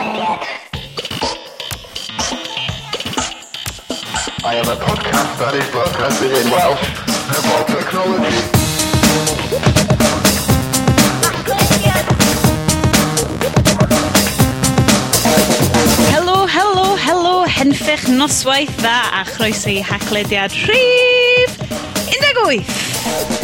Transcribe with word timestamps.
Quiet. 0.00 0.40
I 4.42 4.54
am 4.54 4.64
a 4.64 4.76
podcast 4.80 5.38
that 5.40 5.54
is 5.54 5.68
broadcasted 5.70 6.32
in 6.32 6.50
Welsh 6.50 6.84
about 7.36 7.68
technology. 7.68 8.60
Henffech 17.60 18.08
noswaith 18.08 18.72
dda 18.80 19.20
a 19.20 19.24
chroeso 19.24 19.68
i 19.68 19.82
haglediad 19.84 20.52
rhif 20.64 21.58
18. 22.08 22.64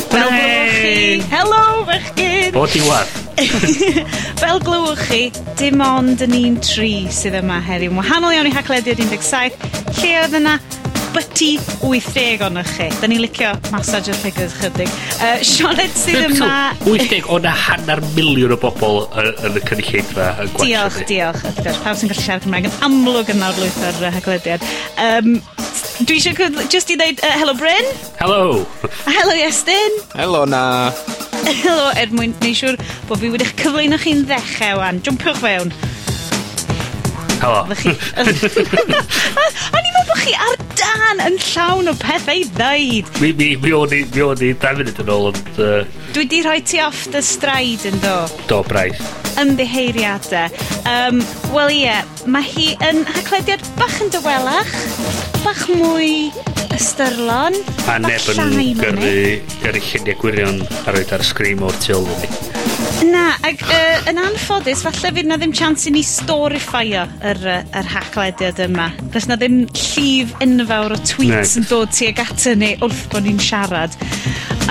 Helo, 0.08 0.32
chi! 0.40 1.20
Helo, 1.28 1.84
fechgyn! 1.84 2.52
Bod 2.56 2.76
i 2.80 2.82
wath. 2.88 3.25
Fel 4.40 4.60
glywch 4.64 5.02
chi, 5.10 5.20
dim 5.60 5.82
ond 5.84 6.22
yn 6.24 6.36
un 6.38 6.56
tri 6.64 7.06
sydd 7.12 7.36
yma 7.42 7.60
heddiw. 7.64 7.92
Wahanol 7.98 8.36
iawn 8.36 8.48
i 8.48 8.54
haglediad 8.54 9.00
17, 9.02 9.56
lle 9.98 10.12
oedd 10.22 10.36
yna 10.40 10.56
byty 11.16 11.50
80 11.80 12.42
ohonych 12.44 12.72
chi. 12.76 12.88
Da 13.00 13.08
ni'n 13.08 13.22
licio 13.24 13.52
massage 13.72 14.12
y 14.12 14.16
figures 14.20 14.56
chydig. 14.60 14.92
Uh, 15.16 15.36
Sionet 15.44 15.96
sydd 15.96 16.26
yma... 16.30 16.50
80 16.84 17.28
o'na 17.32 17.52
hanner 17.66 18.02
miliwn 18.16 18.56
o 18.56 18.60
bobl 18.60 19.04
yn 19.22 19.56
y 19.56 19.64
cynulleidfa 19.68 20.30
yn 20.44 20.54
gwaith. 20.54 20.70
Diolch, 20.70 21.02
diolch. 21.10 21.44
Wrth 21.44 21.60
gwrs, 21.62 21.82
pawb 21.84 22.00
sy'n 22.00 22.12
gallu 22.12 22.24
siarad 22.24 22.46
Cymraeg 22.46 22.70
yn 22.70 22.80
amlwg 22.88 23.32
yn 23.32 23.40
nawr 23.42 23.60
lwyth 23.60 23.82
o'r 23.90 24.16
haglediad. 24.16 24.66
Um, 25.00 25.36
dwi 26.04 26.18
eisiau 26.20 26.66
just 26.72 26.92
i 26.92 26.98
ddeud 27.00 27.22
uh, 27.24 27.36
hello 27.40 27.56
Bryn. 27.56 27.92
Hello. 28.20 28.64
Hello 29.08 29.38
Iestyn. 29.40 30.02
Hello 30.16 30.44
na 30.48 30.66
helo 31.46 31.90
er 31.98 32.12
mwyn 32.14 32.34
neu 32.42 32.54
siŵr 32.56 32.78
bod 33.08 33.20
fi 33.22 33.30
wedi'ch 33.32 33.54
cyflwyno 33.60 33.98
chi'n 34.02 34.24
ddechrau 34.28 34.80
wan. 34.80 35.02
Jwmpiwch 35.06 35.42
fewn. 35.42 35.72
Helo. 37.42 37.62
O'n 38.16 38.30
i'n 38.30 39.92
meddwl 39.92 40.08
bod 40.08 40.22
chi 40.22 40.34
ar 40.46 40.56
dan 40.80 41.22
yn 41.26 41.38
llawn 41.42 41.90
o 41.92 41.94
pethau 42.00 42.40
i 42.40 42.46
ddeud. 42.56 43.12
Mi, 43.22 43.32
mi, 43.36 43.52
mi 43.60 43.74
o'n 43.76 43.94
i, 43.94 44.02
mi 44.14 44.24
o'n 44.24 44.42
i, 44.42 44.50
da 44.62 44.72
munud 44.76 45.02
yn 45.04 45.12
ôl, 45.12 45.30
ond... 45.32 45.52
Uh... 45.60 45.84
Dwi 46.16 46.26
di 46.32 46.42
rhoi 46.46 46.58
ti 46.64 46.80
off 46.82 47.04
the 47.12 47.22
stride 47.22 47.86
yn 47.90 48.00
do. 48.04 48.16
Do, 48.50 48.62
braith. 48.66 49.02
Ymddiheiriadau. 49.40 50.48
Um, 50.88 51.20
Wel 51.52 51.74
ie, 51.76 51.80
yeah, 51.84 52.02
mae 52.26 52.46
hi 52.48 52.72
yn 52.88 53.04
haglediad 53.10 53.64
bach 53.80 54.00
yn 54.04 54.12
dywelach, 54.14 54.76
bach 55.44 55.66
mwy 55.76 56.32
ystyrlon. 56.76 57.56
A 57.90 57.96
neb 58.02 58.28
yn 58.32 58.76
gyrru 58.80 59.16
gyrru 59.62 59.82
lluniau 59.88 60.20
gwirion 60.20 60.60
a 60.84 60.94
roed 60.94 61.12
ar 61.16 61.24
sgrim 61.26 61.64
o'r 61.66 61.76
tu 61.82 61.96
ôl 61.96 62.06
ni. 62.20 62.30
Na, 63.06 63.34
ac 63.44 63.60
uh, 63.66 64.08
yn 64.10 64.20
anffodus, 64.20 64.82
falle 64.86 65.10
fydd 65.16 65.28
na 65.28 65.36
ddim 65.40 65.52
chance 65.56 65.88
i 65.88 65.92
ni 65.92 66.02
storifio 66.06 67.04
yr, 67.30 67.42
yr 67.60 67.90
hacklediad 67.92 68.60
yma. 68.66 68.88
Does 69.12 69.28
na 69.28 69.36
ddim 69.40 69.64
llif 69.68 70.32
enfawr 70.44 70.96
o 70.96 71.00
tweets 71.04 71.56
yn 71.60 71.68
dod 71.68 71.92
tuag 71.96 72.22
atyn 72.24 72.62
ni 72.64 72.72
wrth 72.84 73.04
bod 73.12 73.26
ni'n 73.28 73.40
siarad. 73.42 73.96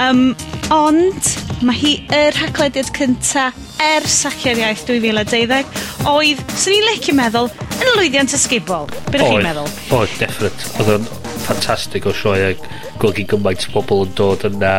Um, 0.01 0.31
ond, 0.73 1.29
mae 1.65 1.77
hi 1.79 1.93
yr 2.13 2.37
hacklediad 2.41 2.89
cynta 2.97 3.51
ers 3.83 4.21
sacio'r 4.25 4.63
Iaith 4.63 4.85
2012 4.89 6.09
oedd, 6.09 6.41
swn 6.55 6.79
i'n 6.79 6.89
licio 6.89 7.15
meddwl, 7.17 7.51
yn 7.75 7.93
lwyddiant 7.93 8.35
ysgubol. 8.37 8.89
Beth 9.11 9.21
chi'n 9.21 9.45
meddwl? 9.45 9.69
Oedd, 9.95 10.17
definite. 10.21 10.73
Oedd 10.79 10.97
o'n 10.97 11.07
ffantastig 11.45 12.07
o 12.09 12.13
sioe 12.15 12.51
a 12.51 12.53
gweld 12.99 13.19
gyn 13.19 13.29
gymaint 13.35 13.67
o 13.69 13.73
bobl 13.77 14.05
yn 14.07 14.13
dod 14.17 14.45
yna 14.49 14.75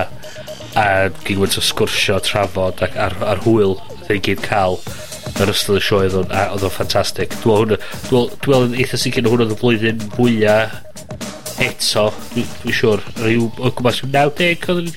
a 0.76 0.86
gymaint 1.24 1.56
o 1.56 1.64
sgwrsio, 1.64 2.18
trafod 2.24 2.82
ac 2.84 2.96
ar, 3.00 3.16
ar 3.24 3.42
hwyl 3.46 3.78
ddau 4.06 4.18
gyd 4.28 4.42
cael 4.44 4.80
yr 5.42 5.52
ystod 5.52 5.78
y 5.78 5.84
sioe 5.84 6.06
oedd 6.06 6.18
o'n, 6.20 6.34
oedd 6.54 6.66
o'n 6.66 6.74
ffantastig. 6.74 7.32
Dwi'n 7.42 7.62
hwnna, 7.62 7.78
dwi'n 8.08 8.34
meddwl 8.42 8.68
yn 8.68 8.76
eitha 8.80 9.00
sicr 9.00 9.24
na 9.24 9.32
hwnna 9.32 9.46
oedd 9.46 9.56
y 9.56 9.60
flwyddyn 9.62 10.04
fwyaf 10.16 10.82
eto, 11.62 12.10
dwi'n 12.34 12.52
dwi 12.62 12.76
siwr, 12.76 13.02
rhyw 13.22 13.48
o 13.56 13.72
gwmpas 13.72 14.02
90 14.04 14.70
oedd 14.72 14.84
yn 14.84 14.92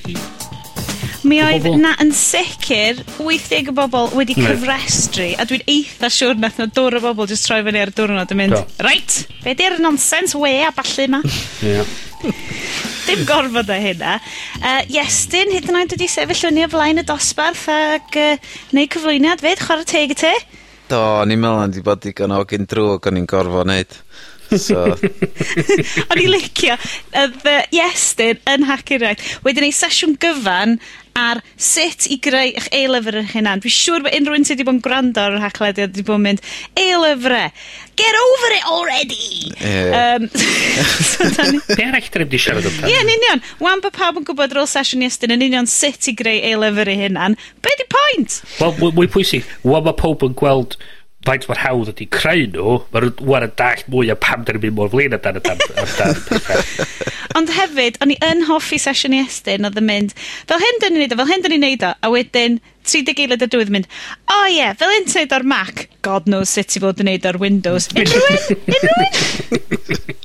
Mi 1.26 1.40
oedd 1.44 1.66
na 1.76 1.92
yn 2.00 2.12
sicr 2.16 3.02
80 3.18 3.68
o 3.68 3.74
bobl 3.76 4.14
wedi 4.16 4.36
cyfrestru, 4.38 5.26
a 5.36 5.44
dwi'n 5.48 5.66
eitha 5.68 6.08
siwr 6.12 6.38
nath 6.40 6.60
na 6.60 6.66
dŵr 6.70 6.96
o 6.96 7.02
bobl 7.04 7.28
jyst 7.28 7.44
troi 7.48 7.60
fyny 7.66 7.80
ar 7.82 7.92
dwrnod 7.96 8.32
yn 8.32 8.40
mynd, 8.40 8.56
Do. 8.56 8.62
reit, 8.86 9.18
be 9.44 9.52
di'r 9.58 9.76
nonsens 9.84 10.32
we 10.38 10.54
a 10.64 10.70
ballu 10.76 11.08
ma? 11.12 11.20
yeah. 11.66 11.84
Dim 13.06 13.26
gorfod 13.28 13.68
o 13.72 13.78
hynna. 13.80 14.16
Uh, 14.60 14.80
Iestyn, 14.96 15.52
hyd 15.52 15.68
yn 15.68 15.80
oed 15.82 15.94
wedi 15.96 16.08
sefyll 16.08 16.46
fyny 16.46 16.64
o 16.64 16.72
flaen 16.72 17.02
y 17.02 17.06
dosbarth 17.08 17.68
ac 17.74 18.16
uh, 18.20 18.34
neu 18.76 18.88
cyflwyniad 18.88 19.44
fyd, 19.44 19.60
chwarae 19.66 19.88
teg 19.88 20.16
i 20.16 20.20
te. 20.24 20.34
Do, 20.90 21.00
ni'n 21.28 21.40
meddwl 21.42 21.66
yn 21.68 21.76
di 21.76 21.84
bod 21.84 22.00
digon 22.04 22.32
o 22.34 22.42
gyn 22.48 22.68
drwg 22.70 23.10
o'n 23.10 23.20
i'n 23.20 23.28
gorfod 23.28 23.68
wneud. 23.68 24.00
So. 24.58 24.82
O'n 26.10 26.18
i 26.18 26.26
licio. 26.26 26.74
Oedd 27.14 27.44
uh, 27.46 27.60
Iestyn 27.76 28.40
yn 28.50 28.66
Hacking 28.66 29.04
iaith 29.06 29.36
Wedyn 29.46 29.68
ei 29.68 29.74
sesiwn 29.74 30.16
gyfan 30.20 30.80
ar 31.18 31.42
sut 31.56 32.08
i 32.10 32.18
greu 32.22 32.50
eich 32.50 32.70
e-lyfr 32.74 33.20
eich 33.22 33.36
hunan. 33.36 33.62
Dwi'n 33.62 33.76
siŵr 33.76 34.06
bod 34.06 34.16
unrhyw 34.18 34.40
un 34.40 34.48
sydd 34.48 34.60
wedi 34.60 34.68
bod 34.68 34.78
yn 34.78 34.84
gwrando 34.84 35.24
ar 35.24 35.36
y 35.36 35.40
rhaglediad 35.40 35.94
wedi 35.94 36.06
bod 36.06 36.20
yn 36.20 36.26
mynd 36.28 36.44
e-lyfrau. 36.78 37.48
get 38.00 38.14
over 38.26 38.50
it 38.58 38.66
already! 38.66 39.28
Ie. 39.60 39.90
Yym 39.92 40.28
so 41.10 41.28
'dan 41.28 41.52
ni... 41.52 41.60
Be' 41.76 41.86
arall 41.88 42.08
'dyn 42.12 42.24
wedi 42.24 42.40
siarad 42.44 42.68
amdan? 42.70 42.88
Ie 42.88 43.00
yn 43.02 43.12
union. 43.16 43.42
'Wan 43.60 43.82
bod 43.84 43.96
pawb 43.96 44.20
yn 44.20 44.26
gwybod 44.28 44.54
ar 44.54 44.62
ôl 44.62 44.70
sesiwn 44.70 45.04
iestyn 45.06 45.34
yn 45.36 45.44
union 45.48 45.68
sut 45.70 46.08
i 46.10 46.16
greu 46.20 46.40
e-lyfr 46.52 46.92
eu 46.94 47.02
hunan, 47.04 47.36
be' 47.64 47.76
'di 47.76 47.88
pwynt? 47.96 48.40
Wel 48.60 48.76
mwy 48.80 48.96
mwy 49.00 49.12
pwysig, 49.16 49.48
'wan 49.66 49.86
ma' 49.88 49.96
powb 50.00 50.24
yn 50.26 50.36
gweld 50.40 50.78
faint 51.26 51.44
mae'r 51.48 51.60
hawdd 51.60 51.90
ydy 51.92 52.06
creu 52.08 52.46
nhw, 52.48 52.76
mae'n 52.94 53.10
wan 53.28 53.44
yn 53.44 53.52
dall 53.58 53.82
mwy 53.92 54.08
o 54.12 54.16
pam 54.16 54.44
dyn 54.46 54.56
ni'n 54.56 54.62
mynd 54.64 54.76
mor 54.78 54.88
flin 54.92 55.16
amdan 55.16 55.36
amdan, 55.36 55.60
pethau. 55.76 56.86
Ond 57.36 57.52
hefyd, 57.54 57.98
o'n 58.00 58.14
i 58.14 58.16
yn 58.24 58.46
hoffi 58.48 58.78
sesiwn 58.80 59.18
i 59.18 59.20
estyn, 59.26 59.68
oedd 59.68 59.76
yn 59.78 59.86
mynd, 59.86 60.14
fel 60.48 60.62
hyn 60.62 60.80
dyn 60.80 60.96
ni'n 60.96 61.04
neud 61.04 61.12
o, 61.14 61.18
fel 61.20 61.30
hyn 61.34 61.44
dyn 61.44 61.54
ni'n 61.54 61.66
neud 61.66 61.84
o, 61.84 61.92
a 61.92 62.12
wedyn 62.14 62.56
30 62.88 63.20
eilad 63.26 63.44
y 63.44 63.50
dwydd 63.52 63.72
mynd, 63.74 63.90
o 64.32 64.38
oh, 64.38 64.46
ie, 64.48 64.56
yeah, 64.56 64.72
fel 64.80 64.94
hyn 64.94 65.04
ti'n 65.10 65.20
neud 65.20 65.36
o'r 65.36 65.46
Mac, 65.52 65.84
God 66.06 66.30
knows 66.30 66.56
sut 66.56 66.78
i 66.78 66.82
fod 66.82 67.04
yn 67.04 67.10
neud 67.12 67.28
o'r 67.28 67.40
Windows. 67.44 67.90
Unrhyw 67.92 68.24
un? 68.32 68.64
Unrhyw 68.64 68.96
un? 69.04 70.18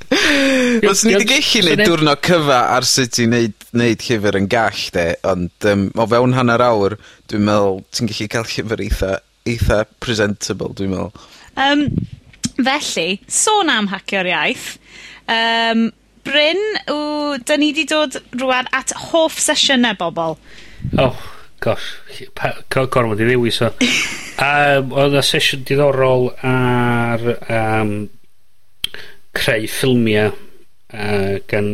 Os 0.87 1.03
ni 1.03 1.11
wedi 1.17 1.27
gallu 1.27 1.67
neud 1.67 1.83
diwrnod 1.83 2.23
cyfa 2.23 2.63
ar 2.77 2.87
sut 2.87 3.19
i 3.19 3.27
neud, 3.27 3.69
neud 3.75 4.07
llyfr 4.07 4.39
yn 4.39 4.47
gall, 4.47 4.83
de, 4.95 5.07
ond 5.27 5.71
um, 5.75 5.87
o 5.91 6.07
fewn 6.15 6.39
hanner 6.39 6.63
awr, 6.63 6.95
dwi'n 7.27 7.47
meddwl 7.51 7.81
ti'n 7.91 8.13
gallu 8.13 8.31
cael 8.31 8.53
llyfr 8.55 8.87
eitha 8.87 9.15
eitha 9.45 9.83
presentable, 10.03 10.73
dwi'n 10.77 10.93
meddwl. 10.93 11.27
Um, 11.55 11.85
felly, 12.57 13.19
sôn 13.31 13.69
am 13.71 13.91
hacio'r 13.91 14.31
iaith. 14.31 14.67
Um, 15.31 15.87
Bryn, 16.25 16.61
w, 16.89 17.37
da 17.45 17.57
ni 17.61 17.69
wedi 17.69 17.85
dod 17.89 18.17
rwan 18.41 18.69
at 18.73 18.95
hoff 19.11 19.37
sesiynau 19.41 19.93
bobl. 19.99 20.39
Oh, 20.97 21.19
gosh, 21.61 21.91
gormod 22.73 23.21
i 23.21 23.29
ddewis 23.29 23.61
o. 23.61 23.69
um, 24.41 24.95
oedd 24.97 25.19
y 25.19 25.23
sesiwn 25.25 25.65
diddorol 25.69 26.31
ar 26.41 27.27
um, 27.45 27.93
creu 29.35 29.69
ffilmiau 29.69 30.33
uh, 30.33 31.37
gan 31.51 31.69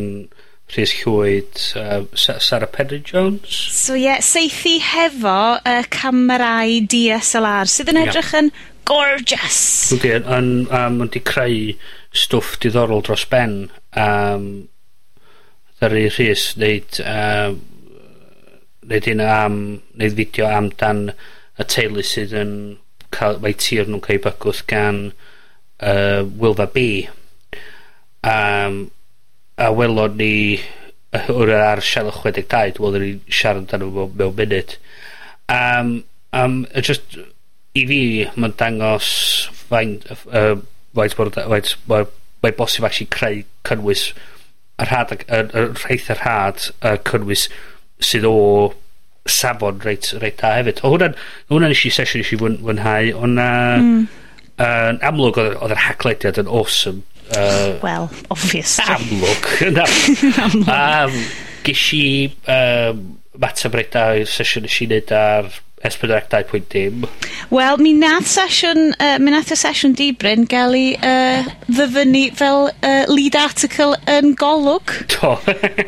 Rhys 0.71 0.93
Llwyd, 1.01 1.61
uh, 1.75 2.05
Sarah 2.15 2.67
Penry 2.67 3.01
Jones. 3.03 3.51
So 3.51 3.95
ie, 3.95 4.05
yeah, 4.05 4.21
seithi 4.23 4.77
hefo 4.79 5.37
y 5.59 5.77
uh, 5.79 5.87
camerau 5.91 6.77
DSLR 6.91 7.71
sydd 7.71 7.91
yn 7.91 7.99
edrych 8.05 8.31
yeah. 8.31 8.45
yn 8.45 8.51
gorgeous. 8.87 9.61
Ydy, 9.97 10.13
yn, 10.21 10.51
um, 10.71 11.01
wedi 11.03 11.21
creu 11.27 11.73
stwff 12.15 12.55
diddorol 12.63 13.03
dros 13.05 13.25
ben. 13.31 13.65
Um, 13.99 14.47
Ddaru 15.81 16.05
Rhys 16.13 16.51
wneud, 16.55 17.01
um, 17.09 17.59
wneud 18.85 19.11
un 19.11 19.25
am, 19.25 19.59
wneud 19.97 20.17
fideo 20.19 20.47
am 20.47 20.71
dan 20.79 21.07
y 21.59 21.67
teulu 21.67 22.05
sydd 22.05 22.35
yn 22.37 22.55
cael, 23.11 23.41
mae 23.43 23.57
tir 23.59 23.89
nhw'n 23.89 24.03
cael 24.05 24.19
ei 24.19 24.23
bygwth 24.23 24.63
gan 24.71 25.03
uh, 25.81 26.21
Wilfa 26.39 26.69
B. 26.71 26.85
Um, 28.21 28.85
a 29.61 29.69
welon 29.77 30.17
ni 30.17 30.33
hwrw 31.11 31.57
ar 31.57 31.81
sianel 31.85 32.15
62 32.15 32.77
dwi'n 32.77 32.95
meddwl 32.95 33.05
ni 33.05 33.37
siarad 33.39 33.63
amdano 33.65 33.91
fo 33.95 34.07
mewn 34.15 34.35
munud. 34.37 34.75
Um, 35.51 35.91
um, 36.33 36.57
just 36.87 37.17
i 37.77 37.85
fi 37.87 38.01
mae'n 38.35 38.55
dangos 38.59 39.11
faint 39.69 40.07
uh, 40.11 40.55
faint 40.97 41.17
mor 41.19 41.31
faint 41.35 41.73
mor 41.91 42.07
mae'n 42.41 42.57
bosib 42.57 42.87
actually 42.87 43.11
creu 43.17 43.43
cynnwys 43.67 44.07
y 44.81 44.87
rhad 44.87 45.13
y 45.17 45.41
rhaith 45.51 46.09
y 46.09 46.17
rhad 46.17 46.69
y 46.79 46.95
cynnwys 47.11 47.47
sydd 48.01 48.25
o 48.27 48.37
safon 49.29 49.83
reit, 49.85 50.09
reit 50.23 50.39
da 50.41 50.55
hefyd. 50.57 50.81
O 50.81 50.95
hwnna'n 50.95 51.69
nes 51.69 51.85
i 51.85 51.91
sesiwn 51.93 52.23
nes 52.23 52.31
eisiau 52.31 52.41
fwynhau 52.41 53.11
ond 53.21 53.37
mm. 53.37 53.99
uh, 54.57 54.91
amlwg 55.11 55.37
oedd 55.43 55.75
yr 55.75 55.85
haglediad 55.85 56.41
yn 56.41 56.49
awesome. 56.49 57.05
Uh, 57.37 57.79
well, 57.83 58.09
obviously. 58.29 58.85
Amlwg. 58.85 59.49
Na. 59.77 59.87
amlwg. 60.45 60.69
Um, 60.75 61.17
ges 61.65 61.87
i 61.97 62.05
um, 62.49 63.03
matab 63.41 63.75
reit 63.77 63.91
da 63.93 64.11
i'r 64.19 64.29
sesiwn 64.29 64.65
nes 64.67 64.79
i 64.81 64.87
wneud 64.89 65.13
ar 65.15 65.51
S4C 65.81 66.27
2.dim. 66.29 67.05
Wel, 67.49 67.77
mi 67.81 67.93
nath 67.97 68.29
sesiwn, 68.29 68.91
uh, 69.01 69.15
mi 69.21 69.33
nath 69.33 69.49
y 69.53 69.57
sesiwn 69.57 69.95
dibrin 69.97 70.45
gael 70.49 70.75
ei 70.77 70.91
uh, 70.97 71.47
ddyfynu 71.71 72.27
fel 72.37 72.69
uh, 72.69 73.03
lead 73.09 73.37
article 73.39 73.95
yn 74.11 74.35
golwg. 74.37 74.93
Do. 75.15 75.33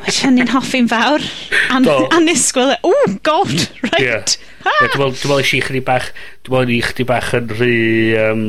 Which 0.02 0.24
yn 0.26 0.42
un 0.42 0.50
hoffi'n 0.56 0.90
fawr. 0.90 1.26
An, 1.74 1.86
Do. 1.86 2.00
anisgwyl. 2.18 2.74
o, 2.82 2.94
god, 3.22 3.54
right. 3.86 4.02
Yeah. 4.02 4.26
Ah. 4.64 4.72
Yeah, 4.82 4.94
dwi'n 4.96 5.14
meddwl 5.14 5.42
eisiau 5.44 5.68
chdi 5.68 5.84
bach, 5.86 6.10
dwi'n 6.48 6.58
meddwl 6.58 6.78
i 6.80 6.84
chdi 6.90 7.10
bach 7.14 7.34
yn 7.38 7.52
rhy... 7.54 7.82
Um, 8.24 8.48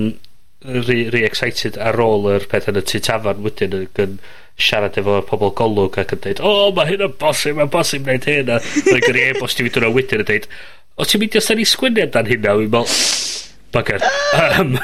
re, 0.64 0.98
re 1.14 1.24
excited 1.28 1.78
ar 1.80 2.00
ôl 2.02 2.28
yr 2.34 2.48
peth 2.50 2.70
yn 2.72 2.80
y 2.80 2.84
tu 2.90 3.00
tafan 3.04 3.42
wedyn 3.44 3.76
ac 3.82 4.02
yn 4.04 4.18
siarad 4.60 4.98
efo 5.00 5.18
pobl 5.28 5.52
golwg 5.58 5.98
ac 6.02 6.14
yn 6.16 6.22
dweud 6.24 6.44
o 6.44 6.52
oh, 6.52 6.70
mae 6.76 6.92
hyn 6.92 7.06
yn 7.08 7.18
bosib 7.20 7.58
mae'n 7.58 7.72
bosib 7.74 8.06
wneud 8.06 8.28
hyn. 8.30 8.52
A 8.54 8.60
mae'n 8.62 9.04
gyrru 9.08 9.26
e-bost 9.30 9.60
i 9.60 9.66
fi 9.66 9.74
dwi'n 9.76 9.96
wedyn 9.96 10.24
yn 10.24 10.30
dweud 10.30 10.48
o 10.94 11.08
ti'n 11.08 11.24
mynd 11.24 11.36
i 11.36 11.42
os 11.42 11.50
da 11.50 11.58
ni 11.58 11.68
sgwini 11.68 12.06
amdan 12.06 12.30
hynna? 12.30 12.56
Fi'n 12.60 12.74
meddwl 12.74 13.00
bugger. 13.74 14.04
Um, 14.38 14.76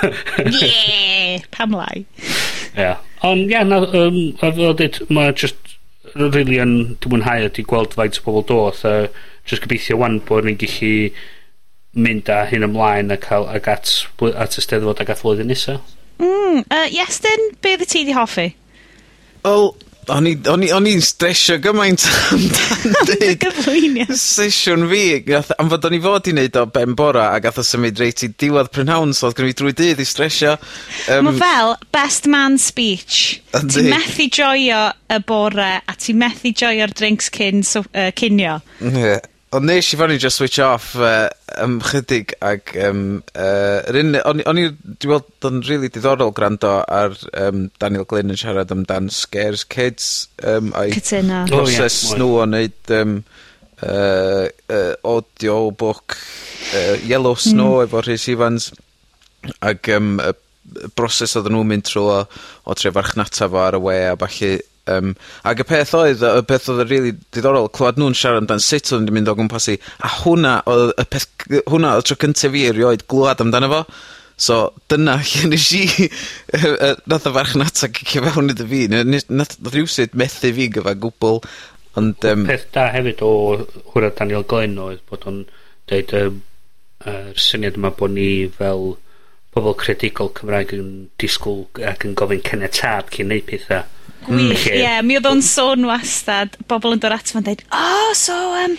yeah 0.50 1.10
pam 1.50 1.70
lai. 1.70 2.04
Yeah. 2.76 2.98
ond 3.22 3.50
ia 3.50 3.60
yeah, 3.60 3.64
na 3.68 3.78
um, 3.84 4.18
a 4.40 4.52
fel 4.52 4.74
dweud 4.74 5.00
mae 5.12 5.32
just 5.36 5.76
really 6.14 6.56
yn 6.62 6.72
dwi'n 7.02 7.12
mwynhau 7.14 7.48
ydy 7.48 7.64
gweld 7.68 7.96
faint 7.98 8.20
o 8.20 8.24
bobl 8.26 8.46
doth 8.48 8.84
a 8.88 8.94
just 9.44 9.62
gobeithio 9.64 9.98
wan 10.00 10.20
bod 10.28 10.48
ni'n 10.48 10.58
gallu 10.60 10.92
mynd 11.94 12.30
â 12.30 12.44
hyn 12.50 12.66
ymlaen 12.66 13.10
a 13.10 13.18
cael 13.20 13.48
ag 13.50 13.68
at, 13.70 13.92
at 14.30 14.58
y 14.58 14.64
steddfod 14.64 15.02
ag 15.02 15.10
at 15.10 15.22
flwyddyn 15.22 15.50
nesa. 15.50 15.80
Mm, 16.20 16.64
uh, 16.66 16.88
Iestyn, 16.92 17.52
be 17.64 17.76
fy 17.80 17.88
ti 17.88 18.04
di 18.06 18.14
hoffi? 18.14 18.50
Wel, 19.42 19.72
o'n 20.10 20.86
i'n 20.88 21.02
stresio 21.04 21.56
gymaint 21.62 22.02
amdan 22.34 24.16
sesiwn 24.18 24.86
fi 24.90 25.02
gath, 25.26 25.52
am 25.60 25.70
fod 25.70 25.86
o'n 25.86 25.96
i 25.96 26.00
fod 26.02 26.30
i 26.30 26.34
wneud 26.34 26.58
o 26.60 26.64
ben 26.72 26.96
bora 26.98 27.28
a 27.34 27.40
gath 27.42 27.60
o 27.60 27.64
symud 27.66 28.00
reit 28.00 28.24
i 28.26 28.30
diwedd 28.42 28.72
prynhawn 28.74 29.14
so 29.16 29.28
oedd 29.28 29.38
gen 29.38 29.50
i 29.50 29.56
drwy 29.56 29.74
dydd 29.76 30.02
i 30.02 30.06
stresio 30.08 30.56
um, 30.56 31.28
Mae 31.28 31.38
fel 31.40 31.74
best 31.94 32.30
man 32.32 32.58
speech 32.60 33.40
Ti'n 33.54 33.90
methu 33.92 34.28
joio 34.32 34.86
y 35.10 35.20
bore 35.26 35.72
a 35.84 35.98
ti'n 35.98 36.20
methu 36.20 36.54
joio'r 36.56 36.94
drinks 36.96 37.30
cyn, 37.34 37.64
so, 37.66 37.84
uh, 37.94 38.10
cynio 38.16 38.58
yeah. 38.80 39.20
Ond 39.50 39.66
nes 39.66 39.88
i 39.90 39.98
fan 39.98 40.12
i 40.14 40.18
just 40.22 40.38
switch 40.38 40.60
off 40.62 40.92
uh, 40.94 41.26
am 41.58 41.80
chydig 41.82 42.36
ag 42.46 42.70
yym 42.78 43.00
yy 43.34 43.80
yr 43.90 43.96
un 43.98 44.18
o'n 44.20 44.42
i 44.42 44.44
o'n 44.46 44.60
i 44.62 44.66
dwi 44.70 45.10
weld 45.10 45.26
bod 45.26 45.48
yn 45.48 45.64
really 45.66 45.90
diddorol 45.90 46.30
gwrando 46.36 46.76
ar 46.86 47.16
um, 47.34 47.64
Daniel 47.82 48.06
Glyn 48.06 48.30
yn 48.30 48.38
siarad 48.38 48.70
amdan 48.70 49.10
scares 49.10 49.64
kids 49.66 50.28
um, 50.46 50.70
a'i... 50.78 50.94
Cytuno. 50.94 51.42
Oh, 51.42 51.50
...broses 51.50 51.98
nhw 52.14 52.28
o 52.36 52.44
wneud 52.44 52.94
um, 53.00 53.16
uh, 53.82 54.46
uh, 54.46 54.94
audio 55.16 55.58
book 55.82 56.14
uh, 56.14 56.94
Yellow 57.02 57.34
mm. 57.34 57.42
Snow 57.48 57.82
efo 57.82 58.04
Rhys 58.06 58.28
Evans 58.30 58.70
ac 59.66 59.90
um, 59.96 60.14
y 60.22 60.30
y 60.30 60.90
broses 60.94 61.34
odden 61.40 61.56
nhw'n 61.56 61.66
mynd 61.66 61.88
trwy 61.88 62.06
o 62.06 62.18
o 62.70 62.74
trio 62.78 62.92
farchnata 62.94 63.48
fo 63.50 63.58
ar 63.64 63.78
y 63.78 63.80
we 63.82 63.96
a 64.06 64.16
falle 64.20 64.52
Um, 64.90 65.12
ac 65.46 65.62
y 65.62 65.66
peth 65.68 65.92
oedd 65.98 66.22
y 66.26 66.44
peth 66.48 66.70
oedd 66.72 66.84
yn 66.84 66.90
rili 66.90 67.12
diddorol 67.34 67.68
clywed 67.76 68.00
nhw'n 68.00 68.16
siarad 68.18 68.42
amdan 68.44 68.62
sut 68.64 68.90
oedd 68.92 69.06
yn 69.06 69.16
mynd 69.16 69.30
o 69.30 69.36
gwmpas 69.38 69.68
'i, 69.72 69.76
a 70.06 70.10
hwnna 70.20 70.54
oedd 70.70 70.94
y 70.98 71.06
peth 71.12 71.28
hwnna 71.70 71.96
oedd 71.98 72.08
tro 72.10 72.18
cyntaf 72.24 72.54
fi 72.54 72.64
erioed 72.70 73.06
glwad 73.10 73.44
amdano 73.44 73.70
fo. 73.74 73.82
So 74.40 74.60
dyna 74.88 75.18
lle 75.30 75.50
nes 75.52 75.66
i 75.76 75.82
yy 75.84 76.70
yy 76.70 76.94
nath 77.12 77.28
y 77.28 77.34
farchnata 77.36 77.90
gicio 77.96 78.24
fewn 78.24 78.54
iddo 78.54 78.68
fi 78.70 78.86
ne- 78.92 79.04
nes- 79.04 79.28
nath 79.28 79.58
nath 79.60 79.76
rywsut 79.76 80.16
methu 80.16 80.52
fi 80.56 80.70
gyfa 80.76 80.96
gwbl. 81.02 81.42
ond 82.00 82.24
um, 82.30 82.46
Peth 82.48 82.68
da 82.72 82.86
hefyd 82.94 83.20
o 83.26 83.32
hwrach 83.92 84.16
Daniel 84.20 84.46
Glenn 84.48 84.78
oedd 84.80 85.02
bod 85.10 85.26
o'n 85.28 85.42
deud 85.90 86.14
um, 86.16 86.42
yr 87.10 87.38
syniad 87.48 87.78
yma 87.80 87.90
bod 87.98 88.14
ni 88.14 88.30
fel 88.56 88.94
pobl 89.54 89.74
credigol 89.78 90.30
Cymraeg 90.38 90.74
yn 90.76 90.90
disgwyl 91.20 91.64
ac 91.90 92.06
yn 92.06 92.14
gofyn 92.18 92.44
caniatâd 92.46 93.10
cyn 93.16 93.32
neud 93.32 93.46
pethau. 93.48 93.82
Gwych, 94.26 94.64
hmm. 94.66 94.74
ie. 94.74 94.80
Yeah, 94.82 95.04
mi 95.06 95.16
oedd 95.18 95.28
o'n 95.30 95.44
sôn 95.44 95.86
wastad, 95.88 96.58
bobl 96.70 96.96
yn 96.96 97.02
dod 97.02 97.16
at 97.16 97.32
fo'n 97.32 97.46
dweud, 97.46 97.64
oh, 97.76 98.10
so, 98.18 98.36
um, 98.60 98.76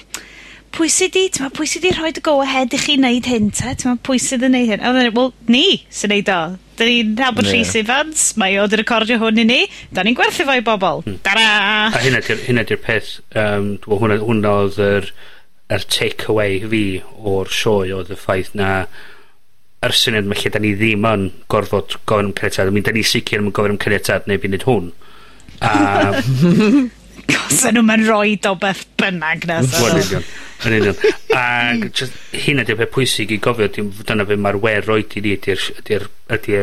pwy 0.75 0.89
sydd 0.91 1.15
di, 1.15 1.25
ti'n 1.33 1.51
pwy 1.55 1.67
sydd 1.69 1.85
di 1.87 1.93
rhoi 1.95 2.11
dy 2.15 2.23
go-ahead 2.25 2.75
i 2.75 2.79
chi 2.79 2.97
wneud 2.99 3.27
hyn, 3.27 3.49
te? 3.55 3.73
Ti'n 3.81 3.99
pwy 4.05 4.21
sydd 4.21 4.45
yn 4.47 4.55
wneud 4.55 4.71
hyn? 4.75 4.83
A 4.83 4.93
wedyn, 4.95 5.15
wel, 5.17 5.33
ni 5.51 5.65
sy'n 5.89 6.13
wneud 6.13 6.31
o. 6.31 6.41
Da 6.79 6.87
ni'n 6.87 7.13
nabod 7.17 7.45
yeah. 7.45 7.57
Rhys 7.57 7.75
Evans, 7.77 8.23
mae 8.41 8.55
o 8.61 8.67
dy 8.69 8.79
recordio 8.79 9.19
hwn 9.21 9.43
i 9.43 9.47
ni, 9.49 9.59
da 9.93 10.05
ni'n 10.05 10.17
gwerthu 10.17 10.47
fo 10.47 10.55
i 10.57 10.65
bobl. 10.65 11.03
Hmm. 11.05 11.19
Da-da! 11.25 11.47
A 11.91 12.03
hynna 12.05 12.23
di'r 12.25 12.45
hynna 12.47 12.65
di 12.67 12.79
peth, 12.79 13.17
um, 13.37 13.73
hwnna, 13.85 14.21
hwnna 14.23 14.55
oedd 14.63 14.79
yr, 14.85 15.09
yr 15.71 15.87
take-away 15.91 16.61
fi 16.71 16.85
o'r 17.17 17.51
sioe 17.51 17.91
oedd 17.95 18.13
y 18.13 18.19
ffaith 18.19 18.53
na 18.59 18.71
yr 19.81 19.95
syniad 19.97 20.27
mae 20.29 20.37
lle 20.37 20.51
da 20.53 20.59
ni 20.61 20.75
ddim 20.77 21.05
yn 21.09 21.23
gorfod 21.49 21.95
gofyn 22.05 22.27
am 22.29 22.33
caniatad. 22.37 22.69
I 22.69 22.73
mean, 22.75 22.85
da 22.85 22.93
ni 22.93 23.01
sicr 23.07 23.41
yn 23.41 23.49
gofyn 23.49 23.75
am 23.75 23.79
caniatad 23.81 24.27
neu 24.29 24.41
byd 24.41 24.65
hwn. 24.67 24.91
Um, 25.61 26.89
Cos 27.29 27.65
nhw 27.73 27.83
ma'n 27.85 28.05
rhoi 28.07 28.37
do 28.41 28.55
beth 28.59 28.85
bynnag 28.99 29.45
na. 29.49 29.61
So. 29.65 29.85
Yn 29.87 29.99
union. 30.01 30.25
Yn 30.65 30.77
union. 30.79 31.01
Ac 31.37 31.87
just, 31.97 32.17
hyn 32.45 32.63
ydy'r 32.63 32.79
peth 32.81 32.93
pwysig 32.95 33.33
i 33.35 33.39
gofio, 33.43 33.69
dyna 33.71 34.25
fe 34.27 34.39
mae'r 34.41 34.59
wer 34.63 34.87
roed 34.89 35.17
i 35.17 35.23
ni, 35.25 35.35
ydy'r 35.37 35.67
ydy 35.83 35.99
ydy 36.37 36.61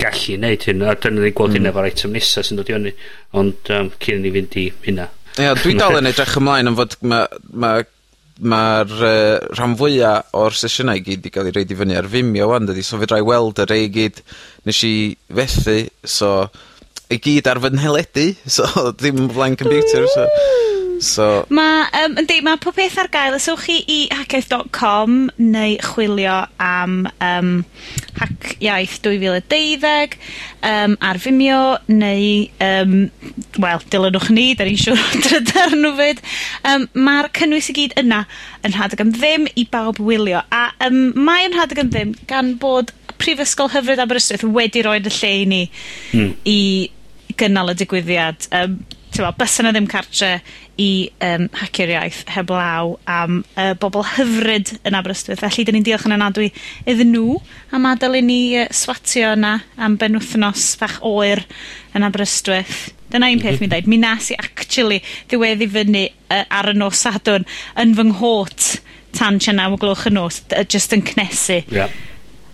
gallu 0.00 0.36
wneud 0.38 0.66
hyn. 0.70 0.84
A 0.86 0.96
dyna 0.96 1.24
ni'n 1.24 1.36
gweld 1.36 1.56
hynna 1.58 1.72
hmm. 1.72 1.78
fo'r 1.78 1.90
item 1.90 2.14
nesaf 2.16 2.48
sy'n 2.48 2.60
dod 2.60 2.70
i 2.70 2.76
fyny. 2.76 2.94
Ond 3.40 3.72
um, 3.76 3.94
cyn 4.02 4.20
i 4.20 4.26
ni 4.26 4.34
fynd 4.38 4.60
i 4.62 4.68
hynna. 4.86 5.08
Ia, 5.40 5.56
dwi 5.58 5.74
dal 5.78 5.98
yn 6.00 6.08
edrych 6.12 6.38
ymlaen 6.40 6.70
am 6.70 6.78
fod 6.78 6.96
mae'r 7.02 7.50
ma, 7.50 7.74
ma 8.54 8.62
uh, 8.86 9.36
rhan 9.58 9.76
fwyaf 9.78 10.34
o'r 10.38 10.56
sesiynau 10.56 11.02
i 11.02 11.04
gyd 11.04 11.26
i 11.26 11.34
gael 11.34 11.50
ei 11.50 11.58
reid 11.58 11.74
i 11.74 11.78
fyny 11.82 11.98
ar 11.98 12.08
Vimeo 12.10 12.50
wan, 12.54 12.70
dydy, 12.70 12.86
so 12.86 12.98
fe 13.02 13.10
drai 13.10 13.22
weld 13.26 13.60
y 13.62 13.68
rei 13.68 13.90
gyd 13.92 14.22
nes 14.68 14.82
i 14.86 14.94
fethu, 15.28 15.80
so 16.06 16.34
i 17.10 17.18
gyd 17.22 17.48
ar 17.50 17.62
fy 17.62 17.72
nheledu, 17.74 18.26
so 18.56 18.90
ddim 18.92 19.28
flaen 19.34 19.58
computer 19.60 20.06
so 20.14 20.28
so... 21.00 21.46
Ma' 21.48 21.88
um, 22.04 22.14
yndi 22.20 22.40
ma' 22.44 22.56
popeth 22.60 22.98
ar 23.00 23.08
gael. 23.12 23.36
Os 23.38 23.48
ewch 23.50 23.64
chi 23.66 23.78
i 23.88 23.98
hackaeth.com 24.12 25.16
neu 25.40 25.78
chwilio 25.84 26.36
am 26.62 27.08
um, 27.24 27.50
hack 28.20 28.54
Iaith 28.60 29.00
2012 29.04 30.18
um, 30.68 30.96
ar 31.00 31.20
Vimeo 31.22 31.78
neu 31.88 32.46
um, 32.66 32.94
wel 33.64 33.84
dilynwch 33.92 34.30
ni 34.36 34.46
da 34.58 34.68
ni'n 34.68 34.80
siŵr 34.80 35.00
o 35.04 35.24
drydar 35.24 35.76
nhw 35.78 35.94
'fyd. 35.98 36.22
Um, 36.68 36.86
Mae'r 37.08 37.30
cynnwys 37.36 37.72
i 37.72 37.76
gyd 37.80 37.96
yna 38.00 38.22
yn 38.66 38.76
Rhadeg 38.76 39.04
am 39.04 39.14
Ddim 39.16 39.48
i 39.56 39.66
bawb 39.72 40.00
wylio. 40.04 40.44
A 40.52 40.70
um, 40.86 41.02
mae 41.16 41.48
yn 41.48 41.56
Rhadeg 41.56 41.84
am 41.84 41.92
Ddim 41.92 42.14
gan 42.30 42.54
bod 42.60 42.94
Prifysgol 43.20 43.72
Hyfryd 43.72 44.00
Aberystwyth 44.00 44.46
wedi 44.48 44.84
roid 44.84 45.08
y 45.08 45.16
lle 45.16 45.34
i 45.42 45.44
ni... 45.48 45.66
Hmm. 46.12 46.32
...i 46.48 46.60
gynnal 47.40 47.72
y 47.72 47.78
digwyddiad, 47.80 48.50
Um, 48.54 48.80
Tewa, 49.10 49.32
bysa 49.34 49.64
'na 49.64 49.72
ddim 49.74 49.88
cartre 49.90 50.28
i 50.78 51.10
um, 51.26 51.48
hacio'r 51.58 51.90
iaith 51.96 52.20
heblaw 52.30 52.92
am 53.10 53.40
y 53.58 53.64
bobl 53.82 54.04
hyfryd 54.06 54.70
yn 54.86 54.94
Aberystwyth, 54.94 55.42
felly 55.42 55.64
'dyn 55.66 55.76
ni'n 55.80 55.86
diolch 55.88 56.06
yn 56.06 56.14
anadwy 56.14 56.52
iddyn 56.86 57.10
nhw 57.10 57.40
am 57.74 57.88
adael 57.90 58.20
i 58.20 58.22
ni 58.22 58.38
yy 58.54 58.68
swatio 58.70 59.32
yna 59.34 59.56
am 59.82 59.96
benwthnos 59.98 60.68
fach 60.78 61.00
oer 61.06 61.42
yn 61.98 62.06
Aberystwyth. 62.06 62.92
Dyna 63.10 63.32
un 63.34 63.42
peth 63.42 63.56
mhm. 63.56 63.64
mi'n 63.64 63.72
dweud, 63.74 63.90
mi 63.90 63.98
nas 63.98 64.30
i 64.30 64.38
actually 64.38 65.00
ddiweddu 65.26 65.66
fyny 65.74 66.04
uh, 66.06 66.44
ar 66.46 66.70
y 66.70 66.76
nos 66.78 67.02
sadwn 67.02 67.48
yn 67.82 67.96
fy 67.98 68.06
nghot 68.12 68.68
tan 69.18 69.42
tua 69.42 69.56
naw 69.58 69.74
o 69.74 69.80
gloch 69.82 70.06
y 70.06 70.14
nos, 70.14 70.44
yy 70.54 70.68
jyst 70.70 70.94
yn 70.94 71.02
cnesu. 71.10 71.64
Ie. 71.66 71.90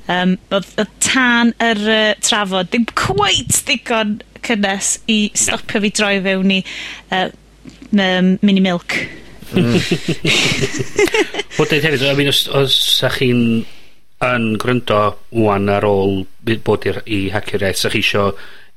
Um, 0.06 0.36
oedd 0.54 0.68
odd 0.78 0.92
tan 1.02 1.50
yr 1.62 1.80
uh, 1.82 2.10
trafod 2.22 2.70
ddim 2.70 2.84
cweit 2.94 3.56
ddigon 3.66 4.20
cynnes 4.46 4.92
i 5.10 5.18
stopio 5.34 5.80
fi 5.82 5.90
droi 5.98 6.16
fewn 6.22 6.52
i 6.54 6.60
uh, 7.16 7.28
um, 7.90 8.36
mini 8.46 8.62
milk. 8.62 8.94
Mm. 9.54 9.74
Wel, 11.56 11.66
dweud 11.66 11.88
hefyd, 11.88 12.04
I 12.06 12.14
mean, 12.18 12.30
os, 12.30 12.44
os 12.54 12.76
sa 12.98 13.10
chi'n 13.14 13.64
yn 14.26 14.46
gryndo 14.60 15.00
wan 15.36 15.68
ar 15.72 15.84
ôl 15.86 16.22
bu- 16.46 16.60
bod 16.64 16.86
i'r 16.88 17.02
i 17.04 17.26
hacio'r 17.34 17.66
iaith, 17.66 17.82
sa 17.82 17.92
chi 17.92 18.00
isio 18.04 18.30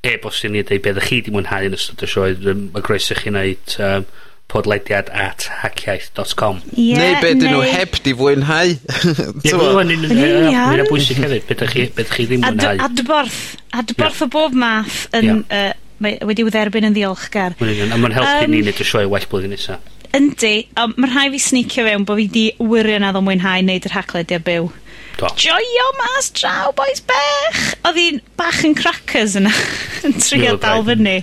e-bost 0.06 0.46
i 0.48 0.52
ni 0.52 0.64
a 0.64 0.68
deud 0.68 0.84
be 0.84 0.94
ddech 0.96 1.10
chi 1.12 1.22
di 1.26 1.34
mwynhau 1.36 1.70
yn 1.70 1.78
ystod 1.78 2.04
y 2.06 2.10
sioe, 2.10 2.34
yym, 2.36 2.68
ma' 2.74 2.84
groeso 2.86 3.16
i 3.16 3.22
chi 3.22 3.32
wneud 3.34 3.78
um, 3.86 4.10
podlediad 4.50 5.12
at 5.14 5.46
hackiaeth.com 5.62 6.62
yeah, 6.74 6.98
Neu 7.00 7.20
be 7.22 7.34
dyn 7.38 7.54
nhw 7.54 7.62
heb 7.70 8.00
di 8.06 8.16
fwynhau. 8.18 8.74
Ie, 8.74 9.54
mae'n 9.60 9.94
un 9.96 10.08
yn 10.10 10.90
bwysig 10.90 11.22
hefyd 11.22 11.46
beth 11.52 11.68
chi, 11.74 11.86
beth 11.98 12.16
chi 12.16 12.26
ddim 12.30 12.44
mwynhau 12.46 12.82
Adborth, 12.88 13.44
adborth 13.78 14.26
o 14.26 14.30
bob 14.34 14.58
math 14.58 15.06
yn, 15.18 15.46
yeah. 15.46 15.70
uh, 15.70 16.28
wedi 16.30 16.48
wyth 16.48 16.60
yn 16.82 16.98
ddiolchgar. 16.98 17.56
A 17.60 18.02
mae'n 18.02 18.18
helpu 18.18 18.50
um, 18.50 18.52
ni 18.54 18.64
wneud 18.66 18.84
y 18.84 18.90
sioe 18.90 19.08
well 19.10 19.30
blwyddyn 19.30 19.56
nesaf 19.56 19.96
Yndi, 20.18 20.54
um, 20.82 20.96
mae 20.98 21.12
rhai 21.12 21.28
fi 21.36 21.40
sneakio 21.44 21.84
fewn 21.86 22.06
bod 22.10 22.18
fi 22.18 22.26
di 22.34 22.46
wirioneddol 22.58 23.22
mwynhau 23.28 23.62
wneud 23.62 23.86
yr 23.86 23.94
haclediad 23.94 24.42
byw. 24.48 24.72
Do. 25.20 25.30
Joio 25.36 25.88
mas 26.00 26.30
draw, 26.32 26.72
boys 26.76 27.02
bech! 27.04 27.62
Oedd 27.88 28.00
hi'n 28.00 28.20
bach 28.40 28.62
yn 28.68 28.76
crackers 28.78 29.36
yna, 29.40 29.52
yn 30.08 30.16
trio 30.16 30.56
okay. 30.56 30.62
dal 30.64 30.86
fyny 30.88 31.18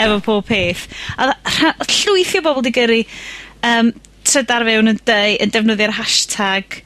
efo 0.00 0.20
pob 0.24 0.46
peth. 0.48 0.86
A 1.20 1.32
llwythio 1.84 2.44
bobl 2.46 2.64
di 2.64 2.72
gyrru 2.74 3.02
um, 3.68 3.92
trydar 4.24 4.64
fewn 4.68 4.94
yn 4.94 5.02
deu, 5.04 5.34
yn 5.42 5.52
defnyddio'r 5.52 5.98
hashtag 5.98 6.80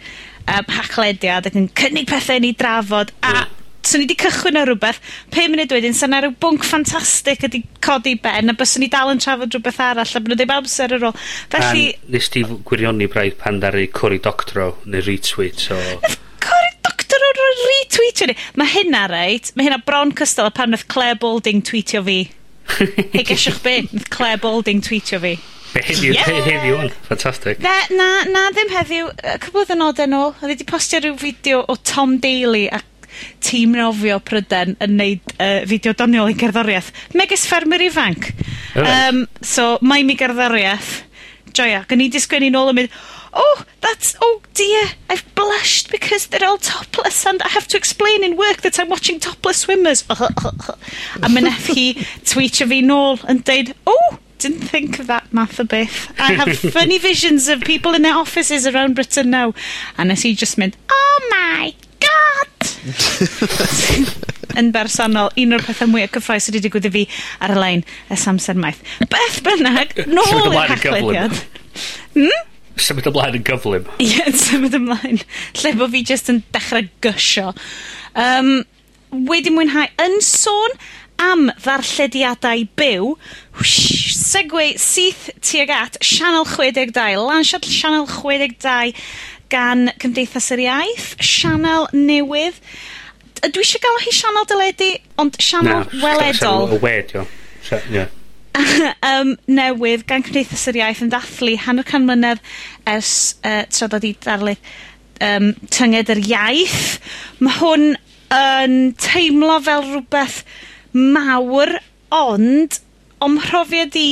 um, 0.47 0.73
hacklediad 0.79 1.47
ac 1.47 1.61
yn 1.61 1.71
cynnig 1.79 2.11
pethau 2.11 2.43
ni 2.43 2.55
drafod 2.57 3.15
a 3.21 3.37
yeah 3.37 3.53
so 3.87 3.99
ni 3.99 4.07
wedi 4.07 4.17
cychwyn 4.19 4.59
ar 4.59 4.67
rhywbeth, 4.67 4.99
5 5.35 5.53
munud 5.53 5.71
wedyn, 5.71 5.95
sy'n 5.95 6.11
so 6.11 6.19
ar 6.19 6.25
ryw 6.27 6.35
bwnc 6.43 6.65
ffantastig 6.67 7.45
ydi 7.47 7.61
codi 7.85 8.17
ben, 8.23 8.51
a 8.51 8.55
bys 8.59 8.75
ni 8.83 8.89
dal 8.91 9.13
yn 9.13 9.23
trafod 9.23 9.55
rhywbeth 9.55 9.79
arall, 9.85 10.11
a 10.11 10.23
bod 10.23 10.33
nhw 10.33 10.39
ddim 10.41 10.55
amser 10.57 10.95
ar 10.97 11.07
ôl. 11.11 11.15
Felly... 11.55 11.85
Pan, 11.95 12.13
nes 12.17 12.31
ti 12.35 12.43
gwirioni 12.43 13.07
braidd 13.13 13.39
pan 13.43 13.61
ddaru 13.63 13.87
Cory 13.95 14.19
Doctorow 14.23 14.75
neu 14.91 15.05
retweet. 15.07 15.63
So 15.69 15.79
tweetio 17.93 18.31
ni? 18.31 18.37
Mae 18.61 18.71
hynna 18.73 19.07
reit, 19.13 19.53
mae 19.57 19.69
hynna 19.69 19.81
bron 19.87 20.15
cystal 20.17 20.51
a 20.51 20.55
pan 20.55 20.73
wnaeth 20.73 20.87
Claire 20.93 21.19
Balding 21.23 21.63
tweetio 21.67 22.03
fi. 22.07 22.19
Hei, 22.77 23.23
gesiwch 23.27 23.63
be, 23.65 23.77
wnaeth 23.87 24.11
Claire 24.15 24.41
Balding 24.43 24.83
tweetio 24.85 25.21
fi. 25.23 25.37
Be 25.75 25.83
heddiw, 25.85 26.15
yeah! 26.15 26.29
he, 26.31 26.43
heddiw 26.47 26.77
on, 26.81 26.93
ffantastig. 27.09 27.63
Be, 27.63 27.77
na, 27.99 28.11
na 28.33 28.49
ddim 28.55 28.71
heddiw, 28.73 29.09
y 29.13 29.39
cwbl 29.45 29.87
oed 29.89 30.05
yn 30.07 30.17
ôl, 30.17 30.35
oedd 30.39 30.53
wedi 30.55 30.69
postio 30.69 31.03
rhyw 31.03 31.17
fideo 31.21 31.65
o 31.69 31.77
Tom 31.85 32.17
Daly 32.23 32.67
a 32.73 32.81
tîm 33.45 33.75
nofio 33.77 34.19
pryden 34.25 34.77
yn 34.85 34.97
neud 34.99 35.35
uh, 35.37 35.63
fideo 35.69 35.95
doniol 35.97 36.33
i 36.33 36.37
gerddoriaeth. 36.39 36.93
Megis 37.17 37.47
ffermwyr 37.49 37.87
ifanc. 37.89 38.31
Oh. 38.77 38.87
Um, 38.87 39.23
so, 39.41 39.77
mae 39.85 40.05
mi 40.07 40.17
gerddoriaeth. 40.19 41.03
Joia, 41.57 41.85
gan 41.89 42.03
i 42.05 42.11
di 42.13 42.21
sgwennu 42.21 42.51
nôl 42.53 42.73
yn 42.73 42.81
mynd, 42.83 42.97
oh, 43.33 43.65
that's, 43.81 44.17
oh 44.21 44.41
dear, 44.55 44.85
I've 45.09 45.25
blushed 45.35 45.91
because 45.91 46.27
they're 46.27 46.47
all 46.47 46.59
topless 46.59 47.27
and 47.27 47.43
I 47.43 47.49
have 47.49 47.69
to 47.69 47.77
explain 47.77 48.25
in 48.25 48.37
work 48.37 48.63
that 48.63 48.79
I'm 48.79 48.89
watching 48.89 49.21
topless 49.21 49.59
swimmers. 49.59 50.05
a 50.11 51.29
my 51.29 51.41
nef 51.41 51.67
hi 51.69 51.95
tweetio 52.27 52.69
fi 52.69 52.83
nôl 52.83 53.21
yn 53.31 53.43
deud, 53.47 53.75
oh, 53.87 54.19
didn't 54.39 54.69
think 54.69 54.99
of 54.99 55.07
that 55.07 55.33
math 55.33 55.59
a 55.59 55.65
beth. 55.65 56.13
I 56.19 56.33
have 56.33 56.59
funny 56.77 56.99
visions 56.99 57.49
of 57.49 57.61
people 57.63 57.95
in 57.95 58.03
their 58.03 58.17
offices 58.17 58.67
around 58.67 58.95
Britain 58.95 59.31
now. 59.31 59.55
And 59.97 60.13
I 60.13 60.15
see 60.15 60.35
just 60.35 60.59
mynd, 60.59 60.77
oh 60.91 61.29
my 61.31 61.75
god! 62.01 62.57
yn 64.57 64.73
bersonol, 64.73 65.31
un 65.37 65.53
o'r 65.57 65.65
pethau 65.65 65.89
mwyaf 65.91 66.15
cyffroes 66.17 66.49
wedi 66.49 66.63
digwydd 66.65 66.89
i 66.89 66.93
fi 66.95 67.05
ar 67.45 67.53
y 67.53 67.61
lein 67.61 67.83
y 67.85 68.19
samser 68.21 68.59
maith. 68.61 68.83
Beth 69.13 69.41
bynnag, 69.47 69.97
nôl 70.09 70.53
i'r 70.53 70.73
hachlydiad. 70.73 71.41
Hmm? 72.17 72.45
symud 72.81 73.09
ymlaen 73.11 73.39
yn 73.39 73.47
gyflym. 73.47 73.89
Ie, 73.99 74.11
yeah, 74.13 74.33
symud 74.47 74.77
ymlaen. 74.77 75.23
Lle 75.63 75.75
bod 75.79 75.95
fi 75.95 76.05
jyst 76.07 76.31
yn 76.33 76.43
dechrau 76.55 76.89
gysio. 77.05 77.53
Um, 78.17 78.61
wedi 79.31 79.53
mwynhau, 79.55 79.89
yn 80.03 80.19
sôn 80.25 80.77
am 81.23 81.47
ddarllediadau 81.65 82.67
byw, 82.77 83.15
whoosh, 83.57 84.13
segwe 84.17 84.75
syth 84.81 85.31
tuag 85.45 85.73
at 85.73 85.97
Sianel 86.05 86.45
62, 86.49 87.17
lansiad 87.17 87.65
Sianel 87.65 88.05
62 88.11 88.93
gan 89.53 89.89
Cymdeithas 90.03 90.51
yr 90.55 90.65
Iaith, 90.67 91.09
Sianel 91.23 91.89
newydd. 91.95 92.61
Dwi 93.47 93.63
eisiau 93.63 93.83
gael 93.85 94.05
hi 94.05 94.15
Sianel 94.17 94.49
dyledu, 94.51 94.93
ond 95.23 95.41
Sianel 95.41 95.85
weledol. 95.95 96.69
Na, 96.69 96.81
weledol. 96.85 97.27
Sianel 97.65 98.01
wed, 98.05 98.25
um, 99.11 99.35
newydd 99.51 100.07
gan 100.09 100.25
Cymdeithas 100.27 100.67
yr 100.71 100.81
Iaith 100.83 101.05
yn 101.05 101.13
dathlu 101.13 101.57
hanner 101.67 101.87
can 101.87 102.07
mlynedd 102.09 102.43
ers 102.89 103.15
uh, 103.45 103.65
tra 103.71 103.89
bod 103.93 104.07
'i 104.07 104.15
darlu 104.25 104.57
um, 105.25 105.53
tynged 105.73 106.13
yr 106.13 106.23
iaith. 106.25 106.99
Mae 107.41 107.59
hwn 107.61 107.87
yn 108.37 108.77
teimlo 109.01 109.59
fel 109.65 109.85
rhywbeth 109.87 110.43
mawr, 110.97 111.77
ond 112.15 112.81
o'm 113.23 113.39
mhrofiad 113.39 113.97
i, 113.99 114.11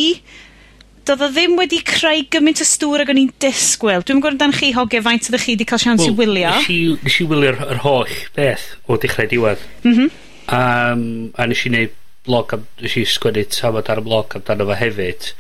doedd 1.04 1.24
o 1.26 1.28
ddim 1.32 1.58
wedi 1.58 1.80
creu 1.84 2.24
gymaint 2.32 2.62
o 2.64 2.66
stŵr 2.68 3.04
ag 3.04 3.12
o'n 3.12 3.20
i'n 3.20 3.32
disgwyl. 3.42 4.04
Dwi'n 4.06 4.22
gwybod 4.24 4.40
gw'o' 4.40 4.58
chi 4.60 4.70
hogie 4.76 5.02
faint 5.04 5.28
ydych 5.28 5.48
chi 5.48 5.56
'di 5.58 5.66
ca'l 5.68 5.82
siawns 5.82 6.06
i 6.06 6.14
wylio. 6.16 6.54
Nes 6.54 6.70
i, 6.72 6.78
nesh 7.04 7.20
i 7.20 7.28
wylio'r 7.28 7.60
yr 7.74 7.82
holl 7.84 8.16
beth 8.36 8.70
o 8.88 8.96
dechrau 9.00 9.28
diwedd. 9.28 9.66
Mm 9.84 9.98
-hmm. 9.98 10.16
um, 10.48 11.04
a 11.36 11.48
nes 11.50 11.66
i 11.66 11.72
wneud 11.72 12.00
blog 12.26 12.54
am... 12.57 12.66
Nes 12.83 12.97
i 13.00 13.04
sgwennu 13.09 13.45
tafod 13.52 13.90
ar 13.93 14.02
y 14.02 14.07
blog 14.07 14.37
amdano 14.38 14.69
fo 14.71 14.78
hefyd. 14.81 15.31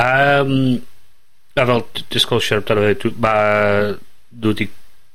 Um, 0.00 0.54
a 1.54 1.66
fel 1.68 1.84
disclosure 2.14 2.62
amdano 2.62 2.86
fe, 2.88 3.12
ma 3.22 3.34
nhw 4.34 4.54
wedi 4.54 4.70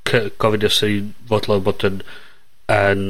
gofyn 0.09 0.69
os 0.69 0.83
ydy'n 0.85 1.09
fodlon 1.29 1.65
bod 1.65 1.85
yn, 1.85 1.99
yn 2.73 3.03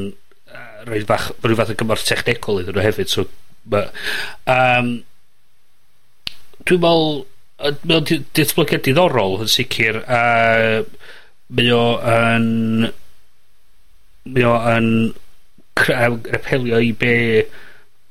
rhaid 0.88 1.06
fach 1.10 1.30
rhyw 1.44 1.60
fath 1.60 1.74
o 1.74 1.78
gymorth 1.80 2.08
technegol 2.08 2.62
iddyn 2.64 2.76
nhw 2.76 2.86
hefyd, 2.88 3.12
so 3.12 3.28
ma, 3.72 3.86
um, 4.56 4.96
dwi'n 6.66 6.82
meddwl 6.84 7.14
mae 7.60 7.76
mae'n 7.92 8.26
datblygiad 8.38 8.86
diddorol 8.86 9.42
yn 9.44 9.52
sicr 9.52 10.00
a 10.08 10.20
mae 11.50 11.72
o 11.76 11.84
yn 12.08 12.46
mae 14.30 14.46
o 14.48 14.54
yn 14.76 14.88
repelio 15.80 16.80
i 16.84 16.94
be 17.02 17.16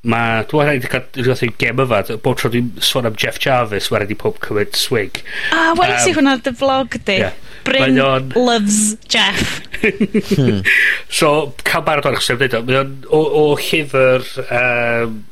ma... 0.02 0.22
dwi'n 0.46 0.60
me'wl 0.60 0.68
rhaid 0.68 0.86
i 0.86 0.90
ca'l 0.92 1.06
rhyw 1.18 1.34
fath 1.34 1.60
gem 1.62 1.82
yma. 1.84 2.02
Bob 2.24 2.38
tro 2.38 2.50
dwi'n 2.52 2.70
sôn 2.84 3.08
am 3.08 3.16
Jeff 3.18 3.40
Jarvis, 3.42 3.90
mae'n 3.90 4.04
rhaid 4.04 4.14
i 4.14 4.18
pob 4.18 4.38
cymryd 4.44 4.76
swig. 4.78 5.22
Ah, 5.50 5.72
oh, 5.72 5.78
weles 5.80 6.04
um, 6.04 6.10
i 6.10 6.16
hwnna 6.18 6.36
dy 6.44 6.54
vlog 6.60 6.98
di. 7.08 7.18
Yeah. 7.24 7.38
Bryn 7.66 7.98
on... 8.00 8.30
loves 8.36 8.96
Jeff. 9.08 9.60
Hmm. 9.82 10.62
So, 11.18 11.54
cael 11.64 11.84
barod 11.86 12.06
o'n 12.08 12.18
dweud 12.18 12.54
o, 12.54 12.62
Mae 12.68 12.78
o'n 12.82 12.94
o, 13.08 13.24
o 13.42 13.44
llyfr... 13.58 14.28
Um, 14.46 15.24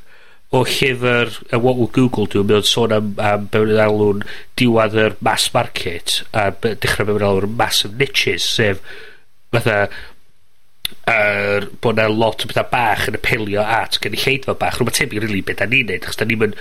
o 0.54 0.62
llyfr 0.62 1.32
uh, 1.50 1.58
What 1.58 1.76
Will 1.76 1.90
Google 1.92 2.28
Do, 2.30 2.44
mae 2.46 2.60
o'n 2.60 2.66
sôn 2.66 2.94
am, 2.94 3.14
am 3.22 3.48
be 3.52 3.62
wna'n 3.64 3.82
alw'n 3.86 4.22
diwad 4.58 4.94
yr 4.98 5.16
mass 5.26 5.50
market 5.54 6.20
a 6.32 6.48
dechrau 6.54 7.08
be 7.08 7.16
wna'n 7.16 7.28
alw'n 7.32 7.56
massive 7.58 7.98
niches, 7.98 8.46
sef 8.46 8.78
fatha 9.54 9.86
er, 11.10 11.68
bod 11.80 11.96
'na 11.96 12.08
lot 12.08 12.44
o 12.44 12.50
bethau 12.50 12.66
bach 12.72 13.06
yn 13.10 13.18
apelio 13.18 13.62
at 13.62 14.00
gynulleidfa 14.02 14.56
bach. 14.58 14.80
Rwy'n 14.80 14.98
tebyg 14.98 15.22
rili 15.24 15.40
i 15.42 15.46
be' 15.46 15.56
'dan 15.58 15.72
ni'n 15.74 15.90
neud, 15.90 16.04
achos 16.04 16.20
da 16.20 16.28
ni'n 16.28 16.42
mynd 16.42 16.58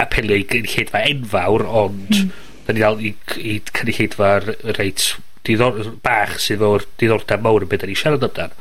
apelio 0.00 0.38
i 0.38 0.46
gynulleidfa 0.48 1.04
enfawr, 1.10 1.66
ond... 1.84 2.08
mm. 2.10 2.30
da 2.66 2.76
ni'n 2.76 2.84
dal 2.84 3.02
i 3.02 3.14
i 3.40 3.56
cynulleidfa'r 3.72 4.50
reit 4.78 5.06
diddor- 5.46 5.94
bach 6.04 6.36
sydd 6.42 6.64
o'r 6.64 6.84
diddordeb 7.00 7.42
mawr 7.44 7.66
yn 7.66 7.72
beth 7.72 7.84
da 7.84 7.90
ni'n 7.90 8.02
siarad 8.02 8.26
amdan. 8.28 8.58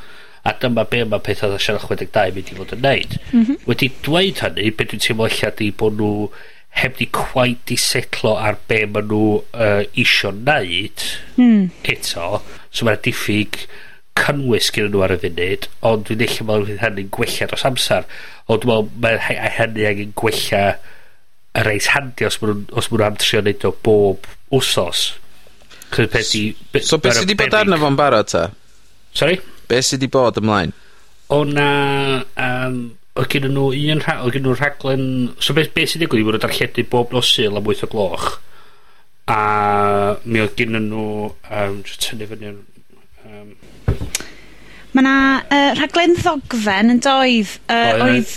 A 0.48 0.53
dyma 0.56 0.86
be' 0.88 1.03
ma' 1.03 1.20
peth 1.24 1.44
fatha 1.44 1.60
Siarad 1.60 1.84
Chwedeg 1.84 2.13
Dau 2.15 2.32
yn 2.32 2.38
mynd 2.38 2.53
i 2.53 2.56
fod 2.56 2.72
yn 2.77 2.86
neud. 2.86 3.18
Mm 3.32 3.41
-hmm. 3.44 3.58
Wedi 3.68 3.91
dweud 4.06 4.39
hynny, 4.46 4.70
beth 4.72 4.94
dwi'n 4.94 5.03
teimlo 5.03 5.27
allan 5.27 5.58
'di 5.58 5.68
bod 5.82 6.00
nhw 6.00 6.13
heb 6.79 6.96
'di 6.98 7.10
quite 7.12 7.65
'di 7.68 7.77
setlo 7.82 8.38
ar 8.38 8.58
be' 8.72 8.86
maen 8.86 9.10
nhw 9.12 9.25
uh, 9.51 9.84
isio 9.94 10.32
neud... 10.32 11.06
mm. 11.36 11.70
...eto. 11.84 12.41
So 12.72 12.88
ma' 12.88 12.96
diffyg 12.96 13.65
cynnwys 14.20 14.70
gen 14.76 14.92
nhw 14.92 15.04
ar 15.06 15.16
y 15.16 15.20
funud, 15.24 15.68
ond 15.90 16.08
dwi'n 16.08 16.24
eich 16.26 16.40
meddwl 16.44 16.68
fydd 16.70 16.84
hynny'n 16.84 17.12
gwella 17.16 17.50
dros 17.50 17.66
amser. 17.70 18.08
Ond 18.48 18.66
dwi'n 18.66 18.92
meddwl 18.92 19.22
mae 19.32 19.52
hynny 19.58 19.88
angen 19.90 20.16
gwella 20.20 20.64
y 21.58 21.64
reis 21.66 21.90
handi 21.96 22.28
os 22.28 22.38
maen 22.42 22.66
nhw'n 22.70 23.06
am 23.08 23.18
trio 23.20 23.42
neud 23.44 23.66
o 23.68 23.74
bob 23.86 24.28
wsos. 24.54 25.08
Chos 25.90 26.12
beth 26.14 26.36
i... 26.38 26.44
Be, 26.74 26.84
so 26.86 27.00
beth 27.02 27.18
sydd 27.18 27.32
wedi 27.32 27.40
bod 27.40 27.58
arno 27.58 27.80
fo'n 27.82 27.98
barod 27.98 28.30
ta? 28.30 28.46
Sorry? 29.18 29.40
Beth 29.70 29.88
sydd 29.88 30.04
wedi 30.04 30.12
bod 30.14 30.38
ymlaen? 30.42 30.76
O 31.34 31.42
na... 31.48 31.70
Um, 32.38 32.80
o 33.20 33.26
gyda 33.30 33.50
nhw 33.52 33.72
un 33.74 34.04
rha, 34.04 34.20
o 34.26 34.30
gen 34.34 34.46
nhw 34.46 34.56
rhaglen... 34.58 35.08
So 35.42 35.58
beth, 35.58 35.74
beth 35.74 35.94
sydd 35.94 36.06
wedi 36.06 36.22
digwydd 36.22 36.24
i 36.24 36.30
fod 36.30 36.40
yn 36.40 36.46
darlledu 36.46 36.86
bob 36.94 37.16
nosil 37.16 37.58
am 37.58 37.74
8 37.74 37.88
o 37.88 37.92
gloch. 37.96 38.30
A 39.30 39.42
mi 40.26 40.44
oedd 40.46 40.56
gyda 40.60 40.84
nhw... 40.86 41.08
Um, 41.50 41.82
tynnu 41.90 42.30
fyny... 42.30 42.54
Um, 43.26 43.52
Mae 44.93 45.05
'na 45.05 45.15
uh, 45.43 45.72
rhaglen 45.77 46.15
ddogfen 46.17 46.96
yn 46.96 47.03
doedd 47.05 47.58
Uh, 47.69 47.75
yy 47.75 48.05
oedd 48.05 48.31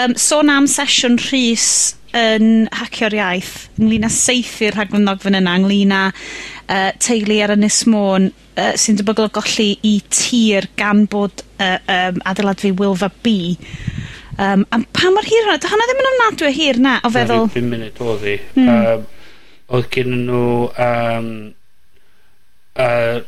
um, 0.00 0.14
sôn 0.18 0.50
am 0.52 0.66
sesiwn 0.70 1.18
Rhys 1.28 1.68
yn 2.14 2.68
Hacio'r 2.74 3.16
Iaith 3.18 3.54
Ynglyn 3.80 4.06
â 4.06 4.10
saethu'r 4.12 4.76
rhaglen 4.78 5.06
ddogfen 5.06 5.38
yna 5.38 5.56
Ynglyn 5.58 5.94
â 5.94 6.02
uh, 6.10 6.90
teulu 7.02 7.40
ar 7.44 7.54
Ynys 7.56 7.82
Môn 7.90 8.30
uh, 8.30 8.72
sy'n 8.78 9.00
debygol 9.00 9.28
o 9.28 9.34
golli 9.34 9.74
'i 9.82 9.96
tir 10.14 10.70
gan 10.78 11.04
bod 11.10 11.44
uh, 11.58 11.78
um, 11.80 12.22
adeilad 12.30 12.62
fi 12.62 12.72
Wilfa 12.78 13.10
B. 13.24 13.34
Um, 14.38 14.64
a 14.74 14.80
pa 14.94 15.10
mor 15.14 15.26
hir 15.26 15.44
hwnna? 15.46 15.58
o? 15.58 15.72
Honna 15.74 15.90
ddim 15.90 16.00
yn 16.02 16.10
ofnadwy 16.12 16.48
o 16.48 16.54
hir 16.54 16.80
na 16.82 16.94
o 17.02 17.10
feddwl... 17.14 17.44
Na, 17.44 17.52
ddim 17.54 17.68
munud 17.70 18.00
oedd 18.02 18.24
hi. 18.26 18.38
Mm. 18.56 18.70
Um, 18.74 19.04
oedd 19.74 19.90
gen 19.94 20.16
nhw 20.24 20.46
um, 20.86 21.28
uh, 22.78 23.20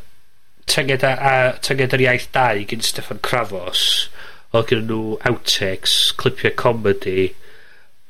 tynged 0.71 1.05
a, 1.07 1.13
a 1.15 1.35
tynged 1.63 1.95
yr 1.97 2.05
iaith 2.07 2.29
2 2.35 2.67
gyn 2.71 2.85
Steffan 2.85 3.23
Crafos 3.27 3.83
oedd 4.57 4.69
gyda 4.71 4.87
nhw 4.87 5.17
outtakes 5.29 5.97
clipiau 6.21 6.55
comedy 6.59 7.29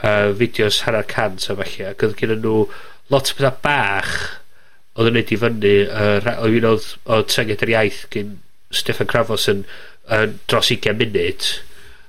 uh, 0.02 0.32
fideos 0.38 0.82
hanner 0.86 1.06
cant 1.12 1.48
a 1.50 1.56
falle 1.58 1.90
ac 1.92 2.04
oedd 2.06 2.16
gyda 2.20 2.38
nhw 2.40 2.64
lot 3.12 3.32
o 3.32 3.38
bethau 3.38 3.60
bach 3.64 4.14
oedd 4.96 5.10
yn 5.10 5.18
neud 5.18 5.32
i 5.34 5.40
fyny 5.42 5.75
uh, 5.84 6.32
oedd 6.36 6.58
un 6.60 6.68
oedd 6.72 6.90
o 7.04 7.20
tynged 7.34 7.64
yr 7.66 7.75
iaith 7.76 8.04
gyn 8.14 8.36
Steffan 8.75 9.10
Crafos 9.10 9.48
yn, 9.52 9.64
yn 10.12 10.38
dros 10.50 10.72
20 10.72 10.96
munud 11.02 11.50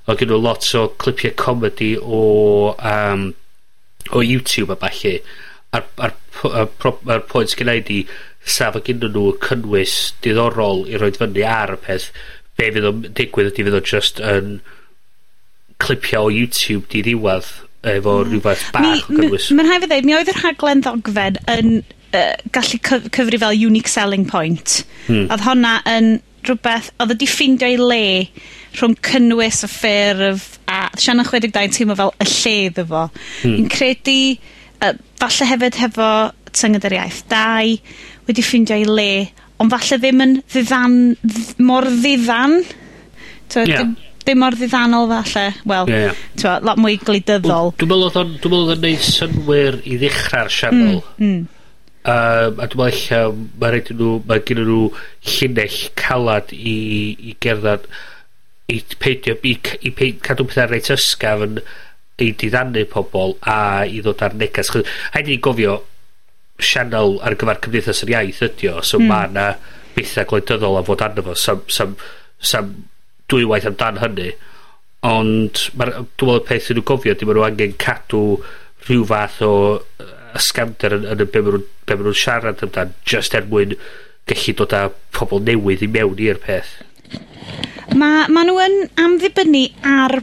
oedd 0.08 0.22
gen 0.22 0.32
nhw 0.32 0.39
lot 0.39 0.70
o 0.80 0.88
clipiau 1.04 1.36
comedy 1.39 1.92
o 2.00 2.22
um, 2.77 3.27
o 4.16 4.24
YouTube 4.24 4.72
a 4.72 4.80
falle 4.80 5.18
a'r, 5.75 5.84
ar, 5.98 6.13
ar, 6.48 6.70
ar, 6.72 6.98
ar 7.12 7.24
pwynt 7.27 7.51
sgynnau 7.51 7.84
di 7.84 8.01
'sa 8.48 8.72
fo 8.74 8.82
ginnon 8.84 9.13
nhw 9.16 9.36
cynnwys 9.44 9.96
diddorol 10.24 10.86
i 10.89 11.00
roed 11.00 11.20
fyny 11.20 11.44
ar 11.48 11.75
y 11.75 11.80
peth. 11.84 12.10
Be' 12.58 12.72
fydd 12.74 12.89
o'n 12.89 13.06
digwydd 13.18 13.51
ydy 13.51 13.68
fydd 13.68 13.80
o 13.80 13.84
just 13.94 14.22
yn 14.24 14.58
clipio 15.84 16.25
o 16.27 16.34
YouTube 16.34 16.88
di 16.89 17.04
ddiwadd 17.06 17.50
efo 17.88 18.16
mm. 18.24 18.32
rhywbeth 18.32 18.63
bach 18.74 18.88
mi, 18.88 18.96
o 18.98 19.20
cynnwys 19.20 19.51
Mae'n 19.54 19.70
rhaid 19.70 19.86
i 19.86 19.92
ddeud, 19.92 20.08
mi 20.08 20.16
oedd 20.18 20.32
yr 20.32 20.39
rhaglen 20.42 20.82
ddogfen 20.86 21.38
yn 21.54 21.74
uh, 22.18 22.34
gallu 22.56 22.80
cyf 22.89 23.10
cyfri 23.13 23.39
fel 23.42 23.60
unique 23.68 23.92
selling 23.92 24.25
point. 24.30 24.82
Hmm. 25.08 25.27
Oedd 25.27 25.46
honna 25.46 25.77
yn 25.92 26.18
rhywbeth, 26.48 26.92
oedd 26.98 27.13
wedi 27.13 27.30
ffeindio 27.30 27.70
ei 27.70 27.77
le 27.82 28.04
rhwng 28.77 28.98
cynnwys 29.06 29.63
y 29.66 29.72
ffurf 29.72 30.50
a 30.72 30.88
Sianna 31.00 31.25
62 31.27 31.77
teimlo 31.77 31.98
fel 32.00 32.13
y 32.24 32.30
lle 32.32 32.56
iddo 32.68 32.88
fo. 32.89 33.06
Hmm. 33.44 33.56
Yn 33.62 33.72
credu, 33.74 34.20
uh, 34.82 34.94
falle 35.22 35.50
hefyd 35.54 35.82
hefo 35.84 36.12
tynged 36.58 36.88
yr 36.88 36.98
iaith 36.98 37.24
2, 37.32 37.77
wedi 38.28 38.44
ffeindio 38.46 38.78
ei 38.78 38.88
le, 38.88 39.12
ond 39.62 39.74
falle 39.74 40.00
ddim 40.02 40.24
yn 40.26 40.36
ddiddan, 40.44 40.98
dd, 41.24 41.46
mor 41.68 41.88
ddiddan. 41.88 42.60
Twa, 43.48 43.64
yeah. 43.64 43.84
dim, 43.84 43.94
dim 44.28 44.42
mor 44.44 44.58
ddiddanol 44.58 45.10
falle. 45.14 45.46
Wel, 45.72 45.92
yeah. 45.94 46.26
twa, 46.40 46.58
lot 46.68 46.82
mwy 46.84 47.00
gwleidyddol. 47.04 47.74
Dwi'n 47.78 47.92
meddwl 47.92 48.10
oedd 48.10 48.20
o'n, 48.24 48.36
dwi'n 48.36 48.56
meddwl 48.56 48.66
oedd 48.66 48.76
o'n 48.76 48.84
neud 48.88 49.08
synwyr 49.08 49.80
i 49.84 50.02
ddechrau'r 50.02 50.52
sianel. 50.54 51.00
Mm, 51.18 51.32
mm. 51.32 51.46
Um, 52.08 52.62
a 52.64 52.68
dwi'n 52.70 52.84
meddwl 52.84 52.86
eich, 52.92 53.08
mae 53.60 53.74
rhaid 53.74 53.96
nhw, 53.96 54.12
mae 54.28 54.46
gen 54.48 54.64
nhw 54.64 54.84
llinell 55.32 55.82
calad 56.00 56.54
i, 56.56 56.78
i 57.32 57.36
gerdded 57.44 57.90
i 58.68 58.82
peidio, 59.00 59.36
i, 59.48 59.56
i 59.88 59.92
peidio, 59.96 60.22
cadw 60.24 60.46
pethau 60.48 60.72
reit 60.72 60.90
ysgaf 60.92 61.44
yn 61.46 61.60
i 62.18 62.32
diddannu 62.34 62.84
pobl 62.90 63.36
a 63.48 63.86
i 63.86 64.02
ddod 64.02 64.24
ar 64.26 64.36
negas. 64.38 64.72
Haid 65.14 65.30
i 65.30 65.36
ni 65.36 65.42
gofio, 65.44 65.78
sianel 66.60 67.18
ar 67.26 67.36
gyfer 67.38 67.62
cymdeithas 67.64 68.04
yr 68.06 68.14
iaith 68.16 68.44
ydi 68.48 68.72
o 68.72 68.82
so 68.82 69.00
mm. 69.00 69.10
mae 69.12 69.30
yna 69.32 69.48
bethau 69.98 70.30
gwleidyddol 70.30 70.80
a 70.80 70.84
fod 70.86 71.04
arno 71.06 71.26
fo 71.26 71.36
sam, 71.38 71.64
sam, 71.74 71.96
sam 72.40 72.72
dwywaith 73.30 73.68
amdan 73.70 74.02
hynny 74.02 74.32
ond 75.08 75.68
mae'r 75.78 75.94
dwi'n 75.94 76.08
meddwl 76.08 76.44
peth 76.48 76.68
sy'n 76.68 76.80
nhw 76.80 76.88
gofio 76.90 77.16
dim 77.18 77.34
nhw 77.34 77.46
angen 77.46 77.78
cadw 77.82 78.24
rhyw 78.88 79.06
fath 79.12 79.42
o 79.46 79.54
ysgamder 80.38 80.98
yn, 80.98 81.08
yn 81.14 81.24
y 81.24 81.30
be 81.30 81.44
maen 81.44 81.64
nhw'n 82.04 82.20
siarad 82.24 82.64
amdan 82.66 82.94
just 83.06 83.38
er 83.38 83.48
mwyn 83.52 83.78
gallu 84.30 84.56
dod 84.58 84.76
â 84.76 84.84
pobl 85.16 85.44
newydd 85.46 85.86
i 85.86 85.92
mewn 85.92 86.26
i'r 86.28 86.42
peth 86.44 86.78
Mae 87.98 88.26
ma 88.34 88.44
nhw 88.44 88.58
yn 88.66 88.82
amddibynnu 89.00 89.64
ar 89.88 90.20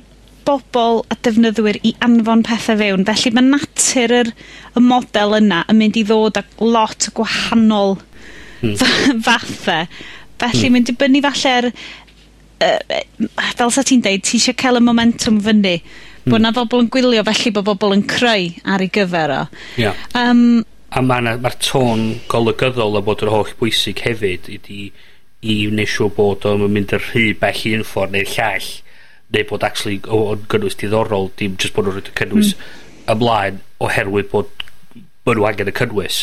bobl 0.47 1.03
a 1.11 1.17
defnyddwyr 1.27 1.79
i 1.87 1.95
anfon 2.05 2.45
pethau 2.47 2.79
fewn, 2.81 3.05
felly 3.09 3.33
mae 3.35 3.47
natur 3.49 4.17
yr 4.21 4.33
y 4.77 4.83
model 4.85 5.39
yna 5.41 5.63
yn 5.71 5.81
mynd 5.81 5.99
i 6.01 6.05
ddod 6.07 6.41
â 6.41 6.45
lot 6.63 7.09
o 7.11 7.15
gwahanol 7.21 7.97
hmm. 8.63 8.75
fathau. 9.27 9.89
Felly 10.43 10.67
hmm. 10.67 10.77
mae'n 10.77 10.89
dibynnu 10.91 11.23
falle 11.25 11.55
ar, 11.61 11.71
uh, 12.69 12.99
fel 13.61 13.75
sa 13.75 13.87
ti'n 13.87 14.05
deud, 14.05 14.25
ti 14.27 14.41
eisiau 14.41 14.59
cael 14.61 14.81
y 14.81 14.85
momentum 14.85 15.41
fyny. 15.45 15.79
Hmm. 16.25 16.31
Bod 16.33 16.45
na 16.45 16.55
bobl 16.57 16.85
yn 16.85 16.93
gwylio, 16.93 17.25
felly 17.27 17.55
bod 17.55 17.69
bobl 17.71 17.97
yn 17.97 18.07
creu 18.09 18.53
ar 18.65 18.85
ei 18.85 18.93
gyfer 18.93 19.35
o. 19.35 19.43
Yeah. 19.81 19.99
Um, 20.19 20.63
a 20.95 21.03
mae'r 21.03 21.41
ma 21.43 21.51
tôn 21.59 22.07
golygyddol 22.31 23.01
a 23.01 23.03
bod 23.05 23.25
yn 23.25 23.33
holl 23.33 23.51
bwysig 23.59 24.05
hefyd 24.07 24.49
ydy 24.59 24.81
i, 25.45 25.55
wneud 25.69 25.91
siŵr 25.91 26.13
bod 26.17 26.47
o'n 26.49 26.65
mynd 26.71 26.95
yr 26.97 27.03
rhy 27.11 27.33
bell 27.41 27.65
i 27.69 27.75
un 27.79 27.87
ffordd 27.89 28.15
neu'r 28.15 28.31
llall 28.37 28.69
neu 29.33 29.47
bod 29.49 29.64
actually 29.66 30.00
o'n 30.12 30.45
gynnwys 30.52 30.76
diddorol 30.81 31.31
dim 31.40 31.57
just 31.61 31.75
bod 31.76 31.88
nhw'n 31.88 31.99
rhaid 31.99 32.12
y 32.12 32.16
cynnwys 32.21 32.52
mm. 32.54 32.69
ymlaen 33.14 33.61
oherwydd 33.85 34.31
bod 34.33 34.50
bod 35.25 35.38
nhw 35.38 35.49
angen 35.49 35.73
y 35.73 35.76
cynnwys 35.81 36.21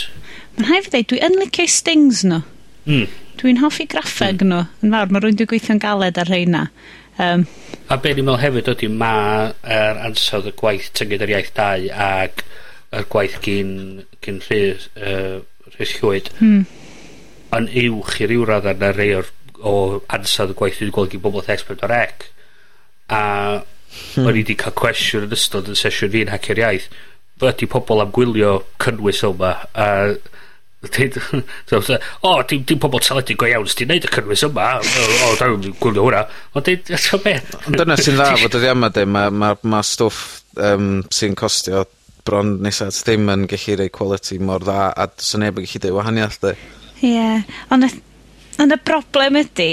Mae'n 0.58 0.68
rhaid 0.68 0.88
i 0.88 0.92
ddeud, 0.94 1.10
dwi 1.12 1.22
yn 1.26 1.38
licio 1.40 1.68
stings 1.72 2.24
nhw 2.28 2.42
mm. 2.86 3.06
Dwi'n 3.42 3.62
hoffi 3.64 3.88
graffeg 3.90 4.44
mm. 4.44 4.52
nhw 4.52 4.64
yn 4.86 4.96
fawr, 4.96 5.14
mae 5.14 5.24
rwy'n 5.24 5.40
dwi'n 5.40 5.52
gweithio'n 5.54 5.82
galed 5.82 6.20
ar 6.22 6.30
rheina 6.30 6.66
um, 7.18 7.48
A 7.92 7.98
be 7.98 8.14
ni'n 8.14 8.28
meddwl 8.28 8.44
hefyd 8.44 8.72
ydy 8.76 8.92
mae 8.94 9.52
er 9.80 10.02
ansawdd 10.10 10.52
y 10.52 10.56
gwaith 10.62 10.92
tynged 10.98 11.26
yr 11.26 11.34
iaith 11.36 11.54
2 11.58 11.90
ac 12.06 12.46
yr 12.92 13.08
gwaith 13.12 13.40
gyn, 13.46 13.74
gyn 14.24 14.42
rhys, 14.46 14.90
uh, 15.00 15.42
rhys 15.78 15.98
llwyd 16.00 16.32
mm. 16.38 16.66
yn 17.58 17.70
uwch 17.86 18.20
i 18.22 18.30
ryw 18.30 18.46
radd 18.48 18.70
ar 18.72 19.00
rei 19.00 19.16
o'r 19.18 19.32
o 19.62 20.02
ansawdd 20.10 20.54
y 20.54 20.58
gwaith 20.58 20.80
dwi'n 20.80 20.94
gweld 20.96 21.12
gyn 21.14 21.24
bobl 21.24 21.42
o 21.42 21.46
X4 21.46 21.90
rec 21.90 22.28
a 23.12 23.22
hmm. 23.60 24.26
o'n 24.26 24.36
i 24.36 24.42
wedi 24.42 24.58
cael 24.60 24.76
cwestiwn 24.78 25.28
yn 25.28 25.38
ystod 25.38 25.70
'yn 25.72 25.80
sesiwn 25.80 26.14
fi'n 26.14 26.34
Hacio'r 26.34 26.64
Iaith 26.64 26.92
ydy 27.42 27.68
pobl 27.70 28.04
am 28.04 28.12
gwylio 28.14 28.60
cynnwys 28.82 29.24
yma 29.28 29.38
'ma 29.40 29.56
a 29.74 29.88
so, 31.70 31.80
so, 31.80 31.98
o 32.26 32.42
dim 32.50 32.64
dim 32.66 32.80
pobl 32.82 33.02
teledu 33.06 33.36
go 33.38 33.46
iawn 33.50 33.68
sy 33.70 33.82
'di 33.82 33.88
neud 33.92 34.06
y 34.08 34.12
cynnwys 34.16 34.46
yma 34.48 34.68
o 34.82 35.08
o 35.28 35.32
daw'n 35.38 35.68
gwylio 35.82 36.06
hwnna 36.08 36.22
ond 36.58 36.66
dweud, 36.66 36.94
so 37.06 37.20
be 37.22 37.36
ond 37.38 37.78
dyna 37.78 37.98
sy'n 38.02 38.18
dda 38.18 38.30
fod 38.44 38.58
ydi 38.58 38.72
yma 38.74 38.90
'de 38.94 39.06
mae 39.06 39.34
ma' 39.44 39.56
ma' 39.62 39.84
stwff 39.86 40.42
um, 40.58 41.04
sy'n 41.14 41.38
costio 41.38 41.86
bron 42.26 42.56
nesa 42.66 42.90
ddim 42.94 43.30
yn 43.34 43.48
gallu 43.50 43.78
rei 43.78 43.94
quality 43.94 44.40
mor 44.42 44.66
dda 44.66 44.90
a 44.94 45.10
sy'n 45.18 45.44
'na 45.44 45.52
neb 45.52 45.62
yn 45.62 45.68
gellu 45.70 45.84
deud 45.86 45.98
wahaniath 46.00 46.40
'de. 46.42 46.56
Ie 47.02 47.14
yeah. 47.14 47.46
ond 47.70 47.86
y 47.86 47.92
ond 48.62 48.74
y 48.74 48.82
broblem 48.82 49.38
ydy 49.42 49.72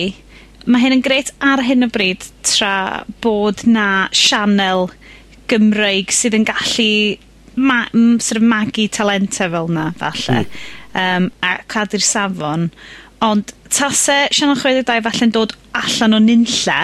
mae 0.69 0.85
hyn 0.85 0.99
yn 0.99 1.05
gret 1.05 1.33
ar 1.45 1.63
hyn 1.65 1.87
o 1.87 1.89
bryd 1.93 2.27
tra 2.47 3.05
bod 3.25 3.65
na 3.69 4.09
sianel 4.13 4.89
Gymreig 5.49 6.13
sydd 6.13 6.37
yn 6.37 6.45
gallu 6.49 7.17
ma, 7.59 7.87
m, 7.95 8.19
sort 8.21 8.43
of 8.43 8.47
magu 8.47 8.85
talentau 8.93 9.51
fel 9.55 9.71
na, 9.73 9.89
falle, 9.99 10.45
mm. 10.45 10.67
um, 11.03 11.31
a 11.43 11.57
cadw'r 11.73 12.05
safon. 12.05 12.69
Ond 13.25 13.55
tase 13.73 14.21
sianel 14.35 14.61
62 14.61 15.01
falle'n 15.09 15.35
dod 15.35 15.57
allan 15.79 16.19
o 16.19 16.21
nunlle, 16.23 16.79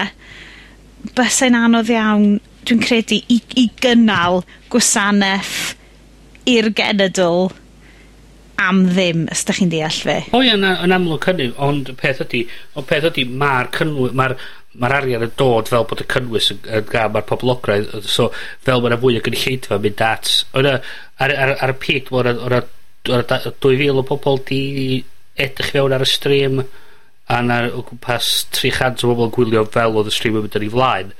bysau'n 1.15 1.57
anodd 1.59 1.93
iawn, 1.93 2.39
dwi'n 2.65 2.81
credu, 2.81 3.21
i, 3.29 3.39
i 3.61 3.67
gynnal 3.83 4.41
gwasanaeth 4.73 5.75
i'r 6.49 6.71
genedl 6.77 7.51
am 8.61 8.83
ddim, 8.89 9.25
os 9.31 9.43
da 9.47 9.55
chi'n 9.55 9.71
deall 9.71 10.03
fe. 10.07 10.19
O 10.35 10.41
ie, 10.43 10.53
na, 10.59 10.75
yn 10.85 10.95
amlwg 10.95 11.27
hynny, 11.29 11.49
ond 11.61 11.91
peth 11.99 12.21
ydy, 12.25 12.45
ond 12.75 12.87
peth 12.89 13.09
ydy, 13.11 13.25
mae'r 13.41 13.71
cynnwys, 13.75 14.15
mae'r 14.17 14.37
mae'r 14.79 14.95
arian 14.97 15.23
yn 15.23 15.35
dod 15.39 15.69
fel 15.71 15.85
bod 15.87 16.01
y 16.03 16.07
cynnwys 16.11 16.49
yn, 16.53 16.61
yn 16.77 16.87
gael, 16.89 17.11
mae'r 17.13 17.27
poblograidd, 17.29 17.93
so 18.11 18.29
fel 18.65 18.81
mae'na 18.83 18.97
fwy 18.99 19.19
o 19.19 19.23
gynulleidfa 19.23 19.79
mynd 19.83 20.03
at, 20.03 20.31
o'na, 20.57 20.73
ar, 21.23 21.35
ar, 21.45 21.53
ar, 21.55 21.73
y 21.75 21.77
pig, 21.79 22.11
o'na, 22.11 22.35
o'na, 22.47 22.61
o'na 23.07 23.39
2000 23.63 24.01
o 24.01 24.05
bobl 24.09 24.41
di 24.49 24.59
edrych 25.45 25.71
fewn 25.75 25.95
ar 25.95 26.03
y 26.03 26.09
stream, 26.09 26.63
a 27.31 27.41
na 27.41 27.63
o 27.73 27.81
gwmpas 27.87 28.45
300 28.53 29.05
o 29.05 29.11
bobl 29.13 29.29
yn 29.29 29.35
gwylio 29.35 29.65
fel 29.73 29.97
oedd 29.97 30.11
y 30.11 30.15
stream 30.15 30.39
yn 30.39 30.45
mynd 30.45 30.59
yn 30.59 30.67
ei 30.67 30.73
flaen. 30.73 31.13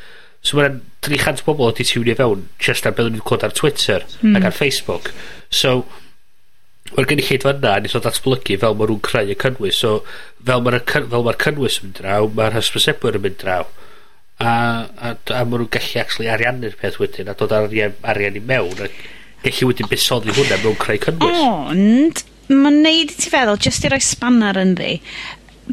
So 0.45 0.59
mae'n 0.59 0.81
300 1.07 1.41
o 1.41 1.47
bobl 1.47 1.71
wedi 1.71 1.87
tiwnio 1.89 2.17
fewn, 2.19 2.47
just 2.61 2.85
ar 2.85 2.93
beth 2.97 3.09
o'n 3.09 3.17
i'n 3.17 3.25
clod 3.25 3.45
ar 3.47 3.55
Twitter 3.57 4.05
mm. 4.21 4.35
ac 4.37 4.49
ar 4.51 4.57
Facebook. 4.57 5.13
So, 5.49 5.79
Mae'r 6.93 7.09
gynulleidfa 7.09 7.55
yna 7.55 7.71
yn 7.79 7.87
eitha 7.89 8.01
datblygu 8.05 8.59
fel 8.61 8.75
mae 8.77 8.89
nhw'n 8.89 9.01
creu 9.05 9.31
y 9.33 9.37
cynnwys 9.41 9.79
so 9.81 9.95
fel 10.45 10.61
mae'r 10.65 10.83
fel 10.85 11.25
ma'r 11.25 11.39
cynnwys 11.41 11.79
yn 11.79 11.87
mynd 11.87 11.99
draw 12.01 12.29
mae'r 12.37 12.57
hysbrysebwyr 12.59 13.17
yn 13.19 13.25
mynd 13.25 13.39
draw 13.41 13.65
a, 13.65 14.51
a, 14.51 15.15
a 15.15 15.41
mae 15.41 15.57
nhw'n 15.57 15.71
gallu 15.73 16.01
actually 16.03 16.29
ariannu'r 16.31 16.77
peth 16.81 16.99
wedyn 17.01 17.31
a 17.31 17.35
dod 17.39 17.55
ar 17.55 17.65
arian, 17.69 17.97
arian 18.03 18.37
i 18.37 18.43
mewn 18.51 18.85
a 18.85 18.91
gallu 19.45 19.71
wedyn 19.71 19.89
busoddi 19.89 20.35
hwnna 20.35 20.61
mewn 20.61 20.77
creu 20.81 21.01
cynnwys. 21.07 21.41
Ond 21.73 22.23
mae'n 22.51 22.79
neud 22.85 23.15
i 23.15 23.17
ti 23.17 23.33
feddwl 23.33 23.59
jyst 23.65 23.87
i 23.87 23.91
roi 23.91 24.01
spanner 24.03 24.61
yn 24.61 24.77
ddi 24.77 24.93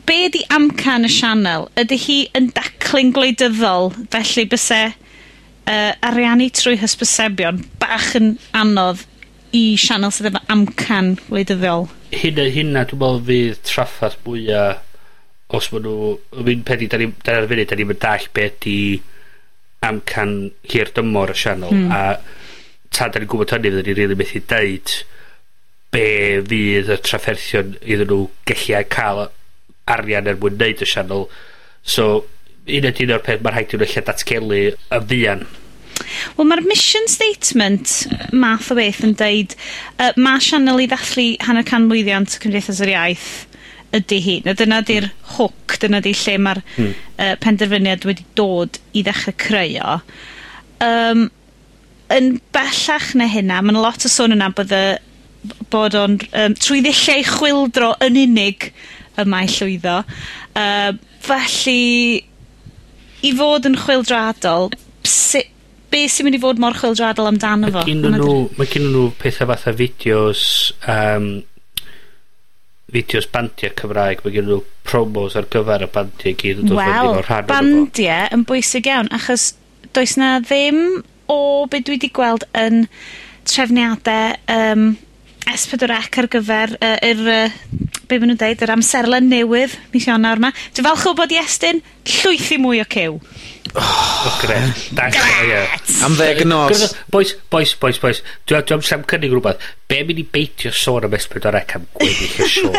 be 0.09 0.29
di 0.33 0.41
amcan 0.57 1.05
y 1.05 1.13
sianel? 1.13 1.69
Ydy 1.77 1.99
hi 2.01 2.19
yn 2.39 2.49
daclyn 2.57 3.13
gwleidyddol 3.13 3.93
felly 4.13 4.47
byse 4.49 4.81
uh, 4.89 5.93
ariannu 6.09 6.49
trwy 6.57 6.79
hysbysebion 6.81 7.61
bach 7.83 8.15
yn 8.19 8.37
anodd 8.57 9.05
i 9.57 9.65
sianel 9.81 10.13
sydd 10.15 10.31
efo 10.31 10.41
amcan 10.53 11.15
wleidyddol. 11.29 11.89
Hynna, 12.13 12.49
hynna 12.55 12.85
dwi'n 12.89 13.03
meddwl 13.03 13.23
fydd 13.29 13.63
traffath 13.69 14.19
mwyaf 14.27 14.89
os 15.53 15.69
maen 15.73 15.85
nhw... 15.87 16.13
Fi'n 16.49 16.65
pedi, 16.69 16.89
da 16.89 17.01
ni'n 17.01 17.13
ar 17.29 17.49
funud, 17.51 17.69
da 17.69 17.77
ni'n 17.79 17.97
dall 18.01 18.29
beth 18.37 18.69
i 18.71 18.79
amcan 19.85 20.37
hir 20.73 20.93
dymor 20.97 21.35
y 21.35 21.37
sianel. 21.37 21.75
Hmm. 21.75 21.93
A 21.93 22.93
ta 22.93 23.11
da 23.13 23.21
ni'n 23.21 23.29
gwybod 23.29 23.53
hynny, 23.53 23.69
fydden 23.69 23.89
ni'n 23.91 23.99
rili 24.01 24.19
methu 24.19 24.43
deud 24.53 24.97
be 25.93 26.07
fydd 26.49 26.93
y 26.95 26.99
trafferthion 27.05 27.75
iddyn 27.83 28.09
nhw 28.09 28.23
gallu 28.49 28.85
cael 28.97 29.27
arian 29.93 30.31
er 30.31 30.39
mwyn 30.41 30.57
neud 30.61 30.85
y 30.85 30.89
sianel. 30.89 31.27
So, 31.83 32.25
un 32.65 32.89
ydy 32.89 33.05
un 33.05 33.17
o'r 33.19 33.27
peth 33.27 33.45
mae'r 33.45 33.59
rhaid 33.59 33.77
i'n 33.77 33.85
lle 33.85 34.07
datgelu 34.09 34.63
y 34.63 35.03
fian 35.13 35.45
Wel, 36.37 36.49
mae'r 36.49 36.65
mission 36.69 37.09
statement 37.11 37.95
math 38.33 38.71
o 38.73 38.79
beth 38.79 39.03
yn 39.07 39.17
deud, 39.19 39.57
uh, 39.99 40.13
mae 40.17 40.43
sianel 40.43 40.85
i 40.85 40.89
ddathlu 40.91 41.29
hanner 41.47 41.67
can 41.69 41.89
mlwyddiant 41.89 42.39
Cymdeithas 42.43 42.83
yr 42.85 42.95
Iaith 42.95 43.31
ydy 43.97 44.19
hi. 44.25 44.39
Na 44.47 44.57
dyna 44.57 44.81
di'r 44.87 45.11
hwc, 45.37 45.77
dyna 45.83 46.01
di 46.05 46.15
lle 46.17 46.39
mae'r 46.41 46.63
hmm. 46.77 46.99
uh, 47.19 47.35
penderfyniad 47.43 48.07
wedi 48.09 48.27
dod 48.39 48.81
i 48.97 49.05
ddechrau 49.05 49.37
creu 49.41 49.79
o. 49.85 49.97
Um, 50.83 51.29
yn 52.13 52.37
bellach 52.53 53.13
na 53.19 53.29
hynna, 53.31 53.61
mae'n 53.65 53.81
lot 53.81 54.05
o 54.07 54.11
sôn 54.13 54.35
yna 54.37 54.51
bod 54.57 54.73
y 54.77 54.85
bod 55.73 55.97
o'n 55.99 56.19
um, 56.39 56.55
trwy 56.55 56.83
ddillau 56.85 57.25
chwildro 57.27 57.95
yn 58.05 58.19
unig 58.21 58.69
y 59.19 59.25
mae 59.29 59.49
llwyddo. 59.51 60.03
Uh, 60.57 60.93
felly, 61.23 62.23
i 63.23 63.33
fod 63.39 63.69
yn 63.69 63.79
chwildradol, 63.79 64.71
sut 65.07 65.52
be 65.93 66.03
sy'n 66.11 66.29
mynd 66.29 66.39
i 66.39 66.43
fod 66.43 66.61
mor 66.63 66.77
chwildradol 66.79 67.31
amdano 67.31 67.71
fo? 67.71 67.85
Mae 67.85 67.93
gen 67.93 68.19
nhw, 68.19 68.37
mae 68.59 68.71
gen 68.73 68.91
nhw 68.91 69.07
pethau 69.21 69.51
fatha 69.53 69.75
fideos, 69.77 70.45
um, 70.91 71.31
fideos 72.93 73.29
bandiau 73.33 73.75
Cymraeg, 73.79 74.25
mae 74.25 74.35
gen 74.35 74.49
nhw 74.51 74.61
promos 74.89 75.37
ar 75.39 75.49
gyfer 75.53 75.87
y 75.87 75.91
bandiau 75.95 76.39
gyd. 76.43 76.65
yn 76.65 76.73
dod 76.73 76.83
fyny 76.83 77.23
Wel, 77.23 77.49
bandiau 77.53 78.37
yn 78.37 78.47
bwysig 78.49 78.91
iawn, 78.91 79.13
achos 79.15 79.53
does 79.93 80.17
na 80.21 80.39
ddim 80.43 81.03
o 81.33 81.67
be 81.71 81.81
dwi 81.81 81.97
wedi 81.97 82.11
gweld 82.15 82.45
yn 82.59 82.87
trefniadau 83.49 84.37
um, 84.53 84.93
S4C 85.53 86.21
ar 86.23 86.29
gyfer 86.33 86.77
uh, 86.79 86.97
yr, 87.05 87.23
uh, 87.29 87.89
be 88.09 88.19
maen 88.19 88.33
nhw'n 88.33 88.41
deud, 88.41 88.63
yr 88.65 88.73
amserlen 88.75 89.29
newydd, 89.31 89.75
mis 89.93 90.07
Ionawr 90.09 90.41
yma. 90.41 90.53
Dwi'n 90.73 90.87
falch 90.87 91.09
o 91.11 91.15
bod 91.19 91.35
i 91.35 91.41
estyn 91.41 91.83
llwythi 92.09 92.61
mwy 92.63 92.83
o 92.83 92.87
cyw. 92.93 93.19
Oh, 93.75 94.39
gret. 94.43 94.91
Am 96.05 96.17
ddeg 96.19 96.43
yn 96.45 96.51
nos. 96.53 96.93
Boys, 97.13 97.35
boys, 97.53 97.73
boys, 97.79 97.99
boys. 98.03 98.21
Dwi 98.49 98.61
am 98.75 98.85
sam 98.85 99.05
cynnig 99.09 99.33
rhywbeth. 99.33 99.63
Be 99.89 100.03
mynd 100.07 100.21
i 100.21 100.27
beitio 100.35 100.73
sôn 100.77 101.07
am 101.09 101.17
S4 101.17 101.57
ac 101.63 101.77
am 101.79 101.87
gweddill 101.97 102.45
y 102.45 102.49
sôn? 102.57 102.77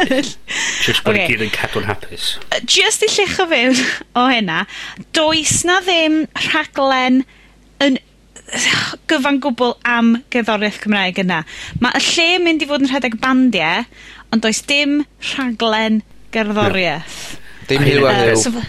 Just 0.86 1.06
bod 1.06 1.17
okay. 1.17 1.32
gyd 1.32 1.45
yn 1.47 1.53
cadw'n 1.53 1.88
hapus. 1.89 2.34
Just 2.69 3.06
i 3.06 3.10
llecho 3.13 3.47
fewn 3.49 3.79
o 4.19 4.27
hynna, 4.29 4.63
does 5.17 5.62
na 5.67 5.79
ddim 5.86 6.23
rhaglen 6.49 7.23
yn 7.84 7.97
gyfan 9.10 9.39
gwbl 9.41 9.75
am 9.89 10.13
gerddoriaeth 10.34 10.82
Cymraeg 10.84 11.23
yna. 11.23 11.41
Mae 11.82 11.97
y 11.97 12.06
lle 12.12 12.29
mynd 12.43 12.62
i 12.62 12.69
fod 12.69 12.86
yn 12.86 12.91
rhedeg 12.91 13.17
bandiau, 13.23 13.88
ond 14.34 14.45
does 14.45 14.62
dim 14.69 15.01
rhaglen 15.34 16.03
gerddoriaeth. 16.36 17.19
Dim 17.71 17.86
hiw 17.88 18.08
a 18.10 18.15
hiw 18.19 18.63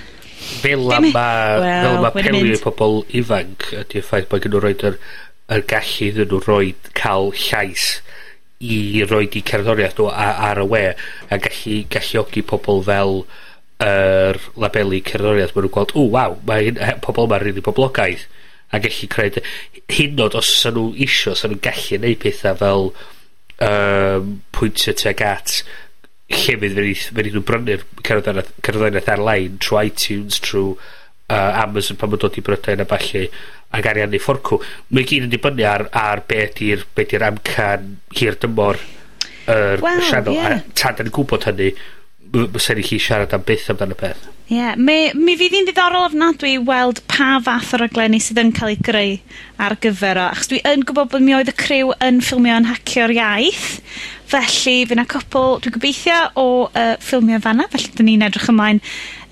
fel 0.62 0.92
am 0.96 1.08
ma, 1.14 1.28
well, 1.62 2.00
ma 2.04 2.24
i 2.40 2.56
pobl 2.62 3.02
ifanc 3.20 3.70
ydy'r 3.84 4.06
ffaith 4.06 4.28
bod 4.30 4.44
gen 4.44 4.54
nhw 4.54 4.62
roed 4.64 4.84
yr, 4.90 4.98
yr 5.54 5.64
gallu 5.70 6.10
iddyn 6.10 6.30
nhw 6.30 6.42
roed 6.46 6.92
cael 6.98 7.32
llais 7.46 7.88
i 8.64 9.04
roed 9.08 9.34
i 9.36 9.42
cerddoriaeth 9.44 9.98
nhw 9.98 10.10
ar, 10.12 10.36
ar 10.50 10.62
y 10.62 10.68
we 10.70 10.84
a 10.94 11.40
gallu 11.48 11.80
galluogi 11.92 12.44
pobl 12.52 12.84
fel 12.86 13.18
yr 13.82 14.38
er 14.38 14.40
labelu 14.60 15.00
cerddoriaeth. 15.04 15.54
Maen 15.54 15.66
nhw'n 15.66 15.74
gweld 15.74 15.94
o 15.98 16.06
waw 16.14 16.38
mae 16.48 16.68
hyn, 16.68 16.80
pobl 17.04 17.28
yma'n 17.28 17.42
rili 17.42 17.64
poblogaeth 17.64 18.28
a 18.74 18.80
gallu 18.82 19.08
creu 19.10 19.42
hyn 19.94 20.22
oed 20.24 20.38
os 20.38 20.50
sy'n 20.60 20.76
nhw 20.78 20.92
isio 21.06 21.34
os 21.34 21.42
sy'n 21.44 21.54
nhw'n 21.54 21.64
gallu 21.64 22.00
neud 22.02 22.20
pethau 22.22 22.58
fel 22.60 22.86
um, 23.68 24.30
pwyntio 24.54 24.94
tuag 24.98 25.24
at 25.26 25.58
llefydd 26.34 26.76
fe 26.78 26.84
wnaethon 26.84 27.38
nhw 27.38 27.44
brynu'r 27.48 27.84
cerddoriaeth 28.06 29.10
ar-lein 29.14 29.58
trwy 29.62 29.88
iTunes, 29.90 30.40
trwy 30.44 30.74
uh, 30.74 31.62
Amazon 31.62 32.00
pan 32.00 32.12
mae'n 32.12 32.24
dod 32.24 32.38
i 32.40 32.44
Brydain 32.44 32.84
a 32.84 32.88
falle 32.90 33.28
ac 33.74 33.88
ariannu 33.90 34.20
fforcw. 34.22 34.60
Mae 34.94 35.06
gyd 35.08 35.26
yn 35.26 35.32
dibynnu 35.32 35.66
ar, 35.68 35.88
ar 35.98 36.22
be 36.28 36.44
di'r 36.58 36.84
be 36.94 37.06
di 37.10 37.18
amcan 37.18 37.96
hir 38.18 38.38
dymor 38.42 38.78
yr 39.50 39.76
er 39.76 39.82
well, 39.84 40.02
sianel. 40.08 40.38
Yeah. 40.38 40.60
A 40.60 40.78
tad 40.78 41.02
yn 41.04 41.12
gwybod 41.14 41.48
hynny, 41.48 41.72
fysa 42.34 42.76
ni 42.76 42.86
chi 42.86 43.00
siarad 43.02 43.34
am 43.36 43.44
byth 43.46 43.70
amdano 43.72 43.96
peth. 43.98 44.30
Ie, 44.44 44.58
yeah, 44.58 44.74
mi, 44.76 45.08
mi 45.16 45.38
fydd 45.40 45.54
hi'n 45.56 45.64
ddiddorol 45.64 46.10
ofnadwy 46.10 46.50
i 46.58 46.64
weld 46.68 46.98
pa 47.08 47.38
fath 47.40 47.70
o 47.72 47.78
raglenni 47.80 48.18
sydd 48.20 48.42
yn 48.42 48.50
cael 48.52 48.74
ei 48.74 48.82
greu 48.84 49.14
ar 49.64 49.72
gyfer 49.80 50.20
o, 50.20 50.26
achos 50.34 50.50
dwi 50.50 50.58
yn 50.68 50.84
gwybod 50.84 51.14
bod 51.14 51.24
mi 51.24 51.32
oedd 51.32 51.48
y 51.48 51.54
criw 51.56 51.94
yn 52.04 52.20
ffilmio 52.20 52.58
yn 52.60 52.68
hacio'r 52.68 53.14
iaith, 53.16 53.70
felly 54.28 54.74
fydd 54.84 54.92
yna 54.98 55.06
cwpl, 55.08 55.56
dwi'n 55.64 55.76
gobeithio, 55.78 56.18
o 56.36 56.46
uh, 56.66 56.92
ffilmio 57.00 57.40
fanna, 57.46 57.70
felly 57.72 57.96
dyn 57.96 58.10
ni'n 58.10 58.26
edrych 58.28 58.50
ymlaen 58.52 58.82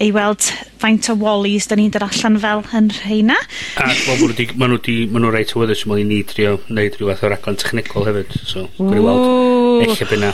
i 0.01 0.09
weld 0.17 0.49
faint 0.81 1.13
o 1.13 1.19
wallies 1.21 1.69
dyn 1.69 1.83
ni'n 1.83 1.93
dod 1.93 2.09
allan 2.09 2.41
fel 2.47 2.65
yn 2.81 2.91
rheina. 3.03 3.37
A 3.77 3.91
maen 3.93 4.17
nhw 4.17 4.33
wedi, 4.33 4.49
maen 4.57 4.73
nhw 4.73 4.81
wedi, 4.81 4.99
maen 5.13 5.27
nhw 5.27 5.37
reit 5.37 5.53
o 5.53 5.61
wythnos 5.61 5.85
i 6.01 6.09
ni 6.09 6.23
drio 6.33 6.57
wneud 6.71 6.97
rhywbeth 6.97 7.29
o 7.29 7.35
raglen 7.37 7.61
technegol 7.61 8.09
hefyd, 8.09 8.33
so, 8.49 8.65
gwni 8.81 9.05
weld, 9.05 9.91
eich 9.91 10.09
byna. 10.09 10.33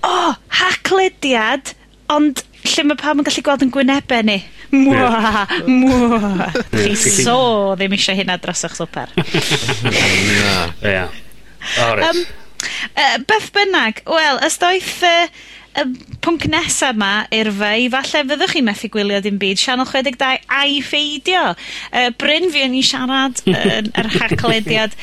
O, 0.00 0.16
oh, 0.16 0.36
haclediad 0.64 1.76
Ond, 2.12 2.42
lle 2.68 2.84
mae 2.84 2.98
pawb 3.00 3.20
yn 3.20 3.26
gallu 3.26 3.44
gweld 3.46 3.64
'yn 3.64 3.72
gwynebau 3.72 4.24
ni. 4.28 4.38
Mwa, 4.74 5.46
mwa. 5.68 6.48
Chi 6.72 6.96
so 6.98 7.36
ddim 7.78 7.94
eisiau 7.96 8.18
hynna 8.18 8.36
dros 8.42 8.64
'ych 8.66 8.76
swper. 8.76 9.12
Na. 9.88 10.56
Ia. 10.84 11.04
O 11.80 11.90
reit. 11.96 12.08
Yym, 12.10 12.24
yy 12.98 13.22
beth 13.28 13.50
bynnag, 13.56 14.02
wel, 14.08 14.40
os 14.44 14.58
uh, 14.60 15.28
y 15.74 15.84
pwnc 16.22 16.46
nesa 16.52 16.92
yma 16.94 17.12
urfe 17.34 17.70
i 17.82 17.88
falle 17.92 18.22
fyddwch 18.30 18.54
chi 18.54 18.62
methu 18.66 18.90
gwylio 18.94 19.20
dim 19.24 19.38
byd 19.42 19.60
Sianel 19.60 19.88
62 19.90 20.44
a'i 20.60 20.80
ffeidio. 20.84 21.42
Uh, 21.90 22.10
Bryn 22.20 22.50
fi 22.54 22.64
yn 22.68 22.76
i 22.78 22.82
siarad 22.86 23.42
yn 23.50 23.90
yr 23.90 24.10
haclediad. 24.18 24.94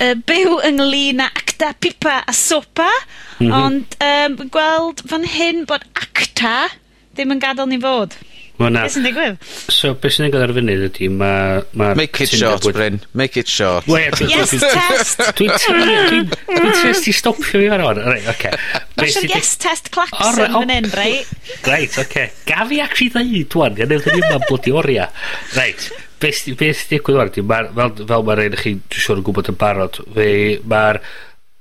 uh, 0.00 0.12
byw 0.28 0.58
ynglyn 0.68 1.24
â 1.24 1.30
acta, 1.30 1.72
pipa 1.80 2.20
a 2.26 2.36
sopa, 2.36 2.90
mm 3.38 3.46
-hmm. 3.46 3.56
ond 3.62 3.98
um, 4.10 4.50
gweld 4.52 5.04
fan 5.08 5.24
hyn 5.36 5.64
bod 5.68 5.86
acta 5.96 6.68
ddim 7.14 7.34
yn 7.36 7.42
gadael 7.42 7.70
ni 7.70 7.80
fod. 7.80 8.16
Ma' 8.60 8.68
'na... 8.68 8.82
Be' 8.84 8.92
sy'n 8.92 9.06
digwydd? 9.08 9.44
So 9.72 9.94
beth 9.96 10.12
sy'n 10.12 10.26
digwydd 10.26 10.42
ar 10.44 10.52
y 10.52 10.56
funud 10.58 10.98
mae... 11.16 11.62
ma' 11.80 11.94
Make 11.96 12.26
it 12.26 12.34
short 12.36 12.66
Bryn. 12.76 13.00
Make 13.16 13.40
it 13.40 13.48
short. 13.48 13.88
Yes 13.88 14.52
test! 14.60 15.22
Dwi'n 15.38 15.54
dwi'n 15.64 16.28
dwi'n 16.28 16.76
test 16.82 17.08
i 17.08 17.14
stopio 17.16 17.62
fi 17.62 17.70
fan 17.72 17.84
hwn. 17.86 18.02
Reit, 18.04 18.28
oce. 18.34 18.52
Mae'n 19.00 19.14
siw 19.14 19.32
yes 19.32 19.54
test 19.64 19.88
claxon 19.94 20.42
fan 20.42 20.74
hyn, 20.74 20.90
reit? 20.92 21.32
Reit, 21.64 21.96
oce. 22.04 22.28
Gaf 22.50 22.76
i 22.76 22.82
actually 22.84 23.08
ddeud 23.16 23.48
dwan, 23.56 23.80
gan 23.80 23.96
eithaf 23.96 24.12
ni 24.12 24.22
ma'n 24.26 24.44
blodi 24.44 24.76
oria. 24.76 25.08
Reit, 25.56 25.88
beth 26.20 26.44
sy'n 26.44 26.60
digwydd 26.60 27.22
o'r 27.24 27.32
di, 27.32 27.46
fel, 27.48 27.72
fel 28.12 28.28
mae'r 28.28 28.44
un 28.44 28.60
chi, 28.60 28.76
dwi'n 28.76 29.06
siŵr 29.06 29.22
yn 29.22 29.28
gwybod 29.30 29.52
yn 29.54 29.60
barod, 29.64 30.02
fe, 30.18 30.30
mae'r 30.68 31.00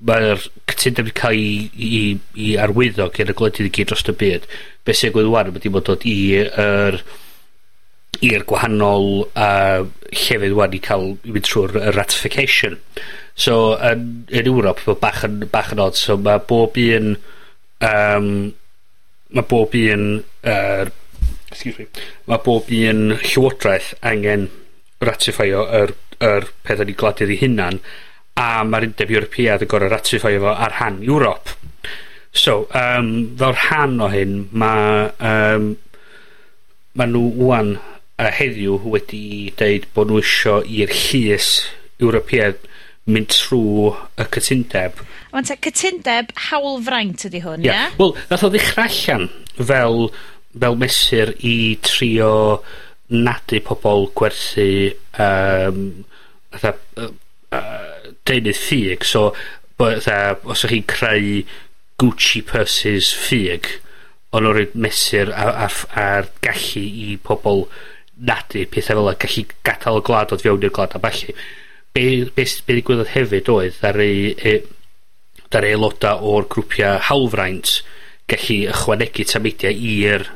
mae'r 0.07 0.43
cytundeb 0.69 1.09
wedi 1.09 1.15
cael 1.19 1.39
ei, 1.39 1.69
i, 1.75 2.03
i 2.39 2.51
arwyddo 2.61 3.09
gen 3.15 3.31
y 3.33 3.35
gwledydd 3.37 3.67
i 3.67 3.73
gyd 3.75 3.89
dros 3.91 4.05
y 4.07 4.15
byd. 4.19 4.45
beth 4.87 4.99
sy'n 4.99 5.15
gwneud 5.15 5.33
wan, 5.33 5.51
wedi 5.55 5.71
bod 5.73 5.87
dod 5.89 6.05
i'r 6.07 7.03
i'r 8.25 8.43
gwahanol 8.47 9.09
uh, 9.27 9.85
llefydd 10.11 10.55
wan 10.57 10.75
i 10.75 10.79
cael 10.83 11.11
i 11.23 11.33
mynd 11.35 11.47
trwy'r 11.47 11.93
ratification. 11.95 12.79
So, 13.39 13.75
yn, 13.85 14.07
yn 14.35 14.49
Ewrop, 14.51 14.81
mae 14.87 14.99
bach 14.99 15.21
yn, 15.27 15.43
bach 15.51 15.71
yn 15.75 15.83
odd. 15.83 15.99
So, 15.99 16.17
mae 16.19 16.41
bob 16.49 16.79
un... 16.83 17.13
Um, 17.85 18.31
mae 19.35 19.45
bob 19.47 19.77
un... 19.79 20.07
Uh, 20.43 20.89
excuse 21.47 21.77
me. 21.79 21.87
Mae 22.27 22.43
bob 22.43 22.67
un 22.75 23.15
llywodraeth 23.21 23.93
angen 24.03 24.49
ratifio 24.99 25.63
yr, 25.79 25.95
yr 26.19 26.49
pethau 26.67 26.89
ni 26.89 26.97
gladydd 26.99 27.31
ei 27.31 27.39
hunan 27.45 27.79
a 28.39 28.63
mae'r 28.67 28.87
undeb 28.89 29.11
Ewropeaidd 29.15 29.65
yn 29.65 29.71
gorau 29.71 29.91
ratifio 29.91 30.41
fo 30.45 30.53
ar 30.53 30.77
han 30.79 31.01
Ewrop. 31.05 31.53
So 32.31 32.67
um, 32.77 33.11
fel 33.39 33.55
rhan 33.57 33.99
o 34.05 34.09
hyn 34.13 34.35
mae 34.51 35.09
um, 35.31 35.71
ma' 36.99 37.09
nhw 37.09 37.25
'wan 37.39 37.75
a 38.19 38.29
heddiw 38.35 38.79
wedi 38.93 39.51
deud 39.59 39.87
bod 39.95 40.11
nhw 40.11 40.21
isio 40.23 40.59
i'r 40.63 40.93
llys 40.93 41.51
Ewropeaidd 41.99 42.65
mynd 43.09 43.31
trwy 43.33 43.93
y 44.21 44.27
cytundeb. 44.35 44.99
Ond 45.35 45.49
te, 45.49 45.57
cytundeb 45.65 46.33
hawlfraint 46.49 47.25
ydy 47.29 47.41
hwn, 47.43 47.63
ie? 47.63 47.71
Yeah. 47.71 47.95
Wel, 47.99 48.13
nath 48.29 48.45
o 48.45 48.51
ddechrau 48.53 48.85
allan 48.85 49.27
fel, 49.57 50.09
fel 50.53 50.77
mesur 50.79 51.33
i 51.45 51.55
trio 51.85 52.33
nadu 53.09 53.61
pobl 53.65 54.07
gwerthu 54.17 54.69
um, 55.17 55.81
fatha, 56.53 56.75
uh, 57.01 57.09
uh, 57.57 57.88
deunydd 58.29 58.61
ffug 58.61 59.05
so 59.07 59.25
bo- 59.79 59.91
fatha 59.97 60.37
os 60.45 60.65
ydych 60.65 60.75
chi'n 60.75 60.89
creu 60.93 61.29
Gucci 61.99 62.41
purses 62.47 63.11
ffug 63.25 63.67
ond 64.31 64.45
nw 64.45 64.55
roid 64.55 64.75
mesur 64.77 65.31
a, 65.33 65.47
a, 65.65 65.69
a'r 65.99 66.27
gallu 66.45 66.83
i 66.85 67.15
pobl 67.25 67.65
nadu 68.29 68.65
pethau 68.71 68.99
fel 68.99 69.11
y 69.11 69.15
gallu 69.23 69.45
gadael 69.67 70.01
y 70.01 70.03
gwlad 70.09 70.35
oedd 70.35 70.43
fewn 70.45 70.67
i'r 70.67 70.75
gwlad 70.75 70.95
a 70.97 71.01
falle 71.05 71.33
be, 71.95 72.03
be, 72.35 72.45
be 72.45 72.75
ddigwyddodd 72.75 73.13
hefyd 73.15 73.49
oedd 73.53 73.79
dar 73.81 73.99
ei 74.03 74.33
e, 74.37 74.59
dar 75.49 75.65
ei 75.65 75.73
aeloda 75.75 76.17
o'r 76.31 76.45
grwpiau 76.53 76.99
hawlfraint 77.09 77.79
gallu 78.29 78.59
ychwanegu 78.73 79.25
tamedia 79.31 79.71
i'r 79.73 80.27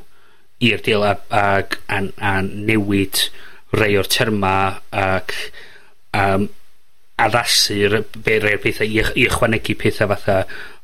i'r 0.63 0.82
deal 0.86 1.06
a, 1.06 1.13
a, 1.29 1.45
a, 1.91 2.01
a 2.17 2.34
newid 2.47 3.27
rei 3.77 3.97
o'r 3.99 4.10
terma 4.10 4.56
ac 5.03 5.36
um, 6.17 6.49
addasu'r 7.21 7.99
be 8.26 8.38
rai 8.41 8.56
o'r 8.58 8.63
pethau 8.63 8.89
i, 8.89 9.02
i 9.15 9.28
ychwanegu 9.28 9.78
pethau 9.80 10.10
fatha 10.13 10.43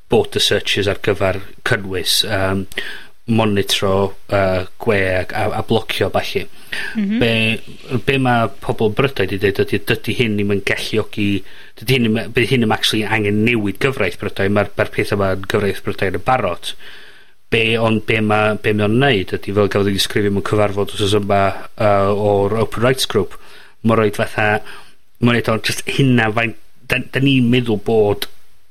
border 0.10 0.44
searches 0.44 0.90
ar 0.90 1.02
gyfer 1.06 1.42
cynnwys 1.68 2.24
um, 2.26 2.66
monitro 3.30 3.94
uh, 4.34 4.66
gwe 4.82 5.00
a, 5.22 5.44
a 5.54 5.62
blocio 5.66 6.10
falle 6.10 6.46
mm 6.46 7.04
-hmm. 7.04 7.20
be, 7.20 8.00
be 8.06 8.18
mae 8.18 8.48
pobl 8.62 8.94
brydau 8.98 9.26
wedi 9.26 9.38
dweud 9.42 9.62
ydy 9.66 9.82
dydy 9.92 10.16
hyn 10.18 10.38
ddim 10.38 10.56
yn 10.56 10.64
galluogi 10.66 11.44
dydy 11.82 11.98
hyn, 11.98 12.18
bydd 12.34 12.50
hyn 12.50 12.66
ddim 12.66 12.74
actually 12.74 13.06
angen 13.06 13.44
newid 13.46 13.78
gyfraith 13.84 14.18
brydau 14.22 14.50
mae'r 14.50 14.74
ma 14.78 14.90
pethau 14.96 15.22
mae'n 15.22 15.46
gyfraith 15.46 15.84
brydau 15.86 16.14
yn 16.14 16.20
y 16.22 16.26
barod 16.26 16.74
be 17.50 17.78
on 17.78 18.02
be 18.06 18.22
ma 18.22 18.42
be 18.56 18.74
mae'n 18.74 19.00
neud 19.02 19.34
ydy 19.38 19.54
fel 19.54 19.70
gafodd 19.70 19.94
ei 19.94 20.02
sgrifio 20.02 20.34
mewn 20.34 20.46
cyfarfod 20.50 20.94
os 20.94 21.16
yma 21.18 21.42
uh, 21.78 22.10
o'r 22.14 22.58
Open 22.66 22.86
Rights 22.86 23.10
Group 23.10 23.38
mae'n 23.84 23.98
rhoi 23.98 24.12
fatha 24.18 24.50
ma'n 25.20 25.40
eto 25.40 25.58
just 25.60 25.86
hynna 25.98 26.30
fain 26.36 26.56
da, 26.90 27.00
da 27.00 27.22
ni'n 27.24 27.50
meddwl 27.52 27.82
bod 27.86 28.28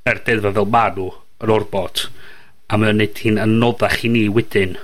yr 0.08 0.22
deddfa 0.26 0.54
fel 0.56 0.70
ma 0.74 0.86
nhw 0.94 1.08
yr 1.44 1.54
orbot 1.54 2.06
a 2.68 2.78
mae'n 2.80 3.00
neud 3.00 3.22
hi'n 3.24 3.40
anoddach 3.42 4.02
i 4.04 4.12
ni 4.12 4.24
wedyn 4.32 4.76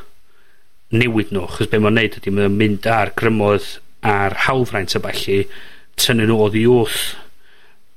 newid 0.95 1.33
nhw 1.35 1.49
chos 1.57 1.71
be 1.73 1.81
mae'n 1.83 1.99
neud 2.01 2.19
ydy 2.21 2.35
mae'n 2.35 2.59
mynd 2.61 2.89
ar 2.91 3.13
grymoedd 3.19 3.71
ar 4.15 4.37
hawlfraint 4.47 4.95
a 4.99 5.03
balli 5.05 5.41
tynnu 6.01 6.29
nhw 6.29 6.39
oddi 6.47 6.65
wrth 6.71 7.03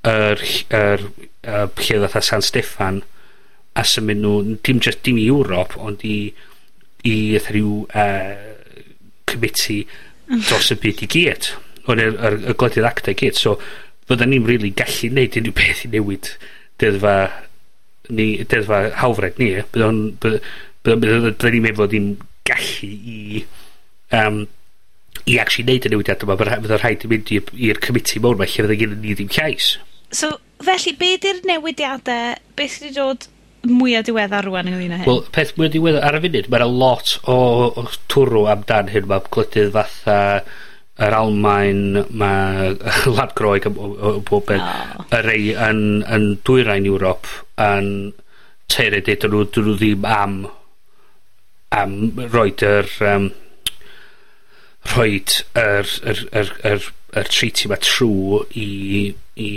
yr, 0.08 0.42
yr, 0.80 1.06
yr 1.44 1.70
lle 1.84 2.02
ddatha 2.02 2.22
San 2.24 2.44
Steffan 2.44 3.02
a 3.78 3.84
symud 3.86 4.22
nhw 4.22 4.34
dim 4.66 4.80
just 4.84 5.02
dim 5.06 5.18
i 5.20 5.28
Ewrop 5.30 5.76
ond 5.78 6.04
i 6.06 6.18
i 7.06 7.16
rhyw 7.38 7.84
uh, 7.94 8.54
committee 9.28 9.86
dros 10.26 10.72
y 10.74 10.76
byd 10.82 11.04
i 11.04 11.08
gyd 11.12 11.50
yn 11.94 12.02
y, 12.02 12.08
y, 12.12 12.32
y 12.52 12.56
gwledydd 12.58 12.88
acta 12.88 13.14
i 13.14 13.18
gyd. 13.18 13.38
So, 13.38 13.56
fydda 14.08 14.28
ni'n 14.28 14.46
really 14.48 14.72
gallu 14.76 15.12
neud 15.14 15.36
unrhyw 15.40 15.56
beth 15.56 15.84
i 15.86 15.92
newid 15.92 16.32
deddfa 16.80 17.14
ni, 18.08 18.28
deddfa 18.44 18.82
hawfred 19.02 19.40
ni. 19.40 19.50
Bydda 19.72 19.90
ni'n 20.94 21.64
meddwl 21.64 21.76
bod 21.80 21.96
ni'n 21.96 22.12
gallu 22.48 22.92
i 22.92 23.44
um, 24.16 24.44
i 25.28 25.38
actually 25.40 25.66
neud 25.68 25.88
y 25.88 25.92
newidiad 25.92 26.22
yma, 26.24 26.36
bydd 26.40 26.72
o'n 26.72 26.80
rhaid 26.80 27.04
i 27.04 27.10
mynd 27.10 27.32
i'r 27.34 27.80
committee 27.84 28.22
mewn 28.22 28.38
yma, 28.38 28.46
lle 28.48 28.64
fydda 28.64 28.78
gen 28.80 28.94
ni 29.02 29.16
ddim 29.16 29.32
llais. 29.34 29.74
So, 30.14 30.38
felly, 30.64 30.94
be 31.00 31.16
di'r 31.20 31.42
newidiadau, 31.48 32.38
beth 32.56 32.78
sydd 32.78 32.88
wedi 32.88 32.96
dod 32.96 33.26
mwyaf 33.68 34.06
diweddar 34.06 34.46
rwan 34.46 34.70
ynglyn 34.70 34.94
â 34.94 35.00
hyn? 35.02 35.10
Wel, 35.10 35.20
peth 35.34 35.52
mwyaf 35.58 35.74
diweddar 35.74 36.06
ar 36.08 36.16
y 36.16 36.22
funud, 36.24 36.48
mae'n 36.54 36.78
lot 36.80 37.18
o, 37.28 37.36
o 37.82 37.84
twrw 38.12 38.46
amdan 38.54 38.94
hyn, 38.94 39.10
mae 39.10 39.28
gwledydd 39.34 39.74
fatha... 39.76 40.16
Uh, 40.38 40.64
yr 40.98 41.14
Almain, 41.14 42.04
mae 42.10 42.72
Lad 43.16 43.34
Groeg 43.38 43.68
o, 43.70 43.74
o, 43.74 43.90
o 43.94 44.14
bob 44.26 44.48
beth. 44.50 44.64
Oh. 44.64 45.04
Y 45.14 45.20
rei 45.26 45.50
yn, 45.54 45.82
yn 46.06 46.30
dwyrain 46.46 46.88
Ewrop 46.90 47.28
yn 47.62 47.90
teirau 48.68 49.04
dweud 49.04 49.28
nhw, 49.28 49.44
dyn 49.54 49.68
nhw 49.68 49.76
ddim 49.78 50.08
am 50.08 50.38
am 51.78 51.94
roed 52.32 52.64
yr 52.64 52.88
um, 53.04 53.28
roed 54.94 55.34
yr, 55.58 55.90
yr, 56.10 56.22
yr, 56.40 56.52
yr, 56.70 56.88
yr 57.20 57.30
treaty 57.32 57.68
yma 57.68 57.78
trw 57.84 58.42
i, 58.56 58.68
i, 59.36 59.50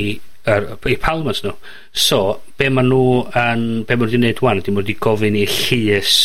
yr, 0.52 0.70
i 0.92 0.98
palmas 1.02 1.44
nhw. 1.46 1.56
So, 1.92 2.22
be 2.60 2.70
maen 2.70 2.92
nhw 2.92 3.04
yn, 3.32 3.66
be 3.88 3.96
maen 3.96 4.08
nhw 4.08 4.12
wedi 4.12 4.22
gwneud 4.22 4.44
wan, 4.46 4.62
ydy 4.62 4.74
maen 4.74 4.82
nhw 4.82 4.86
wedi 4.86 5.00
gofyn 5.08 5.40
i 5.40 5.46
llys 5.50 6.18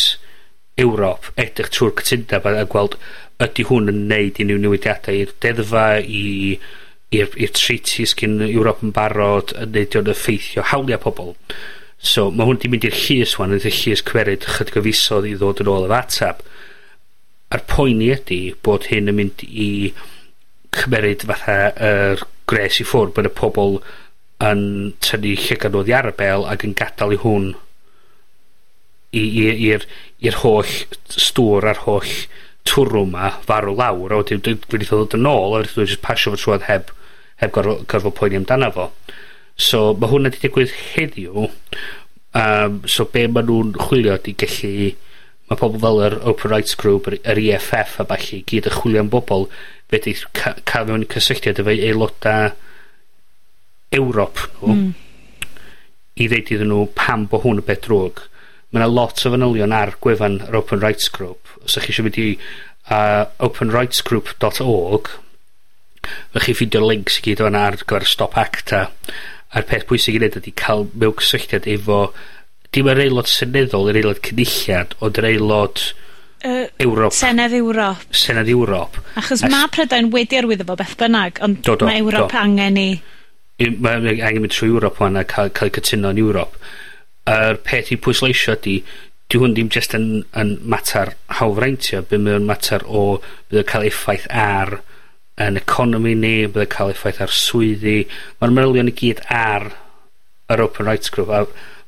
Ewrop 0.77 1.31
edrych 1.41 1.71
trwy'r 1.73 1.95
cytundeb 1.97 2.45
a, 2.45 2.51
a 2.61 2.67
gweld 2.69 2.99
ydy 3.43 3.65
hwn 3.69 3.91
yn 3.93 4.03
neud 4.09 4.41
unrhyw 4.41 4.61
newidiadau 4.63 5.21
i'r 5.21 5.33
deddfa, 5.43 5.87
i 6.01 6.57
i'r 7.15 7.53
treaties 7.55 8.15
gyn 8.19 8.41
Ewrop 8.47 8.81
yn 8.83 8.93
barod 8.95 9.53
yn 9.55 9.73
neud 9.75 9.97
o'n 9.99 10.11
effeithio 10.11 10.65
hawliau 10.71 10.99
pobl. 11.03 11.35
So 11.97 12.27
mae 12.31 12.45
hwn 12.47 12.59
wedi 12.59 12.71
mynd 12.73 12.87
i'r 12.89 12.97
llys 12.97 13.37
wan, 13.39 13.55
ydy'r 13.55 13.77
llys 13.77 14.03
cwerid 14.05 14.47
chydig 14.57 14.79
o 14.81 14.83
fisodd 14.85 15.29
i 15.29 15.35
ddod 15.37 15.63
yn 15.63 15.71
ôl 15.71 15.87
y 15.87 15.91
fatab 15.93 16.43
A'r 17.47 17.63
poeni 17.63 18.09
ydy 18.11 18.39
bod 18.65 18.89
hyn 18.91 19.07
yn 19.07 19.15
mynd 19.15 19.43
i 19.47 19.93
cymeryd 20.75 21.23
fatha 21.29 21.53
yr 21.89 22.23
gres 22.51 22.81
i 22.83 22.85
ffwrdd 22.87 23.13
bod 23.15 23.29
y 23.29 23.31
pobl 23.37 23.77
yn 24.43 24.63
tynnu 25.05 25.31
llygan 25.45 25.77
oedd 25.79 25.91
i 25.91 25.95
arbel 25.95 26.43
ac 26.51 26.65
yn 26.67 26.75
gadael 26.81 27.15
i 27.15 27.19
hwn 27.21 27.47
i'r 29.21 30.39
holl 30.41 30.73
stŵr 31.15 31.69
a'r 31.71 31.81
holl 31.85 32.11
twrw 32.67 33.05
ma 33.09 33.31
farw 33.47 33.75
lawr 33.77 34.13
a 34.13 34.21
wedyn 34.21 34.43
dwi 34.43 34.57
wedi 34.73 34.89
ddod 34.89 35.15
yn 35.17 35.29
ôl 35.29 35.55
a 35.55 35.61
wedyn 35.61 35.75
dwi'n 35.77 36.03
pasio 36.03 36.33
fo 36.33 36.41
trwad 36.41 36.67
heb 36.67 36.91
heb 37.41 37.53
gorfod, 37.55 37.85
gorfod 37.91 38.15
poeni 38.17 38.39
amdano 38.39 38.71
fo 38.75 38.89
so 39.69 39.93
mae 39.97 40.11
hwnna 40.11 40.31
wedi 40.31 40.43
digwydd 40.45 40.73
heddiw 40.93 41.47
um, 41.47 42.79
so 42.85 43.07
be 43.13 43.25
maen 43.27 43.49
nhw'n 43.49 43.73
chwilio 43.87 44.17
di 44.23 44.35
gallu 44.43 44.91
mae 45.47 45.59
pobl 45.61 45.79
fel 45.83 46.01
yr 46.03 46.17
Open 46.27 46.51
Rights 46.51 46.75
Group 46.79 47.07
yr, 47.09 47.17
yr 47.23 47.41
EFF 47.45 47.99
a 48.03 48.07
falle 48.11 48.41
gyd 48.51 48.69
yn 48.69 48.77
chwilio 48.77 49.03
am 49.05 49.11
bobl 49.13 49.47
fe 49.91 50.01
di 50.03 50.15
cael 50.37 50.63
ca 50.67 50.83
mewn 50.87 51.05
cysylltiad 51.13 51.61
efo 51.63 51.73
aeloda 51.73 52.37
Ewrop 53.95 54.41
nhw 54.59 54.73
mm. 54.73 54.89
i 56.19 56.27
ddeud 56.27 56.51
iddyn 56.55 56.73
nhw 56.73 56.89
pam 56.97 57.29
bo 57.31 57.39
hwn 57.45 57.61
y 57.61 57.67
beth 57.69 57.85
drwg 57.87 58.25
mae 58.71 58.81
yna 58.81 58.89
lot 58.91 59.23
o 59.25 59.31
fanylion 59.33 59.75
ar 59.75 59.93
gwefan 60.03 60.41
yr 60.47 60.57
Open 60.59 60.81
Rights 60.83 61.11
Group. 61.13 61.53
Os 61.63 61.77
ydych 61.77 61.87
chi 61.87 61.93
eisiau 61.95 62.07
mynd 62.07 62.19
i 62.23 62.27
uh, 62.91 63.23
openrightsgroup.org 63.47 65.13
dot 66.33 66.43
chi 66.43 66.55
ffidio 66.55 66.83
links 66.85 67.19
i 67.19 67.25
gyd 67.25 67.43
fan 67.43 67.57
ar 67.59 67.79
gyfer 67.81 68.07
Stop 68.07 68.37
Acta 68.39 68.87
a'r 69.55 69.67
peth 69.67 69.87
pwysig 69.89 70.17
i 70.17 70.21
wneud 70.21 70.39
ydy 70.39 70.53
cael 70.59 70.85
mewn 70.93 71.15
cysylltiad 71.19 71.67
efo 71.71 72.01
dim 72.75 72.89
yr 72.91 73.01
aelod 73.05 73.29
seneddol 73.31 73.91
yr 73.91 74.01
aelod 74.01 74.21
cynulliad 74.27 74.95
ond 75.03 75.19
yr 75.21 75.29
aelod 75.31 75.83
uh, 76.45 76.65
Ewrop. 76.83 77.15
Senedd 77.15 77.55
Ewrop. 77.57 78.07
Senedd 78.15 78.51
Ewrop. 78.51 78.99
Achos 79.19 79.43
As... 79.43 79.51
mae 79.51 79.71
Prydain 79.73 80.11
wedi 80.13 80.39
arwyddo 80.39 80.67
fo 80.67 80.77
beth 80.79 80.97
bynnag, 80.99 81.41
ond 81.45 81.61
do, 81.63 81.77
do, 81.79 81.87
mae 81.89 82.03
Ewrop 82.03 82.31
do. 82.33 82.41
angen 82.43 82.81
i... 82.81 82.89
Mae 83.81 84.17
angen 84.19 84.43
mynd 84.43 84.53
trwy 84.53 84.69
Ewrop 84.73 84.99
wan 85.01 85.17
a 85.19 85.25
cael, 85.27 85.49
cael 85.55 85.73
cytuno 85.79 86.11
yn 86.13 86.21
Ewrop 86.21 86.59
yr 87.27 87.59
peth 87.67 87.91
i 87.93 87.99
pwysleisio 88.01 88.55
ydy, 88.57 88.77
dyw 89.27 89.43
hwn 89.43 89.55
ddim 89.55 89.71
jyst 89.73 89.95
yn, 89.97 90.07
yn 90.39 90.53
mater 90.71 91.13
hawlfraintio, 91.39 92.03
bydd 92.07 92.23
mae'n 92.23 92.47
mater 92.47 92.85
o 92.87 93.19
bydd 93.49 93.63
o'n 93.63 93.71
cael 93.71 93.87
effaith 93.89 94.27
ar 94.31 94.77
yn 95.43 95.59
economi 95.59 96.15
ni, 96.15 96.35
bydd 96.47 96.63
yn 96.63 96.71
cael 96.73 96.93
effaith 96.93 97.19
ar 97.23 97.33
swyddi. 97.35 97.97
Mae'r 98.39 98.55
manylion 98.55 98.91
i 98.91 98.95
gyd 99.01 99.23
ar 99.33 99.73
yr 100.53 100.63
Open 100.63 100.87
Rights 100.87 101.11
Group 101.11 101.33
a 101.35 101.43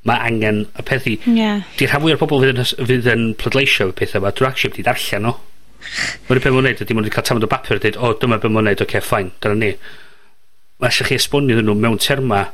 mae 0.08 0.30
angen 0.30 0.65
y 0.80 0.86
peth 0.88 1.08
i... 1.12 1.15
Yeah. 1.28 1.63
Di'r 1.80 1.91
rhan 1.91 2.04
fwy 2.04 2.15
o'r 2.15 2.21
pobl 2.21 2.43
fydd 2.43 2.60
yn, 2.60 2.67
fydd 2.91 3.10
yn 3.13 3.25
pleidleisio 3.39 3.89
y 3.91 3.95
pethau 3.95 4.21
yma, 4.21 4.32
dwi'n 4.36 4.52
actually 4.52 4.73
wedi 4.73 4.86
darllen 4.88 5.25
nhw. 5.28 5.34
Mae'r 6.28 6.41
peth 6.43 6.56
mae'n 6.56 6.69
neud 6.69 6.84
ydy, 6.86 6.95
mae'n 6.95 7.12
cael 7.15 7.28
tamod 7.28 7.47
o 7.47 7.52
bapur 7.52 7.80
a 7.80 7.84
dweud, 7.84 7.99
o, 7.99 8.13
dyma 8.19 8.39
beth 8.39 8.54
mae'n 8.54 8.69
wneud, 8.69 8.84
oce, 8.84 8.88
okay, 8.88 9.04
ffain, 9.04 9.32
dyna 9.43 9.60
ni. 9.60 9.73
Mae 10.80 10.91
eisiau 10.91 11.10
chi 11.10 11.19
esbonio 11.19 11.60
nhw 11.63 11.75
mewn 11.75 11.99
terma 12.04 12.45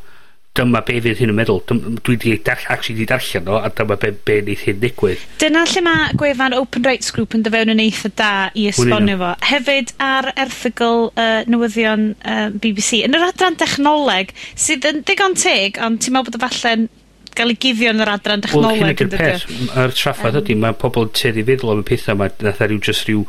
dyma 0.56 0.82
be 0.88 0.98
fydd 1.04 1.20
hyn 1.20 1.32
yn 1.34 1.38
meddwl. 1.38 1.62
Dym, 1.70 1.82
dwi 2.06 2.18
di 2.22 2.36
dar, 2.46 2.62
actually 2.72 2.98
wedi 3.00 3.10
darllen 3.12 3.46
nhw, 3.48 3.60
a 3.60 3.72
dyma 3.76 3.98
be, 4.02 4.12
be 4.28 4.40
neith 4.48 4.66
hyn 4.68 4.82
digwydd. 4.82 5.24
Dyna 5.42 5.66
lle 5.70 5.84
mae 5.86 6.12
gwefan 6.20 6.56
Open 6.58 6.86
Rights 6.88 7.14
Group 7.16 7.36
yn 7.38 7.46
dyfewn 7.46 7.74
yn 7.76 7.84
eitha 7.84 8.12
da 8.16 8.32
i 8.56 8.68
esbonio 8.72 9.18
fo. 9.22 9.32
Hefyd 9.52 9.96
ar 10.04 10.32
erthygl 10.34 11.10
uh, 11.12 11.40
newyddion 11.52 12.12
uh, 12.18 12.46
BBC. 12.54 13.02
Yn 13.08 13.18
yr 13.18 13.30
adran 13.30 13.58
dechnoleg, 13.60 14.36
sydd 14.54 14.88
yn 14.92 15.02
digon 15.08 15.36
teg, 15.40 15.82
ond 15.84 16.04
ti'n 16.04 16.16
meddwl 16.16 16.36
bod 16.36 16.40
y 16.40 16.46
falle'n 16.46 16.88
gael 17.36 17.52
ei 17.52 17.60
guddio 17.60 17.92
yn 17.92 18.06
yr 18.06 18.14
adran 18.14 18.46
dechnoleg. 18.46 18.80
Wel, 18.80 18.86
hyn 18.86 18.96
ydy'r 18.96 19.12
peth. 19.12 19.50
Yr 19.76 19.98
traffaith 19.98 20.40
um, 20.40 20.46
ydy, 20.46 20.56
mae 20.62 20.78
pobl 20.80 21.10
yn 21.10 21.12
teddi 21.20 21.44
feddwl 21.48 21.76
am 21.76 21.84
y 21.84 21.90
pethau 21.90 22.16
yma, 22.16 22.32
nath 22.48 22.64
e 22.64 22.70
rhyw 22.70 22.80
just 22.86 23.10
rhyw 23.10 23.26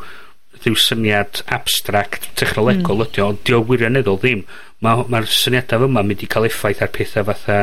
rhyw 0.63 0.77
syniad 0.81 1.43
abstract 1.53 2.29
technolegol 2.39 3.03
mm. 3.03 3.09
ydy 3.11 3.21
o, 3.21 3.27
ond 3.33 3.43
di 3.45 3.55
o 3.55 3.61
wirioneddol 3.67 4.19
ddim 4.23 4.45
mae'r 4.85 5.07
ma, 5.09 5.21
ma 5.21 5.25
syniadau 5.25 5.85
fyma 5.85 6.03
mynd 6.05 6.23
i 6.23 6.29
cael 6.29 6.45
effaith 6.49 6.83
ar 6.85 6.91
pethau 6.93 7.25
fatha 7.31 7.57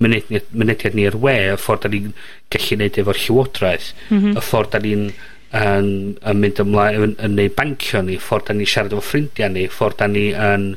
mynediad, 0.00 0.46
mynediad 0.54 0.94
ni 0.96 1.06
i'r 1.08 1.18
we, 1.24 1.34
y 1.50 1.58
ffordd 1.58 1.86
da 1.86 1.90
ni'n 1.92 2.12
gallu 2.54 2.78
neud 2.78 3.00
efo'r 3.02 3.20
llywodraeth, 3.24 3.90
mm 4.08 4.18
-hmm. 4.20 4.36
y 4.38 4.44
ffordd 4.46 4.72
da 4.74 4.82
ni'n 4.84 5.08
yn, 5.60 5.90
yn 6.30 6.40
mynd 6.44 6.62
ymlaen 6.62 7.06
yn, 7.08 7.16
yn 7.26 7.36
neud 7.38 7.56
bancio 7.58 8.04
ni, 8.06 8.20
ffordd 8.22 8.50
da 8.50 8.56
ni'n 8.56 8.70
siarad 8.70 8.94
efo 8.94 9.02
ffrindiau 9.08 9.50
ni, 9.54 9.66
ffordd 9.72 9.98
da 9.98 10.08
ni 10.10 10.28
yn 10.30 10.68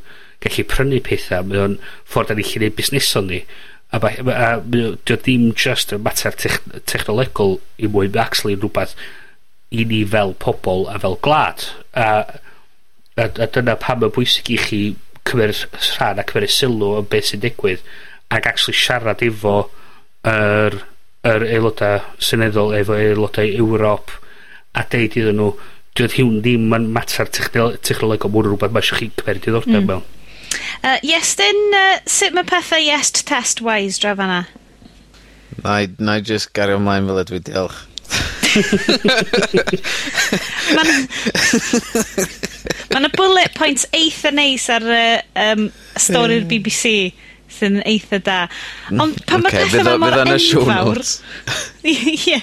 gallu 0.44 0.66
prynu 0.72 1.02
pethau, 1.06 1.46
mae 1.48 1.62
o'n 1.68 1.78
ffordd 2.10 2.34
da 2.34 2.40
ni'n 2.40 2.50
gallu 2.50 2.66
neud 2.66 2.78
busneson 2.80 3.30
ni. 3.30 3.44
A, 3.94 4.00
ba, 4.02 4.10
a, 4.10 4.34
a 4.34 4.48
dio 4.66 4.96
ddim 5.06 5.52
just 5.54 5.94
y 5.94 6.00
mater 6.02 6.34
tech, 6.34 6.58
technolegol 6.90 7.60
i 7.78 7.86
mwy, 7.86 8.10
mae 8.10 8.26
actually 8.26 8.58
rhywbeth 8.58 8.98
i 9.74 9.86
ni 9.90 10.02
fel 10.10 10.34
pobl 10.42 10.88
a 10.90 10.98
fel 11.02 11.20
glad. 11.22 11.68
A, 11.94 12.08
a, 13.14 13.30
a 13.30 13.48
dyna 13.54 13.78
pam 13.78 14.06
y 14.06 14.10
bwysig 14.14 14.50
i 14.54 14.58
chi 14.58 14.82
cymer 15.30 15.54
rhan 15.98 16.22
a 16.22 16.26
cymeryd 16.30 16.54
sylw 16.54 16.98
o 17.00 17.04
beth 17.10 17.32
sy'n 17.32 17.44
digwydd, 17.44 17.84
ac 18.34 18.50
actually 18.50 18.78
siarad 18.78 19.24
efo 19.26 19.58
yr 20.30 20.82
yr 21.24 21.46
aelodau 21.48 22.02
seneddol 22.20 22.74
efo 22.76 22.98
aelodau 22.98 23.48
Ewrop 23.48 24.12
a 24.76 24.84
deud 24.92 25.16
iddyn 25.16 25.38
nhw 25.40 25.54
dwi'n 25.96 26.16
hiwn 26.18 26.42
ddim 26.44 26.74
yn 26.76 26.90
mater 26.96 27.30
technol 27.30 27.78
technolegol 27.86 28.34
ma' 28.34 28.44
rhywbeth 28.48 28.76
mae 28.76 28.84
eisiau 28.84 29.00
chi 29.00 29.10
cymeryd 29.22 29.46
diddordeb 29.46 29.78
mm. 29.78 29.88
mewn. 29.92 30.04
Uh, 30.84 30.98
Iestyn, 31.06 31.62
uh, 31.78 32.02
sut 32.10 32.36
mae 32.36 32.48
pethau 32.50 32.82
Iest 32.82 33.24
test 33.30 33.64
wise 33.64 34.02
draf 34.02 34.20
fanna? 34.20 34.42
Na 35.64 35.80
i, 35.86 35.90
na 36.00 36.18
i 36.20 36.26
just 36.26 36.52
gario 36.58 36.82
ymlaen 36.82 37.08
fel 37.08 37.24
ydw 37.24 37.40
i, 37.40 37.44
diolch. 37.52 37.84
Mae'n... 40.78 41.08
Mae 42.94 43.02
'na 43.02 43.10
bullet 43.18 43.54
points 43.58 43.88
eitha 43.96 44.32
neis 44.34 44.70
ar 44.72 44.86
y 44.86 45.06
um, 45.44 45.68
stori'r 46.00 46.46
BBC 46.50 47.14
sy'n 47.54 47.82
eitha 47.86 48.20
da. 48.24 48.40
Ond 48.94 49.20
pan 49.30 49.46
okay, 49.46 49.66
mae 49.66 49.72
pethau 49.74 50.02
mor 50.02 50.18
enfawr... 50.24 51.04
Ie. 51.94 52.40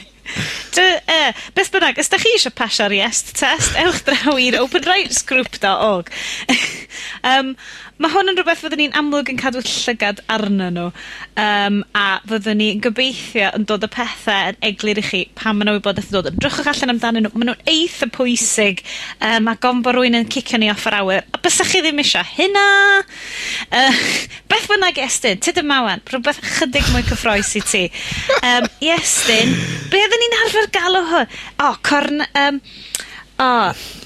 Dy, 0.70 0.84
uh, 1.10 1.30
beth 1.56 1.72
bynnag, 1.74 1.98
os 1.98 2.10
da 2.12 2.18
chi 2.22 2.30
eisiau 2.36 2.54
pasio'r 2.54 2.94
yes 2.94 3.24
test, 3.34 3.74
ewch 3.80 4.04
draw 4.06 4.36
i'r 4.38 4.60
openrightsgroup.org. 4.60 6.12
Um, 7.26 7.54
mae 8.00 8.12
hwn 8.14 8.32
yn 8.32 8.38
rhywbeth 8.40 8.62
fyddwn 8.64 8.80
ni'n 8.84 8.96
amlwg 9.00 9.30
yn 9.32 9.38
cadw 9.40 9.60
llygad 9.66 10.22
arno 10.32 10.70
nhw. 10.72 10.86
Um, 11.40 11.80
a 11.96 12.06
fyddwn 12.28 12.60
ni'n 12.60 12.80
gobeithio 12.84 13.50
yn 13.58 13.66
dod 13.68 13.84
y 13.86 13.90
pethau 13.92 14.52
yn 14.54 14.60
eglur 14.70 15.00
i 15.02 15.04
chi 15.06 15.22
pan 15.38 15.58
maen 15.58 15.68
nhw 15.70 15.76
wybodaeth 15.78 16.10
yn 16.12 16.16
dod. 16.18 16.30
Edrychwch 16.34 16.70
allan 16.72 16.94
amdanyn 16.96 17.26
nhw, 17.28 17.34
maen 17.36 17.52
nhw'n 17.52 17.66
eitha 17.74 18.10
pwysig, 18.16 18.84
Um, 19.20 19.48
a 19.50 19.54
gom 19.60 19.82
bod 19.84 19.94
rwy'n 19.98 20.16
yn 20.16 20.28
cicio 20.32 20.58
ni 20.58 20.70
off 20.72 20.86
yr 20.88 20.94
awyr, 21.00 21.26
a 21.34 21.38
bysach 21.44 21.68
chi 21.74 21.80
ddim 21.84 21.98
eisiau 22.00 22.24
hynna. 22.34 22.62
Uh, 23.70 23.92
beth 24.50 24.66
bynnag 24.70 24.98
Estyn, 25.04 25.40
tyd 25.44 25.60
y 25.60 25.64
mawan, 25.66 26.00
rhywbeth 26.08 26.40
chydig 26.56 26.88
mwy 26.94 27.04
cyffroes 27.08 27.52
i 27.60 27.62
ti. 27.66 27.82
Um, 28.40 28.66
Iestyn, 28.84 29.52
be' 29.92 30.00
oedden 30.04 30.24
ni'n 30.24 30.38
arfer 30.44 30.70
galw 30.78 31.04
hwn? 31.12 31.36
O 31.68 31.72
corn- 31.86 32.26
Um, 32.40 32.60
O, 33.40 33.50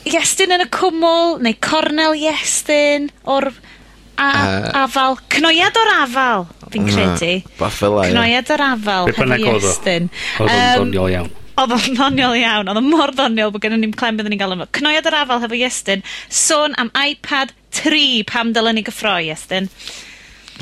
Iestyn 0.07 0.55
yn 0.55 0.63
y 0.63 0.69
cwmwl, 0.73 1.39
neu 1.43 1.57
Cornel 1.65 2.15
Iestyn, 2.19 3.09
o'r 3.27 3.49
a, 3.51 4.27
uh, 4.29 4.69
afal. 4.85 5.19
Cnoiad 5.35 5.79
o'r 5.81 5.93
afal, 5.97 6.47
fi'n 6.71 6.87
credu. 6.87 7.33
Bath 7.59 7.81
fel 7.81 7.99
Cnoiad 8.13 8.53
o'r 8.55 8.67
afal, 8.69 9.11
hefyd 9.11 9.49
Iestyn. 9.57 10.11
Oedd 10.39 10.55
o'n 10.55 10.71
ddoniol 10.79 11.17
iawn. 11.17 11.33
Oedd 11.55 11.75
o'n 11.77 11.99
ddoniol 11.99 12.39
iawn, 12.39 12.71
oedd 12.71 12.81
o'n 12.81 12.91
mor 12.91 13.15
ddoniol 13.15 13.53
bod 13.55 13.65
gennym 13.65 13.83
ni'n 13.83 13.95
clem 13.99 14.19
byddwn 14.19 14.35
ni'n 14.35 14.43
gael 14.43 14.57
yma. 14.57 14.71
Cnoiad 14.75 15.11
yr 15.11 15.19
afal 15.25 15.43
hefo 15.43 15.59
Iestyn, 15.59 16.07
sôn 16.31 16.79
am 16.79 16.93
iPad 16.99 17.55
3 17.75 18.25
pam 18.31 18.55
dylen 18.55 18.79
ni 18.79 18.87
gyffroi 18.87 19.33
Iestyn. 19.33 19.71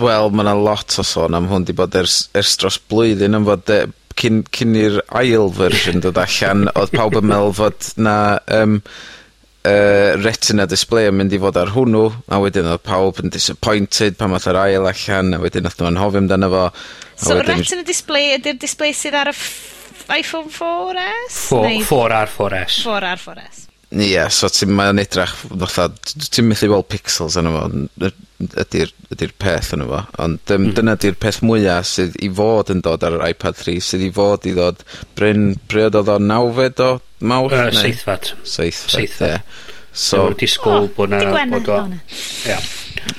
Wel, 0.01 0.31
mae 0.33 0.47
yna 0.47 0.55
lot 0.57 0.95
o 0.97 1.05
sôn 1.05 1.37
am 1.37 1.51
hwn 1.51 1.67
di 1.69 1.75
bod 1.77 1.93
ers, 2.01 2.23
ers 2.39 2.57
dros 2.61 2.79
blwyddyn 2.89 3.37
yn 3.37 3.45
fod 3.45 3.73
e, 3.73 3.83
cyn, 4.19 4.43
cyn 4.55 4.77
i'r 4.79 5.01
ail 5.23 5.51
version 5.57 6.03
dod 6.05 6.21
allan, 6.21 6.69
oedd 6.75 6.95
pawb 6.95 7.19
yn 7.21 7.29
meddwl 7.31 7.57
fod 7.59 7.91
na 8.03 8.17
um, 8.59 8.79
uh, 9.69 10.13
retina 10.23 10.67
display 10.71 11.11
yn 11.11 11.19
mynd 11.19 11.35
i 11.35 11.41
fod 11.43 11.59
ar 11.61 11.75
hwnnw, 11.75 12.05
a 12.33 12.41
wedyn 12.43 12.71
oedd 12.73 12.85
pawb 12.87 13.23
yn 13.23 13.33
disappointed 13.35 14.19
pan 14.21 14.35
oedd 14.37 14.49
yr 14.53 14.61
ail 14.65 14.89
allan, 14.91 15.37
a 15.37 15.43
wedyn 15.43 15.69
oedd 15.71 15.83
nhw'n 15.83 16.01
hofio 16.03 16.25
amdano 16.25 16.51
fo. 16.53 16.65
So 17.17 17.39
wedyn... 17.39 17.63
retina 17.63 17.87
display 17.87 18.37
ydy'r 18.39 18.59
display 18.63 18.97
sydd 18.97 19.19
ar 19.19 19.33
y 19.33 19.37
iPhone 20.13 20.51
4S? 20.51 21.37
4, 21.49 21.77
4R 21.87 22.33
4S. 22.33 22.81
4R 22.87 23.21
4S. 23.23 23.61
Ie, 23.93 24.07
yeah, 24.15 24.31
so 24.33 24.49
ti'n 24.49 24.73
mae'n 24.73 25.01
edrach, 25.03 25.35
fatha, 25.51 25.91
ti'n 26.33 26.47
methu 26.49 26.71
weld 26.73 26.89
pixels 26.89 27.37
yn 27.37 27.51
efo, 27.51 27.67
ydy'r 28.51 28.93
ydy 29.15 29.29
peth 29.43 29.73
yn 29.77 29.85
fo, 29.89 30.03
ond 30.25 30.53
um, 30.55 30.67
mm. 30.67 30.75
dyna 30.79 30.97
'di'r 31.01 31.19
peth 31.23 31.41
mwyaf 31.47 31.89
sydd 31.89 32.19
i 32.25 32.31
fod 32.33 32.73
yn 32.75 32.83
dod 32.85 33.05
ar 33.07 33.19
yr 33.19 33.27
iPad 33.31 33.59
3, 33.61 33.79
sydd 33.85 34.07
i 34.07 34.11
fod 34.15 34.49
i 34.49 34.55
ddod 34.57 34.85
bryn, 35.19 35.53
bryd 35.71 35.99
oedd 36.01 36.13
o 36.13 36.19
nawfed 36.23 36.83
o 36.83 36.93
Mawrth? 37.23 37.55
Yy, 37.55 37.75
seithfad. 37.79 38.33
Seithfed, 38.43 38.97
seithfed. 38.97 39.29
ie. 39.29 39.71
So, 39.93 40.25
Dwi'n 40.31 40.39
disgwyl 40.41 40.89
bod 40.97 41.13
na... 41.13 41.21
Bod 41.53 41.69
o, 41.69 41.81
ia. 42.49 42.59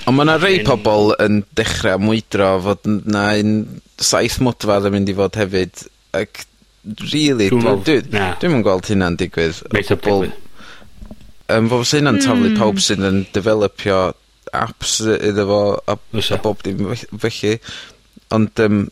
Ond 0.07 0.17
mae 0.17 0.25
yna 0.25 0.38
rei 0.41 0.62
pobl 0.65 1.13
yn 1.21 1.43
dechrau 1.57 2.01
mwydro 2.01 2.49
fod 2.65 2.88
na 2.88 3.27
un 3.39 3.53
saith 4.01 4.39
modfad 4.43 4.89
yn 4.89 4.95
mynd 4.97 5.12
i 5.12 5.15
fod 5.17 5.38
hefyd. 5.39 5.86
Ac, 6.17 6.43
really, 7.12 7.49
dwi'n 7.53 7.83
dwi, 7.86 7.99
dwi, 8.09 8.63
gweld 8.65 8.89
hynna'n 8.91 9.19
digwydd. 9.21 9.62
Beth 9.73 9.93
o 9.93 9.99
bobl. 10.01 10.33
Um, 11.53 11.69
fo 11.69 11.83
sy'n 11.86 12.01
hynna'n 12.03 12.21
taflu 12.23 12.53
pawb 12.57 12.81
sydd 12.81 13.05
yn 13.05 13.23
developio 13.36 14.01
aps 14.55 14.99
iddo 15.03 15.47
fo 15.49 15.61
a... 15.87 15.97
Fysa. 16.13 16.37
...a 16.37 16.43
bob 16.43 16.63
dim 16.65 16.83
fell- 16.89 17.21
felly, 17.25 17.55
ond 18.33 18.63
yym 18.63 18.83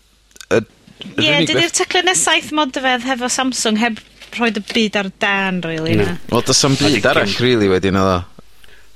y 0.52 0.62
yr 0.62 1.38
unig 1.42 1.54
beth... 1.56 1.82
Ie, 1.82 2.16
saith 2.18 2.52
modfedd 2.56 3.06
hefo 3.08 3.30
Samsung 3.32 3.80
heb 3.82 4.02
rhoi 4.36 4.52
y 4.54 4.64
byd 4.74 5.00
ar 5.00 5.10
dan, 5.22 5.62
really, 5.66 5.96
na. 6.00 6.16
Wel, 6.32 6.44
does 6.48 6.64
am 6.68 6.78
byd 6.80 7.08
arall, 7.10 7.38
rili, 7.44 7.70
wedyn 7.72 8.00
oedd 8.00 8.14
o. 8.14 8.20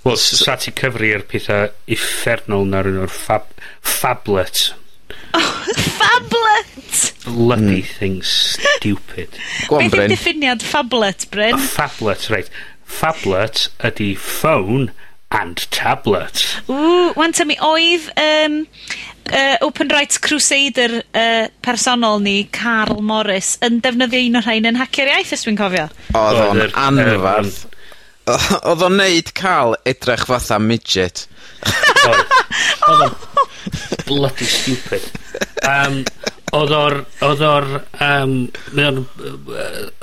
Wel, 0.06 0.20
sa 0.22 0.56
ti'n 0.62 0.76
cyfri'r 0.78 1.26
pethau 1.30 1.72
effernol 1.92 2.68
na 2.70 2.84
rhywun 2.86 3.08
o'r 3.08 3.14
fab, 3.14 3.50
phablet. 3.82 4.68
Oh, 5.36 5.50
phablet! 6.00 7.10
Bloody 7.26 7.82
hmm. 7.82 7.98
thing 7.98 8.22
stupid. 8.22 9.34
Gwan, 9.68 9.90
Beth 9.90 9.98
yw'r 9.98 10.14
diffiniad 10.14 10.66
phablet, 10.66 11.28
Bryn? 11.34 11.58
A 11.58 11.72
phablet, 11.74 12.30
reit. 12.34 12.54
Phablet 12.86 13.66
ydy 13.90 14.14
ffôn 14.22 14.92
and 15.36 15.66
tablet. 15.72 16.44
Ww, 16.70 17.12
wan 17.20 17.36
ta 17.36 17.46
mi 17.48 17.58
oedd 17.64 18.08
um, 18.22 18.58
uh, 19.32 19.56
Open 19.66 19.92
Rights 19.92 20.20
Crusader 20.24 21.02
uh, 21.02 21.48
personol 21.66 22.22
ni, 22.24 22.38
Carl 22.56 23.02
Morris, 23.04 23.56
yn 23.66 23.82
defnyddio 23.84 24.24
un 24.30 24.40
o'r 24.40 24.48
rhain 24.48 24.70
yn 24.72 24.80
hacio'r 24.80 25.12
iaith, 25.12 25.34
os 25.36 25.46
dwi'n 25.46 25.60
cofio. 25.60 25.88
Oedd 26.16 26.44
o'n 26.46 26.64
anfarth. 26.86 27.66
Oedd 28.26 28.86
o'n 28.88 28.96
neud 28.98 29.34
cael 29.38 29.76
edrych 29.86 30.26
fatha 30.30 30.58
midget. 30.62 31.26
Oedd 32.88 33.04
o'n 33.10 33.18
bloody 34.08 34.48
stupid. 34.50 35.10
Um, 35.68 36.04
oedd 36.56 36.74
o'r... 36.80 37.02
Oedd 37.26 37.44
o'r... 37.46 37.70
Um, 38.00 38.38
Mae 38.72 38.90
o'n 38.92 39.04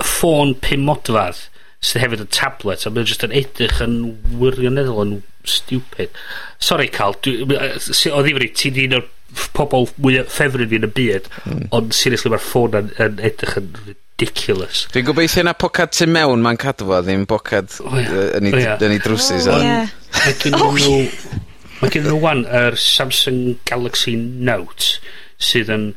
ffôn 0.03 0.55
pum 0.63 0.87
modfadd 0.91 1.49
sydd 1.83 2.05
hefyd 2.05 2.25
yn 2.25 2.31
tablet, 2.35 2.87
a 2.87 2.93
mae'n 2.93 3.09
just 3.11 3.25
yn 3.27 3.35
edrych 3.35 3.81
yn 3.83 3.97
wirioneddol 4.39 5.03
yn 5.05 5.17
stupid. 5.49 6.15
Sorry, 6.63 6.87
Cal, 6.93 7.17
o 7.19 8.23
ddifri, 8.23 8.51
ti'n 8.55 8.79
un 8.85 9.01
o'r 9.01 9.09
pobol 9.57 9.89
mwy 10.03 10.21
ffefryn 10.29 10.71
fi 10.71 10.79
yn 10.79 10.87
y 10.87 10.93
byd, 10.95 11.29
mm. 11.43 11.65
ond 11.75 11.97
seriously 11.97 12.31
mae'r 12.33 12.45
ffôn 12.45 12.79
yn, 12.79 12.93
yn 13.03 13.19
edrych 13.31 13.57
yn 13.59 13.71
ridiculous. 13.87 14.85
Dwi'n 14.95 15.09
gobeithio 15.09 15.47
na 15.47 15.57
pocad 15.59 15.95
tu 15.97 16.07
mewn 16.11 16.45
mae'n 16.45 16.61
cadw 16.63 16.87
fo, 16.91 17.01
ddim 17.03 17.27
pocad 17.31 17.75
oh, 17.83 17.99
yeah. 17.99 18.37
yn 18.39 18.93
ei 18.95 19.03
drwsus. 19.03 19.49
Oh, 19.51 19.59
yeah. 19.67 19.91
Mae 21.83 21.91
gen 21.91 22.07
nhw 22.07 22.21
wan 22.23 22.45
yr 22.47 22.79
Samsung 22.79 23.57
Galaxy 23.67 24.15
Note 24.15 25.01
sydd 25.43 25.73
yn 25.75 25.89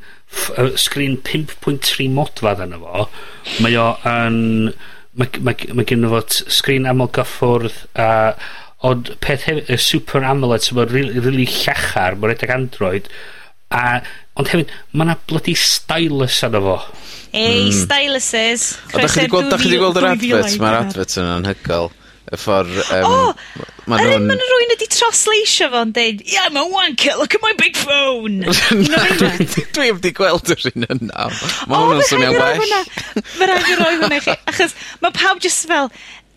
sgrin 0.82 1.20
5.3 1.22 2.10
modfadd 2.16 2.66
yna 2.66 2.82
fo. 2.82 3.08
Mae 3.62 3.78
o 3.78 3.94
yn... 4.02 4.42
Um, 4.74 4.92
mae, 5.20 5.42
mae, 5.46 5.72
mae 5.78 5.88
gen 5.90 6.08
fod 6.12 6.38
sgrin 6.52 6.88
aml 6.90 7.10
gyffwrdd 7.16 7.82
a 8.02 8.10
ond 8.86 9.14
peth 9.24 9.48
hefyd, 9.48 9.72
y 9.72 9.80
Super 9.82 10.26
AMOLED 10.28 10.66
sy'n 10.66 10.80
bod 10.80 10.94
rili 10.94 11.22
really 11.24 11.48
llachar, 11.50 12.18
mae'n 12.20 12.36
edrych 12.36 12.54
Android 12.56 13.10
a 13.74 14.00
ond 14.38 14.52
hefyd 14.52 14.72
mae 14.94 15.08
yna 15.08 15.18
bloody 15.30 15.56
stylus 15.58 16.42
yna 16.46 16.62
fo. 16.64 16.80
Ei 17.36 17.66
mm. 17.66 17.78
styluses. 17.82 18.66
Da 18.94 19.08
chi 19.10 19.26
wedi 19.26 19.80
gweld 19.82 20.00
yr 20.00 20.10
adverts? 20.14 20.58
mae'r 20.62 20.82
adverts 20.84 21.22
yn 21.22 21.48
hygol 21.50 21.90
y 22.32 22.40
ffordd... 22.40 22.74
Um, 22.90 23.06
o! 23.06 23.14
Oh, 23.14 23.66
ma 23.86 24.00
nhw'n... 24.02 24.26
Ma' 24.26 24.36
rhywun 24.40 24.72
wedi 24.74 24.88
trosleisio 24.90 25.70
fo'n 25.74 25.94
deud, 25.94 26.24
yeah, 26.26 26.48
I'm 26.48 26.58
a 26.58 26.66
wanker, 26.66 27.18
look 27.20 27.36
at 27.38 27.44
my 27.44 27.54
big 27.60 27.78
phone! 27.78 28.40
Na, 28.90 29.04
dwi 29.76 29.92
wedi 29.92 30.12
gweld 30.18 30.50
yr 30.56 30.66
un 30.72 30.88
yna. 30.88 31.28
Ma' 31.70 31.82
hwnnw'n 31.84 32.08
swnio'n 32.10 32.38
well. 32.40 32.86
Fe 33.36 33.50
rhaid 33.50 33.70
i 33.70 33.76
roi 33.82 33.92
hwnna 34.00 34.18
i 34.18 34.24
chi, 34.26 34.38
achos 34.52 34.74
mae 35.04 35.14
pawb 35.14 35.44
just 35.46 35.70
fel, 35.70 35.92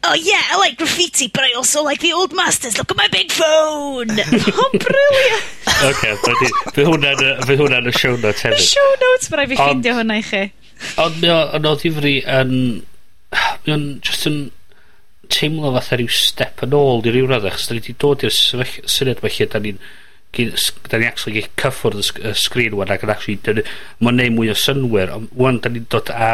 oh 0.05 0.19
yeah, 0.21 0.45
I 0.53 0.61
like 0.61 0.77
graffiti, 0.83 1.31
but 1.33 1.47
I 1.47 1.55
also 1.57 1.83
like 1.87 2.05
the 2.05 2.13
old 2.13 2.37
masters, 2.37 2.77
look 2.77 2.93
at 2.93 3.01
my 3.01 3.09
big 3.15 3.33
phone! 3.33 4.13
oh, 4.21 4.71
brilliant! 4.75 5.49
Oce, 5.89 6.13
okay, 6.19 6.53
fe 6.77 6.85
hwnna'n 6.85 7.89
y 7.89 7.97
show 7.97 8.13
notes 8.21 8.45
hefyd. 8.45 8.61
Y 8.61 8.69
show 8.75 8.93
notes, 9.07 9.33
fe 9.33 9.41
rhaid 9.41 9.55
fi 9.55 9.61
ffeindio 9.63 9.97
hwnna 10.03 10.21
i 10.21 10.29
chi. 10.29 10.45
Ond 11.01 11.19
mi 11.25 11.33
o'n 11.33 11.73
o 11.73 11.75
ddifri 11.81 12.21
yn... 12.29 12.55
Mi 13.65 13.73
o'n 13.75 13.89
just 14.05 14.29
yn 14.29 14.39
teimlo 15.33 15.73
fatha 15.77 15.99
rhyw 15.99 16.13
step 16.13 16.65
yn 16.67 16.77
ôl 16.79 17.05
i 17.07 17.15
ryw 17.15 17.31
radd 17.31 17.49
achos 17.49 17.69
da 17.69 17.77
ni 17.77 17.83
wedi 17.83 17.97
dod 18.05 18.25
i'r 18.27 18.35
syniad 18.35 19.23
mae 19.25 19.35
lle 19.37 19.49
da 19.53 19.63
ni'n 19.65 19.81
da 20.39 20.99
ni 21.01 21.09
actually 21.09 21.41
gallu 21.41 21.55
cyffwrdd 21.63 22.25
y 22.31 22.35
sgrin 22.37 22.77
wan 22.79 22.93
ac 22.93 23.05
yn 23.07 23.13
actually 23.15 23.65
mae'n 24.05 24.21
neud 24.21 24.35
mwy 24.37 24.51
o 24.53 24.57
synwyr 24.59 25.15
ond 25.15 25.31
wan 25.45 25.63
da 25.65 25.73
ni'n 25.73 25.89
dod 25.93 26.13
a 26.15 26.33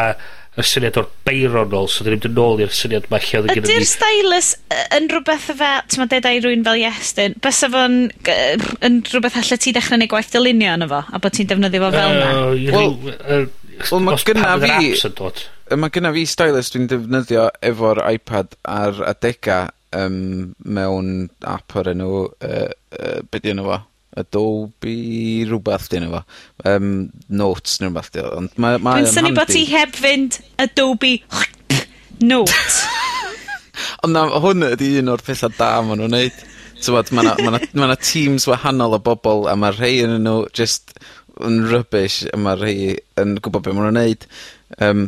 y 0.54 0.62
syniad 0.62 0.98
o'r 1.00 1.08
beironol 1.26 1.88
so 1.90 2.04
da 2.04 2.12
ni'n 2.12 2.20
mynd 2.20 2.28
yn 2.28 2.42
ôl 2.44 2.62
i'r 2.62 2.74
syniad 2.74 3.08
mae 3.10 3.22
lle 3.26 3.40
ydy'r 3.42 3.66
ni... 3.66 3.88
stylus 3.90 4.52
yn 4.94 5.08
rhywbeth 5.10 5.48
fel 5.50 5.80
ti'n 5.90 6.02
ma 6.02 6.06
deda 6.10 6.30
i 6.30 6.42
rwy'n 6.44 6.62
fel 6.66 6.78
Iestyn 6.82 7.34
bysa 7.42 7.70
fo'n 7.72 7.98
yn 8.86 9.00
rhywbeth 9.10 9.40
allai 9.40 9.58
ti 9.64 9.74
dechrau 9.74 9.98
neu 9.98 10.10
gwaith 10.12 10.30
dylunio 10.34 10.76
yno 10.78 10.90
fo 10.92 11.02
a 11.02 11.22
bod 11.24 11.34
ti'n 11.34 11.50
defnyddio 11.50 11.82
fo 11.86 11.90
fel 11.96 12.14
yna 12.14 12.30
uh, 12.30 12.54
well, 12.76 12.94
uh, 13.16 13.42
well, 13.90 14.06
mae 14.06 14.22
gynna 14.30 14.54
fi 14.62 14.94
Mae 15.72 15.88
gynna 15.88 16.10
fi 16.12 16.26
stylus 16.28 16.68
dwi'n 16.74 16.90
defnyddio 16.90 17.46
efo'r 17.64 18.02
iPad 18.04 18.52
ar 18.68 18.98
adega 19.08 19.62
um, 19.96 20.52
mewn 20.60 21.30
app 21.48 21.72
o'r 21.80 21.88
enw 21.94 22.08
uh, 22.26 22.68
uh, 22.68 23.20
be' 23.30 23.40
'di 23.40 23.54
enw 23.54 23.64
fo? 23.70 23.78
Adobe 24.20 24.96
rhywbeth 25.48 25.88
'di 25.88 26.02
enw 26.02 26.10
fo. 26.12 26.20
Yym 26.68 26.90
Notes 27.40 27.78
neu 27.80 27.88
rhywbeth 27.88 28.12
'di 28.12 28.26
o 28.26 28.34
ond 28.42 28.60
mae 28.60 28.76
mae 28.76 29.00
o'n 29.00 29.08
handi. 29.08 29.08
Dwi'n 29.08 29.16
synnu 29.16 29.32
bo' 29.40 29.48
ti 29.48 29.64
heb 29.72 29.96
fynd 29.96 30.38
Adobe 30.66 31.14
Note. 32.20 32.60
Ond 34.04 34.12
na 34.12 34.28
hwn 34.44 34.68
ydi 34.68 34.92
un 35.00 35.10
o'r 35.16 35.24
pethau 35.24 35.56
da 35.56 35.72
maen 35.80 36.04
nhw'n 36.04 36.16
neud. 36.18 36.46
T'mod 36.84 37.16
mae 37.16 37.24
yna 37.24 37.34
ma' 37.40 37.56
ma 37.56 37.88
ma' 37.88 38.00
teams 38.04 38.44
wahanol 38.52 39.00
o 39.00 39.02
bobl 39.08 39.48
a 39.48 39.56
mae 39.56 39.72
rhai 39.80 39.94
yn 40.04 40.18
nhw 40.28 40.38
just 40.52 40.98
yn 41.40 41.62
rubbish 41.72 42.26
a 42.28 42.36
mae 42.36 42.60
rhai 42.60 42.78
yn 43.24 43.38
gwybod 43.40 43.64
beth 43.64 43.78
maen 43.80 43.88
nhw'n 43.88 44.02
neud. 44.04 44.32
Um, 44.84 45.06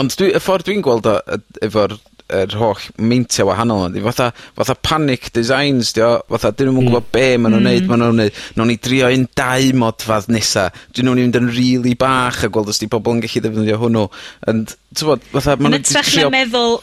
Ond 0.00 0.16
dwi, 0.16 0.30
y 0.32 0.40
ffordd 0.40 0.68
dwi'n 0.68 0.84
gweld 0.84 1.08
o 1.10 1.18
yd- 1.36 1.62
efo'r 1.68 1.98
yr 2.32 2.54
holl 2.56 2.84
meintia 2.96 3.44
wahanol 3.44 3.90
'di 3.92 4.02
fatha 4.04 4.30
fatha 4.56 4.74
panic 4.88 5.30
designs 5.36 5.92
dio. 5.96 6.22
fatha 6.30 6.52
'dyn 6.52 6.70
nhw'n 6.70 6.78
yn 6.80 6.86
mm. 6.86 6.94
gwbo 6.94 7.02
be' 7.12 7.36
maen 7.36 7.56
nhw'n 7.56 7.66
neud 7.68 7.84
mm. 7.84 7.90
maen 7.90 8.04
nhw'n 8.04 8.20
neud. 8.22 8.40
nown 8.56 8.72
ni 8.72 8.78
drio 8.86 9.10
un 9.12 9.26
dau 9.36 9.68
modfadd 9.82 10.30
nesa, 10.32 10.70
'dyn 10.92 11.08
nhw'n 11.08 11.22
mynd 11.22 11.38
yn 11.42 11.52
rili 11.52 11.94
bach 11.98 12.42
a 12.46 12.50
gweld 12.52 12.72
os 12.72 12.80
'di 12.80 12.88
pobl 12.92 13.18
yn 13.18 13.22
gallu 13.26 13.44
ddefnyddio 13.44 13.78
hwnnw 13.82 14.06
ond 14.52 14.74
t'mod 14.96 15.28
fatha 15.34 15.58
ma' 15.58 15.74
nw 15.74 15.82
trio... 15.82 15.82
Yn 15.82 15.88
ytrach 15.90 16.14
na 16.16 16.32
meddwl 16.38 16.78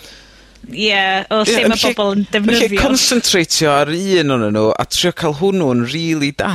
ie 0.70 1.02
o 1.34 1.42
lle 1.48 1.66
mae 1.72 1.82
bobol 1.88 2.16
yn 2.18 2.26
defnyddio. 2.30 2.68
Yn 2.68 2.76
lle 2.76 2.84
concentratio 2.84 3.74
ar 3.74 3.94
un 3.96 4.38
o'n 4.38 4.48
nhw 4.54 4.70
a 4.76 4.88
trio 4.92 5.16
cael 5.18 5.38
hwnnw 5.42 5.74
yn 5.78 5.86
rili 5.90 6.34
da 6.38 6.54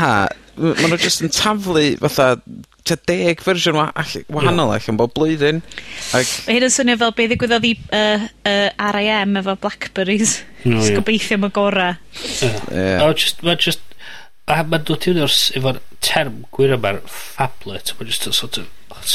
ma' 0.59 0.89
nhw 0.91 0.99
jyst 1.03 1.23
yn 1.25 1.33
taflu 1.35 1.83
fatha 2.03 2.29
tua 2.85 2.99
deg 3.09 3.41
fersiwn 3.41 3.79
wa- 3.79 3.89
all- 3.97 4.27
wahanol 4.37 4.75
ella'n 4.77 4.99
bob 5.01 5.15
blwyddyn, 5.17 5.63
Ac... 6.19 6.35
Mae 6.47 6.59
hyn 6.59 6.67
yn 6.67 6.73
swnio 6.75 6.99
fel 7.01 7.15
beth 7.17 7.31
ddigwyddodd 7.33 7.65
i 7.65 7.73
uh, 7.97 8.27
uh, 8.51 8.93
RIM 8.99 9.39
efo 9.41 9.55
Blackberries. 9.63 10.35
O 10.69 10.77
ie. 10.77 10.93
Gobeithio 10.99 11.39
am 11.41 11.49
y 11.49 11.51
gora. 11.57 11.89
Ie. 12.45 12.51
A 12.99 13.07
ma' 13.07 13.15
jyst, 13.17 13.41
ma' 13.47 13.57
jyst, 13.57 13.83
a 14.53 14.59
ma'n 14.69 14.85
dod 14.85 15.01
i 15.09 15.15
fyny 15.15 15.25
efo'r 15.25 15.81
term 16.05 16.43
gwir 16.53 16.77
yma'r 16.77 17.01
phablet, 17.09 17.95
ma'n 17.99 18.13
just 18.13 18.29
yn 18.29 18.37
sort 18.37 18.61
of... 18.61 18.69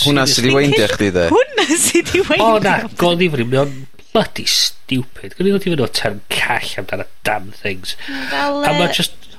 Hwna 0.04 0.26
sydd 0.30 0.46
wedi 0.50 0.58
weindio 0.58 0.90
chdi 0.92 1.08
de. 1.16 1.30
Hwna 1.34 1.64
sydd 1.70 2.10
i 2.18 2.26
weithio. 2.26 2.50
O 2.50 2.60
na, 2.66 2.76
go 3.00 3.14
ddifri, 3.18 3.46
mae 3.50 3.62
o'n 3.64 3.78
bloody 4.10 4.46
stupid. 4.50 5.38
Gwni 5.38 5.54
ddod 5.54 5.62
i 5.62 5.70
fyny 5.70 5.82
o'r 5.86 5.94
term 5.98 6.20
call 6.34 6.74
amdano 6.82 7.06
damn 7.26 7.54
things. 7.62 7.94
Fel... 8.34 8.64
A 8.66 8.74
ma'n 8.74 8.88
yy, 8.90 8.96
jyst, 8.98 9.30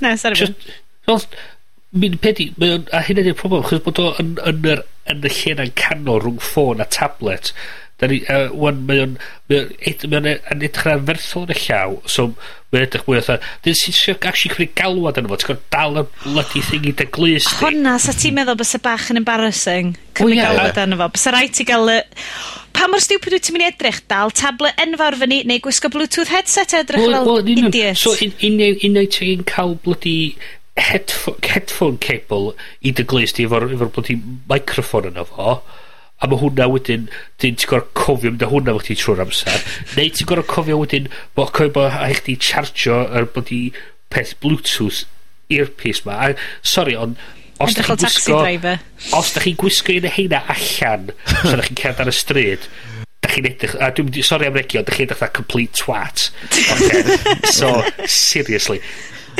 Na, 0.00 0.14
sorry. 0.16 0.36
just, 0.40 0.70
Fel, 1.10 1.26
mi'n 2.00 2.16
pedi, 2.22 2.50
mae 2.60 2.78
o'n, 2.78 2.88
a 2.94 3.02
hynny 3.06 3.24
ydy'r 3.24 3.38
problem, 3.38 3.66
chos 3.66 3.82
bod 3.84 3.98
o 3.98 4.10
yn, 4.22 4.36
yn, 4.46 4.64
yr, 4.70 4.82
yn 5.10 5.26
y 5.26 5.36
llenau'n 5.40 5.76
canol 5.78 6.20
rhwng 6.22 6.42
ffôn 6.44 6.82
a 6.82 6.86
tablet. 6.86 7.50
Da 8.00 8.08
ni, 8.08 8.22
uh, 8.32 8.48
wan, 8.56 8.78
mae 8.88 9.02
o'n, 9.02 9.16
mae 9.50 9.58
o'n 9.60 9.72
ed, 9.84 10.04
e, 10.06 10.36
edrych 10.54 10.86
ar 10.88 11.02
ferthol 11.08 11.44
yn 11.44 11.52
y 11.52 11.56
llaw, 11.66 11.98
so 12.08 12.30
mae'n 12.70 12.86
edrych 12.86 13.02
mwy 13.04 13.18
o 13.18 13.24
dda, 13.26 13.36
dyn 13.66 13.76
sy'n 13.76 13.96
sy'n 13.98 14.16
actually 14.30 14.54
cymryd 14.54 14.72
galwad 14.78 15.18
yn 15.20 15.26
efo, 15.28 15.36
ti'n 15.42 15.50
gwrdd 15.50 15.66
dal 15.74 16.00
y 16.00 16.04
bloody 16.22 16.62
thing 16.64 16.86
i 16.88 16.94
dy 16.96 17.06
glus 17.12 17.50
di. 17.50 17.58
Hwna, 17.58 17.98
sa 18.00 18.14
ti'n 18.16 18.38
meddwl 18.38 18.56
bys 18.62 18.72
y 18.78 18.80
bach 18.86 19.10
yn 19.12 19.20
embarrassing, 19.20 19.92
cymryd 20.16 20.40
oh, 20.40 20.46
galwad 20.46 20.80
yn 20.86 20.96
efo, 20.96 21.10
bys 21.18 21.28
rhaid 21.34 21.52
ti 21.58 21.66
gael 21.68 21.92
y... 21.92 22.00
Pa 22.70 22.86
mor 22.86 23.02
stupid 23.02 23.34
wyt 23.34 23.44
ti'n 23.44 23.58
mynd 23.58 23.66
i 23.66 23.68
edrych, 23.68 23.98
dal 24.08 24.32
tablet 24.32 24.78
enfawr 24.80 25.18
fyny, 25.20 25.42
neu 25.50 25.60
gwisgo 25.60 25.90
Bluetooth 25.92 26.30
headset 26.32 26.72
edrych 26.78 27.02
well, 27.02 27.18
fel 27.18 27.42
well, 27.42 27.52
idiot? 27.52 27.98
So, 27.98 28.14
un 28.14 28.62
unai 28.62 29.08
ti'n 29.10 29.42
cael 29.50 29.74
bloody 29.82 30.38
headphone, 30.76 31.38
headphone 31.42 31.98
cable 31.98 32.54
i 32.80 32.92
dy 32.94 33.06
glust 33.12 33.38
di 33.38 33.46
efo'r 33.48 33.68
efo 33.70 33.90
bloody 33.90 34.18
microphone 34.50 35.10
yna 35.10 35.26
fo 35.28 35.56
a 36.20 36.28
mae 36.28 36.40
hwnna 36.42 36.68
wedyn 36.70 37.08
dyn 37.40 37.56
ti'n 37.56 37.70
gorau 37.70 37.88
cofio 37.96 38.32
mynd 38.32 38.44
â 38.44 38.50
hwnna 38.50 38.76
fo 38.76 38.84
ti 38.86 38.96
trwy'r 39.00 39.24
amser 39.24 39.64
neu 39.96 40.12
ti'n 40.12 40.28
gorau 40.30 40.46
cofio 40.48 40.78
wedyn 40.82 41.08
bo 41.36 41.48
cofio 41.48 41.74
bo 41.78 41.86
a 41.88 42.10
chdi 42.20 42.36
chargio 42.48 43.02
yr 43.08 43.28
bloody 43.34 43.62
peth 44.12 44.36
bluetooth 44.44 45.04
earpiece 45.50 46.06
ma 46.06 46.18
a 46.28 46.32
sorry 46.74 46.96
ond 46.96 47.18
os 47.60 47.76
da 47.76 47.84
chi'n 47.84 48.00
gwisgo 48.00 48.40
os 49.18 49.34
da 49.34 49.44
chi'n 49.44 49.58
gwisgo 49.60 49.96
un 49.96 50.08
o 50.08 50.14
heina 50.16 50.42
allan 50.54 51.10
so 51.34 51.56
da 51.56 51.66
chi'n 51.66 51.80
cerdd 51.82 52.04
ar 52.04 52.12
y 52.12 52.16
stryd 52.16 52.68
da 53.20 53.32
chi'n 53.32 53.48
edrych 53.50 53.76
a 53.80 53.90
dwi'n 53.96 54.26
sori 54.26 54.48
am 54.48 54.58
regio 54.60 54.84
da 54.84 54.96
chi'n 54.96 55.08
edrych 55.08 55.24
a 55.26 55.30
complete 55.40 55.76
twat 55.82 56.28
okay. 56.76 57.16
so 57.58 57.72
seriously 58.06 58.80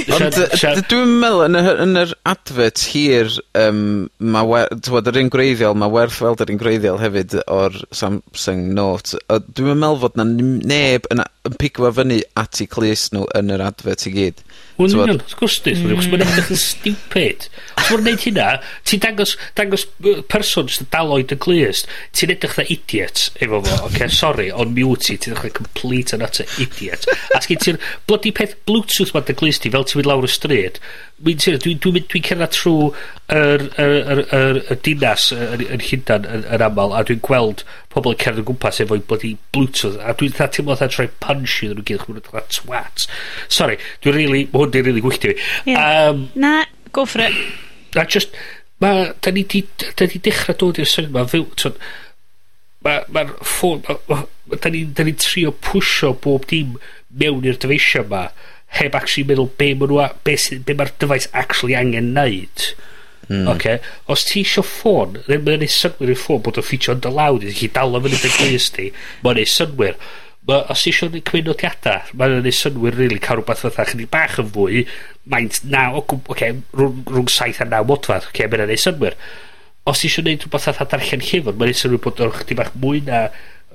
Ond 0.09 0.86
dwi'n 0.90 1.12
meddwl 1.20 1.44
yn, 1.46 1.59
y, 1.59 1.74
yn 1.84 2.01
yr 2.01 2.14
advert 2.28 2.84
hir, 2.92 3.32
um, 3.59 3.82
mae 4.18 4.48
wer, 4.48 4.70
tywed, 4.86 5.11
yr 5.11 5.20
un 5.22 5.32
greiddiol, 5.32 5.76
mae 5.78 5.92
werth 5.92 6.20
weld 6.24 6.44
yr 6.44 6.55
un 6.55 6.61
greiddiol 6.61 7.01
hefyd 7.03 7.36
o'r 7.44 7.76
Samsung 7.96 8.70
Note. 8.76 9.20
Dwi'n 9.28 9.80
meddwl 9.80 10.01
fod 10.05 10.18
na 10.20 10.26
neb 10.26 11.09
yn, 11.12 11.24
yn 11.48 11.59
pigwa 11.61 11.92
fyny 11.96 12.22
at 12.40 12.62
i 12.62 12.68
clus 12.70 13.09
nhw 13.14 13.26
yn 13.38 13.55
yr 13.55 13.64
advert 13.70 14.07
i 14.09 14.14
gyd. 14.14 14.44
Wel, 14.80 14.94
yn 14.94 15.03
union, 15.03 15.18
wrth 15.20 15.36
gwrs 15.36 15.59
dwi, 15.64 15.74
wrth 15.92 16.09
mae'n 16.09 16.24
edrych 16.24 16.53
yn 16.55 16.61
stupid. 16.61 17.46
Os 17.76 17.90
mae'n 17.90 18.07
neud 18.07 18.22
hynna, 18.24 18.46
ti'n 18.88 19.03
dangos, 19.05 19.34
dangos 19.59 19.84
person 20.32 20.70
sy'n 20.72 20.88
dal 20.92 21.12
oed 21.12 21.34
yn 21.34 21.40
glist, 21.42 21.88
ti'n 22.16 22.32
edrych 22.32 22.57
dda 22.57 22.64
idiot 22.72 23.26
efo 23.36 23.61
fo, 23.66 23.74
oce, 23.76 23.90
okay, 23.90 24.09
sorry, 24.14 24.48
on 24.53 24.72
mute 24.76 25.05
ti, 25.11 25.18
ti'n 25.20 25.34
edrych 25.34 25.51
dda 25.51 25.59
complete 25.59 26.16
and 26.16 26.24
utter 26.24 26.48
idiot. 26.62 27.05
A 27.36 27.42
sgyn 27.44 27.61
ti'n 27.61 27.80
bloody 28.09 28.32
peth 28.36 28.57
Bluetooth 28.68 29.12
ma'n 29.16 29.28
dy 29.28 29.36
glist 29.36 29.66
ti, 29.66 29.72
fel 29.74 29.84
ti'n 29.91 30.01
mynd 30.01 30.09
lawr 30.09 30.26
y 30.26 30.30
stryd, 30.30 30.78
dwi'n 31.20 31.41
dwi, 31.43 31.74
dwi, 31.82 32.03
dwi 32.11 32.22
cerdded 32.24 32.55
trwy 32.55 32.91
yr, 33.36 33.64
yr, 33.82 33.95
yr, 34.14 34.22
yr, 34.38 34.61
y 34.72 34.76
dinas 34.86 35.26
yn, 35.36 35.64
yn 35.66 35.84
Llundain 35.84 36.28
yn, 36.28 36.45
yn, 36.47 36.64
aml, 36.66 36.95
a 36.97 37.03
dwi'n 37.07 37.22
gweld 37.26 37.64
pobl 37.93 38.14
yn 38.14 38.20
cerdded 38.22 38.45
o 38.45 38.47
gwmpas 38.51 38.80
efo'i 38.84 39.03
bloody 39.11 39.34
Bluetooth, 39.55 39.99
a 40.01 40.14
dwi'n 40.16 40.36
dda 40.36 40.49
teimlo 40.55 40.78
dda 40.78 40.91
troi 40.93 41.09
punch 41.22 41.59
iddyn 41.64 41.80
nhw 41.80 41.86
gyd, 41.91 42.05
chwrdd 42.07 42.30
dda 42.30 42.45
twat. 42.57 43.09
Sorry, 43.49 43.80
dwi'n 44.05 44.16
really, 44.16 44.45
hwn 44.55 44.74
dwi'n 44.74 44.86
really 44.88 45.05
gwylltio 45.05 45.34
fi. 45.34 45.51
Yeah. 45.74 46.11
Um, 46.11 46.28
Na, 46.34 46.55
go 46.97 47.05
for 47.05 47.26
it. 47.26 47.36
A 47.99 48.07
just, 48.07 48.36
ma, 48.80 49.11
da 49.20 49.34
ni 49.34 49.45
di, 49.45 49.64
da 49.99 50.07
ni 50.07 50.22
dechrau 50.22 50.57
dod 50.62 50.80
i'r 50.80 50.88
syniad 50.88 51.12
ma, 51.16 51.26
fyw, 51.28 51.51
twn, 51.61 51.76
mae'r 52.86 53.11
ma 53.12 53.24
ffôn, 53.45 53.82
ma, 53.84 53.99
ma, 54.09 54.22
da 54.57 54.72
ni'n 54.72 54.95
ni 55.05 55.14
trio 55.20 55.53
pwysio 55.53 56.14
bob 56.24 56.47
dim 56.51 56.78
mewn 57.11 57.45
i'r 57.47 57.59
dyfeisio 57.61 58.05
yma 58.07 58.28
heb 58.78 58.94
actually 58.94 59.26
meddwl 59.26 59.50
be, 59.58 59.72
ma 59.74 59.88
nhw, 59.90 60.06
be, 60.26 60.36
be 60.66 60.76
mae'r 60.78 60.94
dyfais 61.02 61.28
actually 61.34 61.76
angen 61.78 62.12
neud. 62.14 62.70
Mm. 63.30 63.46
Okay. 63.48 63.78
Os 64.10 64.24
ti 64.26 64.42
isio 64.42 64.62
ffôn, 64.66 65.20
ddim 65.26 65.46
yn 65.52 65.62
ei 65.62 65.70
synwyr 65.70 66.10
i 66.10 66.16
ffôn 66.18 66.42
bod 66.42 66.58
o'n 66.58 66.66
ffitio 66.66 66.96
yn 66.96 67.02
dy 67.04 67.12
lawd, 67.14 67.46
i 67.46 67.54
chi 67.54 67.68
dal 67.74 67.94
o 67.94 68.00
fyny 68.02 68.18
dy 68.18 68.30
glus 68.34 68.66
di, 68.74 68.88
mae'n 69.22 69.38
ei 69.42 69.50
synwyr. 69.50 69.98
Ma, 70.48 70.64
os 70.72 70.82
ti 70.82 70.90
isio 70.90 71.10
ni 71.10 71.22
cymunodiadau, 71.26 72.10
mae'n 72.18 72.48
ei 72.48 72.56
synwyr 72.56 72.96
rili 72.96 73.04
really, 73.04 73.20
cael 73.22 73.38
rhywbeth 73.38 73.62
fatha 73.66 73.86
chynni 73.90 74.08
bach 74.10 74.40
yn 74.42 74.50
fwy, 74.56 74.82
maint 75.30 75.60
naw, 75.70 76.00
oce, 76.00 76.18
okay, 76.34 76.58
rhwng, 76.74 77.04
rhwng 77.06 77.30
saith 77.30 77.62
a 77.62 77.68
naw 77.70 77.86
modfad, 77.86 78.26
oce, 78.26 78.34
okay, 78.34 78.50
mae'n 78.50 78.74
ei 78.74 78.82
synwyr. 78.82 79.18
Os 79.90 80.02
ti 80.02 80.10
isio 80.10 80.26
gwneud 80.26 80.46
rhywbeth 80.46 80.66
fatha 80.70 80.90
darllen 80.90 81.22
llyfr, 81.22 81.54
mae'n 81.54 81.70
ei 81.70 81.80
synwyr 81.84 82.02
bod 82.02 82.22
o'n 82.26 82.34
chdi 82.40 82.58
bach 82.58 82.74
mwy 82.82 83.04
na 83.06 83.28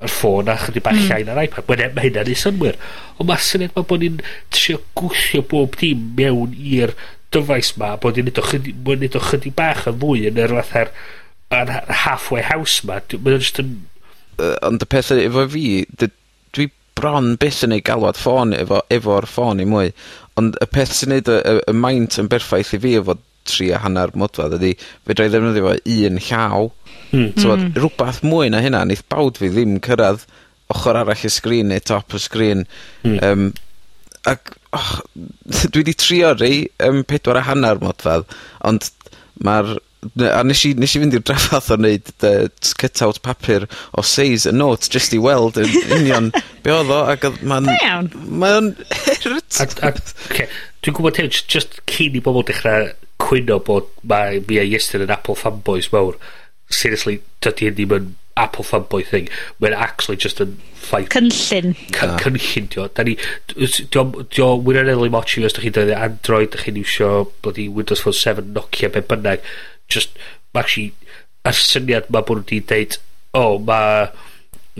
yr 0.04 0.12
ffôn 0.12 0.50
a 0.52 0.56
chydig 0.60 0.84
bach 0.84 0.96
hmm. 0.96 1.08
llai 1.08 1.22
mm. 1.24 1.28
na'r 1.30 1.42
iPad. 1.46 1.68
Mae 1.68 1.84
e- 1.86 1.92
ma 1.96 2.04
hynna'n 2.04 2.30
ei 2.32 2.38
synwyr. 2.38 2.78
Ond 3.16 3.30
mae 3.30 3.42
syniad 3.42 3.76
ma 3.76 3.84
bod 3.88 4.02
ni'n 4.04 4.18
trio 4.52 4.80
gwthio 4.98 5.44
bob 5.50 5.78
dim 5.80 6.10
mewn 6.18 6.56
i'r 6.56 6.92
dyfais 7.34 7.72
ma, 7.80 7.94
bod 8.00 8.18
ni'n 8.18 8.28
neud 8.30 9.18
o 9.18 9.22
chydig 9.28 9.56
bach 9.56 9.86
yn 9.90 10.00
fwy 10.02 10.26
yn 10.30 10.40
yr 10.40 10.56
fatha'r 10.60 10.92
yn 11.56 11.72
halfway 12.04 12.44
house 12.46 12.84
ma. 12.86 13.00
Mae'n 13.16 13.40
just 13.40 13.60
yn... 13.62 13.76
Uh, 14.36 14.56
ond 14.68 14.84
y 14.84 14.88
peth 14.92 15.14
efo 15.16 15.46
fi, 15.52 15.66
dwi 15.96 16.68
bron 16.96 17.34
byth 17.40 17.62
yn 17.64 17.76
ei 17.76 17.84
galwad 17.84 18.20
ffôn 18.20 18.52
efo, 18.56 18.82
efo'r 18.92 19.28
ffôn 19.30 19.62
i 19.62 19.68
mwy. 19.68 19.94
Ond 20.40 20.58
y 20.60 20.68
peth 20.68 20.92
sy'n 20.96 21.14
neud 21.14 21.32
y, 21.32 21.40
y, 21.40 21.56
y 21.72 21.76
maint 21.76 22.18
yn 22.20 22.28
berffaith 22.32 22.74
i 22.76 22.82
fi 22.82 22.98
efo 23.00 23.16
tri 23.48 23.70
a 23.74 23.82
hanner 23.84 24.12
modfad 24.18 24.56
ydy 24.58 24.72
fedra 25.06 25.28
i 25.28 25.32
ddefnyddio 25.32 25.68
fo 25.68 25.76
un 25.96 26.20
llaw. 26.28 26.72
Mm. 27.12 27.28
so, 27.38 27.54
mm. 27.54 27.70
rhywbeth 27.78 28.24
mwy 28.26 28.50
na 28.50 28.60
hynna, 28.64 28.82
neith 28.88 29.04
bawd 29.12 29.38
fi 29.40 29.52
ddim 29.52 29.78
cyrraedd 29.84 30.26
ochr 30.74 30.98
arall 30.98 31.26
y 31.28 31.30
sgrin 31.30 31.70
neu 31.70 31.82
top 31.84 32.16
y 32.16 32.22
sgrin. 32.22 32.66
Mm. 33.06 33.18
Um, 33.22 33.48
ac, 34.26 34.54
och, 34.74 34.92
dwi 35.72 35.82
wedi 35.84 35.94
trio 35.98 36.34
rei 36.34 36.66
um, 36.86 37.02
pedwar 37.06 37.40
a 37.40 37.46
hanner 37.46 37.78
modfad 37.82 38.26
ond 38.66 38.90
mae'r 39.46 39.76
a 40.26 40.42
nes 40.46 40.62
i 40.68 40.72
nes 40.78 40.94
i 40.96 41.00
fynd 41.02 41.16
i'r 41.18 41.24
draffath 41.26 41.70
o 41.74 41.78
wneud 41.80 42.10
dy 42.22 42.32
cut 42.80 43.02
out 43.06 43.20
papur 43.26 43.66
o 43.98 44.04
seis 44.06 44.46
y 44.48 44.52
notes 44.54 44.90
just 44.92 45.14
i 45.16 45.20
weld 45.22 45.58
yn 45.62 45.72
union 45.98 46.30
be 46.64 46.74
oedd 46.74 46.90
o 46.94 47.00
ac 47.12 47.26
odd 47.30 47.40
ma'n... 47.46 47.68
Da 47.70 47.76
iawn. 47.86 48.10
Mae 48.42 48.58
o'n 48.60 48.70
Ac, 48.82 49.26
irritant. 49.26 50.14
okay. 50.30 50.48
Dwi'n 50.82 50.96
gwybod 50.98 51.18
hyn, 51.22 51.30
j- 51.32 51.46
just 51.56 51.80
cyn 51.90 52.16
i 52.18 52.22
bobl 52.24 52.44
dechrau 52.48 52.90
cwyno 53.22 53.56
bod 53.64 53.88
mae 54.04 54.42
mi 54.48 54.58
a 54.60 54.64
Iestyn 54.66 55.06
yn 55.06 55.12
Apple 55.14 55.38
fanboys 55.40 55.88
mawr. 55.94 56.18
Seriously, 56.68 57.20
dydy 57.44 57.68
hyn 57.70 57.76
ddim 57.78 57.94
yn 57.96 58.08
Apple 58.36 58.66
fanboy 58.68 59.00
thing. 59.08 59.30
Mae'n 59.62 59.72
actually 59.80 60.18
just 60.20 60.42
yn 60.44 60.58
ffaith 60.76 61.08
Cynllun. 61.14 61.70
cy- 61.94 62.04
ah. 62.04 62.18
cynllun 62.20 62.66
dio. 62.74 62.84
Da 62.92 63.06
ni, 63.08 63.14
dio 63.56 64.02
dio 64.34 64.48
wirioneddol 64.66 65.08
i 65.08 65.14
mochi 65.14 65.44
os 65.48 65.56
da 65.56 65.62
chi'n 65.64 65.72
dweud 65.78 65.94
Android, 65.96 66.50
da 66.52 66.60
chi'n 66.60 66.76
iwsio 66.82 67.12
bloody 67.40 67.64
Windows 67.72 68.04
Phone 68.04 68.18
7, 68.18 68.50
Nokia, 68.58 68.90
be 68.92 69.00
bynnag 69.00 69.46
just, 69.92 70.16
ma' 70.54 70.64
actually, 70.64 70.92
y 71.46 71.52
syniad 71.56 72.10
'ma 72.10 72.24
bod 72.26 72.42
nw 72.42 72.48
'di 72.48 72.62
deud 72.72 72.98
o 73.38 73.44
ma' 73.58 74.08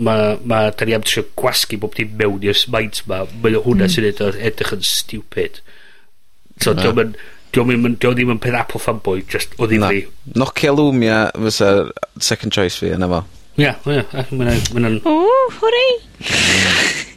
ma' 0.03 0.35
ma' 0.43 0.65
da 0.71 0.85
ni 0.85 0.97
am 0.97 1.05
trio 1.07 1.25
gwasgu 1.39 1.79
bob 1.81 1.95
dim 1.97 2.13
mewn 2.19 2.45
i'r 2.45 2.57
smaint 2.57 3.03
'ma 3.07 3.23
mae 3.31 3.57
o 3.57 3.63
hwnna 3.65 3.87
hmm. 3.87 3.95
sy'n 3.95 4.07
neud 4.07 4.43
edrych 4.51 4.75
yn 4.77 4.85
stupid 4.85 5.61
so 6.59 6.73
t'od 6.73 6.83
diolch 6.83 7.03
yn 7.05 7.17
Diolch 7.55 7.69
ddim 7.69 7.87
yn 7.87 7.93
diom 7.95 8.15
ddim 8.17 8.31
yn 8.33 8.39
peth 8.43 8.57
Apple 8.59 8.81
fanboy 8.83 9.21
just 9.31 9.53
o 9.55 9.65
ddifri. 9.71 10.01
Na. 10.03 10.41
Nokia 10.43 10.73
Lumia 10.75 11.19
fysa 11.31 11.69
second 12.19 12.51
choice 12.51 12.75
fi 12.75 12.91
yna 12.91 13.07
fo. 13.07 13.21
Ia, 13.57 13.71
ia, 13.87 14.03
ac 14.11 14.33
mae'n... 14.35 14.59
hwnna'n... 14.73 14.97
Ww, 15.07 15.45
hwrei! 15.61 15.93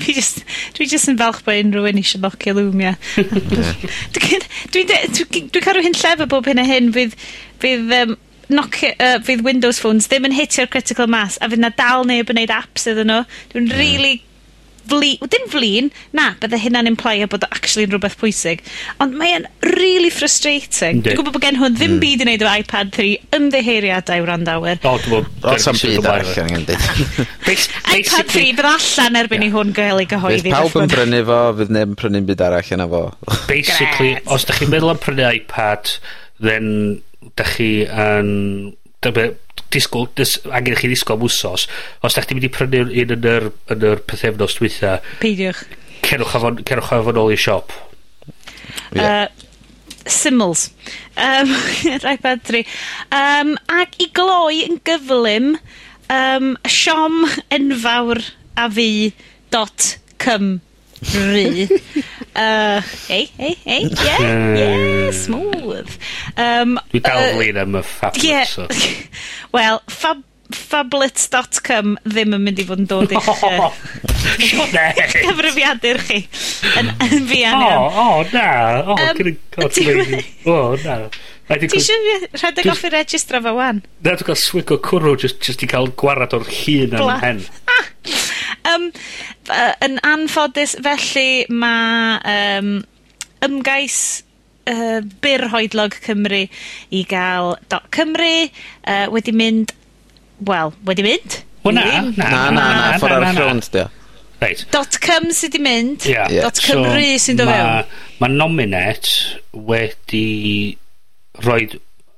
Dwi 0.04 0.16
just, 0.16 0.42
dwi 0.76 0.88
just 0.88 1.10
yn 1.12 1.18
falch 1.20 1.42
bod 1.46 1.60
unrhyw 1.60 1.90
un 1.90 2.00
eisiau 2.00 2.22
nocio 2.24 2.56
Lumia. 2.56 2.96
Dwi'n 4.16 4.48
dwi, 4.72 4.86
dwi, 4.88 5.44
dwi 5.52 5.62
cael 5.64 5.82
hyn 5.84 5.96
llefa 5.96 6.28
bob 6.30 6.48
hyn 6.48 6.62
a 6.62 6.66
hyn 6.68 6.90
fydd, 6.96 7.16
fydd 7.62 7.94
um, 8.00 8.16
Nokia, 8.50 8.96
uh, 8.98 9.20
fydd 9.22 9.44
Windows 9.46 9.78
phones 9.78 10.08
ddim 10.10 10.26
yn 10.26 10.34
hitio'r 10.34 10.70
critical 10.72 11.06
mass 11.10 11.38
a 11.38 11.50
fydd 11.50 11.62
na 11.62 11.70
dal 11.78 12.02
neb 12.08 12.32
yn 12.32 12.40
neud 12.40 12.50
apps 12.54 12.88
iddyn 12.90 13.12
nhw. 13.12 13.22
Dwi'n 13.52 13.68
hmm. 13.68 13.78
really 13.78 14.16
fli, 14.90 15.12
dim 15.32 15.46
flin, 15.52 15.90
na, 16.16 16.32
bydde 16.42 16.60
hynna'n 16.60 16.90
implio 16.90 17.28
bod 17.30 17.46
actually 17.48 17.86
yn 17.88 17.94
rhywbeth 17.94 18.18
pwysig. 18.20 18.64
Ond 19.02 19.16
mae'n 19.20 19.46
really 19.70 20.10
frustrating. 20.14 21.02
Dwi'n 21.04 21.18
gwybod 21.18 21.36
bod 21.36 21.44
gen 21.44 21.60
hwn 21.60 21.76
ddim 21.78 21.96
mm. 21.96 22.02
byd 22.02 22.24
i 22.24 22.28
wneud 22.28 22.44
efo 22.44 22.54
iPad 22.64 22.92
3 22.96 23.36
ymddeheiriadau 23.38 24.24
wrandawyr. 24.26 24.80
O, 24.84 24.96
dwi'n 25.04 25.26
gwybod. 25.26 25.60
Sam 25.64 25.78
byd 25.80 26.10
allan 26.10 26.56
yn 26.58 26.66
dweud. 26.68 27.68
iPad 27.96 28.32
3 28.34 28.46
bydd 28.58 28.70
allan 28.72 29.20
erbyn 29.22 29.46
i 29.46 29.52
hwn 29.54 29.74
gael 29.76 30.02
ei 30.02 30.08
gyhoeddi. 30.10 30.48
Bydd 30.48 30.56
pawb 30.56 30.80
yn 30.84 30.94
brynu 30.94 31.22
fo, 31.28 31.40
fydd 31.60 31.74
neb 31.76 31.94
yn 31.94 32.00
prynu'n 32.00 32.28
byd 32.28 32.44
arall 32.48 32.74
yna 32.76 32.88
fo. 32.90 33.04
Basically, 33.50 34.16
os 34.30 34.48
da 34.48 34.58
chi'n 34.58 34.72
meddwl 34.72 34.94
am 34.94 35.00
prynu 35.02 35.28
iPad, 35.30 35.94
then 36.42 36.68
da 37.38 37.46
chi 37.46 37.70
yn 37.86 38.30
dyma 39.04 39.30
disgwyl, 39.72 40.08
dys, 40.18 40.36
angen 40.50 40.78
chi 40.78 40.90
ddisgwyl 40.90 41.18
am 41.18 41.26
wsos, 41.28 41.66
os 42.04 42.16
da 42.16 42.24
chdi 42.24 42.36
mynd 42.36 42.48
i 42.48 42.52
prynu 42.52 42.82
un 42.88 43.14
yn 43.16 43.28
yr, 43.34 43.50
yn 43.72 43.86
yr 43.92 44.02
pethefnos 44.08 44.58
dwytha... 44.58 44.98
Peidiwch. 45.22 45.62
Cerwch 46.06 46.34
afon, 46.38 46.58
cerwch 46.66 46.90
afon 46.96 47.20
ôl 47.20 47.34
i'r 47.34 47.40
siop. 47.40 47.74
Yeah. 48.96 49.28
Uh, 49.28 49.50
Symls. 50.10 50.70
Um, 51.16 51.52
Rai 52.04 52.16
bad 52.22 52.42
tri. 52.44 52.64
Um, 53.14 53.54
ac 53.70 53.98
i 54.02 54.08
gloi 54.16 54.64
yn 54.66 54.80
gyflym, 54.86 55.52
um, 56.10 56.54
siom 56.66 57.22
enfawr 57.54 58.24
a 58.58 58.66
fi 58.72 58.90
dot 59.54 59.94
cym. 60.22 60.58
Rhy. 61.00 61.66
uh, 62.36 62.82
ei, 63.08 63.30
ei, 63.38 63.54
ei, 63.64 63.90
yeah, 64.04 64.56
yeah, 64.58 65.10
smooth. 65.16 65.96
Um, 66.36 66.76
Dwi 66.92 67.00
dal 67.04 67.22
yn 67.22 67.30
uh, 67.30 67.38
flin 67.38 67.62
am 67.62 67.78
y 67.80 67.84
fablet, 67.86 68.26
Yeah. 68.26 68.44
So. 68.48 68.68
Wel, 69.56 69.80
fab 69.90 70.26
phablet.com 70.50 71.92
ddim 72.02 72.34
yn 72.34 72.42
mynd 72.42 72.58
i 72.58 72.64
fod 72.66 72.80
yn 72.82 72.88
dod 72.90 73.12
i'ch... 73.14 73.28
Uh, 74.20 74.42
oh, 74.50 75.06
cyfrifiadur 75.10 75.98
chi. 76.04 76.18
Yn, 76.76 76.90
yn 77.06 77.22
fian 77.30 77.62
iawn. 77.64 77.86
O, 77.86 78.02
o, 78.02 78.24
na. 78.34 78.48
O, 78.84 78.96
um, 78.96 79.16
gyda'n 79.16 80.24
O, 80.50 80.56
na. 80.84 80.96
Ti 81.50 81.66
eisiau 81.66 82.28
rhedeg 82.36 82.68
off 82.70 82.84
i 82.86 82.90
registro 82.92 83.40
fo 83.42 83.54
wan? 83.56 83.80
Na, 84.04 84.12
dwi'n 84.12 84.28
cael 84.28 84.38
swig 84.38 84.70
o 84.70 84.78
cwrw 84.84 85.16
jyst 85.18 85.64
i 85.64 85.70
cael 85.70 85.88
gwarad 85.98 86.36
o'r 86.36 86.44
llun 86.46 86.94
am 87.00 87.10
hen 87.24 87.40
um, 88.68 88.88
uh, 89.50 89.74
yn 89.86 90.00
anffodus 90.06 90.76
felly 90.84 91.44
mae 91.48 92.18
um, 92.32 92.72
ymgais 93.46 94.00
uh, 94.70 95.00
byr 95.24 95.46
hoedlog 95.52 95.96
Cymru 96.04 96.42
i 96.90 97.04
gael 97.08 97.54
dot 97.72 97.88
Cymru 97.94 98.34
uh, 98.48 99.06
wedi 99.14 99.34
mynd, 99.36 99.72
wel, 100.48 100.74
wedi 100.88 101.06
mynd. 101.06 101.40
Wel 101.64 101.76
na. 101.76 101.86
Na, 101.86 102.02
na, 102.16 102.28
na, 102.50 102.68
na 102.74 102.92
ffor 102.98 103.16
arall 103.18 103.40
rownd 103.40 103.70
'di 103.70 103.84
o. 103.84 103.88
Reit. 104.40 104.64
Dot 104.72 104.96
com 105.04 105.28
sydd 105.36 105.52
wedi 105.58 105.64
mynd. 105.64 106.06
Ia. 106.08 106.26
Ia. 106.32 106.44
Dot 106.46 106.60
Cymru 106.64 107.16
sy'n 107.20 107.40
dod 107.40 107.50
fewn. 107.52 107.96
Ma' 108.20 108.32
Nominet 108.32 109.10
wedi 109.52 110.76
rhoi 111.44 111.66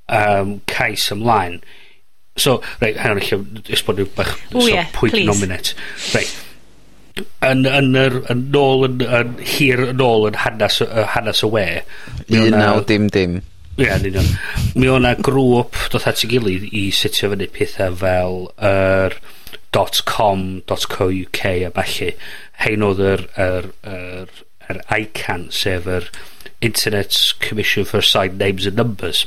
um, 0.07 0.61
cais 0.71 1.09
ymlaen 1.15 1.61
So, 2.37 2.61
reit, 2.81 2.97
hang 2.97 3.19
on, 3.19 3.21
lle 3.21 3.75
esbonio 3.77 4.09
bach 4.17 4.33
o 4.55 4.61
so, 4.61 4.69
yeah, 4.69 4.89
pwynt 4.95 5.13
please. 5.13 5.29
nominate. 5.29 5.75
Reit. 6.15 6.33
Yn, 7.45 7.67
yn, 7.69 7.91
yr, 7.99 8.15
yn 8.33 8.47
nôl, 8.55 8.87
yn, 8.87 9.03
yn, 9.05 9.35
hir 9.45 9.83
yn 9.91 10.01
ôl 10.01 10.31
yn 10.31 10.39
hanes, 10.41 10.81
uh, 10.87 11.05
hanes 11.13 11.43
y 11.45 11.51
we. 11.53 11.67
19 12.33 12.87
dim 12.89 13.11
dim. 13.13 13.43
Ie, 13.77 13.89
yn 13.89 14.09
union. 14.09 14.33
Mi 14.77 14.89
o'na 14.93 15.13
grŵp 15.21 15.77
dod 15.93 16.09
at 16.09 16.25
ei 16.25 16.33
gilydd 16.33 16.67
i 16.73 16.87
setio 16.97 17.31
fyny 17.33 17.51
pethau 17.53 18.01
fel 18.01 18.39
yr 18.57 19.19
er, 19.19 19.21
.com, 20.09 20.47
.co.uk 20.69 21.45
a 21.53 21.71
falle. 21.77 22.11
Hein 22.65 22.85
oedd 22.89 23.05
yr, 23.13 23.27
yr, 23.41 23.71
yr, 23.85 23.93
yr, 23.93 24.45
yr 24.73 24.83
ICANN, 24.97 25.51
sef 25.53 25.89
yr 25.89 26.09
er, 26.09 26.11
Internet 26.63 27.35
Commission 27.41 27.85
for 27.85 27.99
Assigned 27.99 28.39
Names 28.39 28.67
and 28.67 28.79
Numbers. 28.79 29.27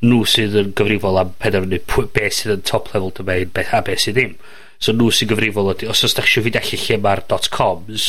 Nhw 0.00 0.22
sydd 0.30 0.54
yn 0.60 0.72
gyfrifol 0.78 1.18
am 1.20 1.34
penderfynu 1.42 1.82
beth 2.14 2.38
sydd 2.38 2.54
yn 2.54 2.64
top 2.70 2.92
level 2.94 3.10
domain 3.16 3.50
beth 3.52 3.74
a 3.74 3.82
beth 3.84 4.04
sydd 4.06 4.16
ddim. 4.20 4.36
So 4.78 4.94
nhw 4.94 5.10
sy'n 5.10 5.32
gyfrifol 5.32 5.72
ydy 5.74 5.90
os 5.90 6.04
os 6.06 6.14
da 6.14 6.22
chi 6.22 6.38
eisiau 6.38 6.46
fynd 6.46 6.60
allu 6.62 6.80
lle 6.84 6.98
mae'r 7.02 7.24
.coms 7.58 8.08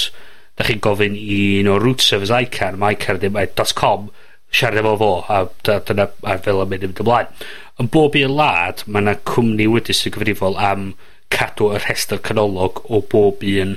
da 0.58 0.68
chi'n 0.68 0.82
gofyn 0.86 1.18
i 1.18 1.42
un 1.62 1.72
o 1.74 1.78
root 1.82 2.06
servers 2.06 2.34
ICAN 2.34 2.80
mae 2.82 2.98
ICAN 2.98 3.22
ddim 3.22 3.36
mae 3.38 3.50
.com 3.82 4.08
siarad 4.54 4.80
efo 4.82 4.94
fo 5.02 5.12
a 5.34 5.42
dyna 5.68 6.08
a 6.24 6.38
fel 6.44 6.64
yn 6.64 6.72
mynd 6.72 7.02
ymlaen. 7.04 7.34
Yn 7.82 7.90
bob 7.94 8.16
un 8.22 8.38
lad 8.38 8.86
mae 8.86 9.04
yna 9.04 9.18
cwmni 9.28 9.68
wedi 9.74 9.96
sy'n 9.98 10.16
gyfrifol 10.16 10.58
am 10.70 10.92
cadw 11.34 11.74
y 11.74 11.82
rhestr 11.82 12.22
canolog 12.24 12.86
o 12.88 13.02
bob 13.12 13.44
un 13.44 13.76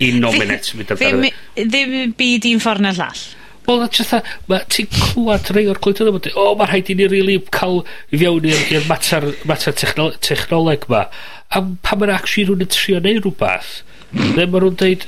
i 0.04 0.10
nominate. 0.20 0.74
ddim, 1.00 1.22
ddim 1.56 2.12
byd 2.18 2.48
un 2.50 2.60
ffordd 2.60 2.84
na 2.84 2.92
llall. 2.92 3.22
Wel, 3.66 3.78
na 3.80 3.88
tretha, 3.88 4.20
ma, 4.50 4.58
ti'n 4.68 4.90
clywed 4.92 5.48
rei 5.56 5.64
o'r 5.72 5.80
clywed 5.80 6.02
yma, 6.04 6.20
o, 6.36 6.46
mae 6.60 6.68
rhaid 6.68 6.90
i 6.92 6.96
ni 6.98 7.08
really 7.08 7.38
cael 7.54 7.80
i 8.12 8.20
fewn 8.20 8.48
i'r 8.50 8.88
mater, 8.90 9.30
mater 9.48 9.76
technol, 9.80 10.12
technoleg 10.24 10.84
ma. 10.92 11.06
A 11.48 11.62
pa 11.86 11.96
mae'n 11.96 12.12
actually 12.12 12.44
rhywun 12.44 12.66
yn 12.66 12.72
trio 12.74 13.00
neud 13.00 13.22
rhywbeth, 13.24 13.76
then 14.12 14.52
mae 14.52 14.60
rhywun 14.60 14.76
dweud, 14.82 15.06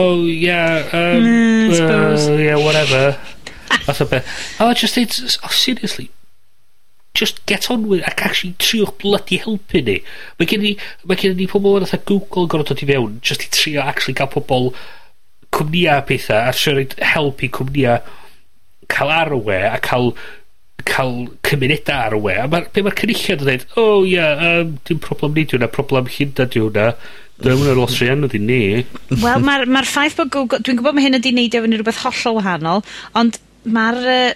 oh, 0.00 0.24
yeah, 0.24 0.88
um, 0.96 1.26
mm, 1.26 1.74
uh, 1.76 2.38
yeah, 2.40 2.56
whatever. 2.56 3.18
Fath 3.84 4.00
o 4.06 4.08
beth. 4.08 4.38
A 4.56 4.70
mae'n 4.70 4.80
just 4.80 4.96
dweud, 4.96 5.36
oh, 5.44 5.52
seriously, 5.52 6.08
just 7.18 7.44
get 7.44 7.70
on 7.70 7.88
with 7.88 8.06
ac 8.08 8.24
actually 8.24 8.54
triwch 8.62 8.96
bloody 9.02 9.42
helpu 9.42 9.84
ni. 9.84 9.98
Mae 10.38 10.48
gen 10.48 10.64
i, 10.64 10.76
mae 11.04 11.20
gen 11.20 11.40
i 11.44 11.48
pobl 11.50 11.76
yn 11.82 12.06
Google 12.08 12.46
yn 12.46 12.52
gorfod 12.54 12.72
dod 12.72 12.84
i 12.86 12.88
fewn, 12.88 13.18
just 13.20 13.44
i 13.44 13.50
trio 13.52 13.84
actually 13.84 14.16
gael 14.16 14.32
pobl 14.32 14.72
cwmnïa 15.54 15.98
a 15.98 16.06
pethau 16.08 16.48
a 16.48 16.56
trio 16.56 16.76
roid 16.78 16.96
help 17.14 17.44
i 17.44 17.52
cwmnïa 17.54 18.00
ca'l 18.88 19.12
arwe 19.12 19.62
a 19.68 19.78
cael 19.84 20.12
cael 20.88 21.14
cymunedau 21.46 22.00
ar 22.06 22.16
y 22.16 22.20
we, 22.22 22.34
a 22.38 22.46
ma, 22.50 22.60
be 22.72 22.82
mae'r 22.84 22.96
cynulliad 22.98 23.42
yn 23.42 23.46
dweud, 23.46 23.64
o 23.74 23.84
oh, 23.84 24.04
ia, 24.06 24.26
yeah, 24.28 24.60
um, 24.62 24.76
dim 24.88 25.00
problem 25.02 25.34
ni 25.36 25.44
diwna, 25.48 25.68
problem 25.74 26.08
llynda 26.14 26.46
diwna, 26.50 26.88
dwi'n 27.42 27.60
hwnna'n 27.60 27.78
los 27.78 27.96
rhian 27.98 28.26
ydi 28.26 28.40
ni. 28.42 28.60
Wel, 29.10 29.44
mae'r 29.44 29.68
ma 29.70 29.84
ffaith 29.86 30.18
bod 30.18 30.32
Google, 30.34 30.62
dwi'n 30.64 30.80
gwybod 30.80 30.96
mae 30.96 31.06
hyn 31.06 31.18
ydi 31.20 31.34
neidio 31.34 31.62
fyny 31.64 31.78
rhywbeth 31.78 32.02
hollol 32.06 32.38
wahanol, 32.38 32.84
ond 33.18 33.40
mae'r 33.68 34.00
uh, 34.14 34.32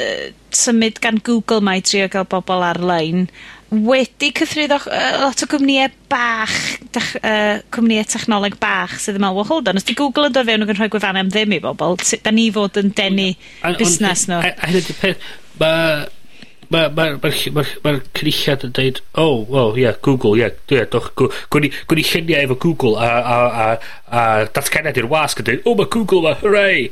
uh, 0.00 0.26
symud 0.56 1.00
gan 1.04 1.20
Google 1.26 1.62
mae 1.66 1.82
trio 1.84 2.08
gael 2.12 2.28
bobl 2.30 2.66
ar-lein 2.70 3.28
wedi 3.70 4.32
cythryddo 4.34 4.80
uh, 4.90 5.20
lot 5.22 5.42
o 5.44 5.48
gwmnïe 5.50 5.88
bach 6.10 6.54
dech- 6.94 7.18
uh, 7.22 7.60
cwmnïau 7.74 8.08
technoleg 8.10 8.56
bach 8.62 8.96
sydd 8.98 9.20
yn 9.20 9.24
me'wl 9.24 9.38
wel 9.40 9.50
hold 9.50 9.70
on 9.70 9.78
os 9.78 9.86
'di 9.86 9.94
Google 9.98 10.26
yn 10.26 10.34
dod 10.34 10.48
fewn 10.48 10.64
ag 10.66 10.72
yn 10.74 10.80
rhoi 10.80 10.88
gwefannau 10.90 11.22
am 11.22 11.30
ddim 11.30 11.54
i 11.54 11.60
bobl, 11.62 11.94
sut 12.02 12.24
'dan 12.24 12.34
ni 12.38 12.48
fod 12.54 12.80
yn 12.82 12.90
denu 12.98 13.28
busnes 13.78 14.26
nhw. 14.30 14.40
A 14.42 14.54
a 14.58 14.72
hyd 14.72 14.90
y 14.90 14.96
peth 14.98 15.28
ma' 15.60 16.08
ma' 16.70 16.88
ma, 16.94 17.64
ma 17.84 17.94
cynulliad 18.14 18.66
yn 18.66 18.74
dweud, 18.76 19.00
oh, 19.18 19.40
well, 19.50 19.72
yeah, 19.78 19.94
Google 20.02 20.36
yeah, 20.38 20.54
yeah 20.70 20.86
doch, 20.90 21.08
Goo- 21.18 21.30
gown 21.50 21.66
ni 21.66 21.72
gown 21.90 21.98
ni 22.26 22.36
efo 22.38 22.58
Google 22.58 22.94
a 22.98 23.08
a 23.22 23.38
a 23.62 23.70
a 24.10 24.26
datganiad 24.54 24.98
i'r 24.98 25.10
wasg 25.10 25.42
yn 25.42 25.48
dweud, 25.48 25.64
oh, 25.66 25.74
mae 25.78 25.90
Google 25.90 26.22
'ma 26.26 26.34
hooray 26.42 26.90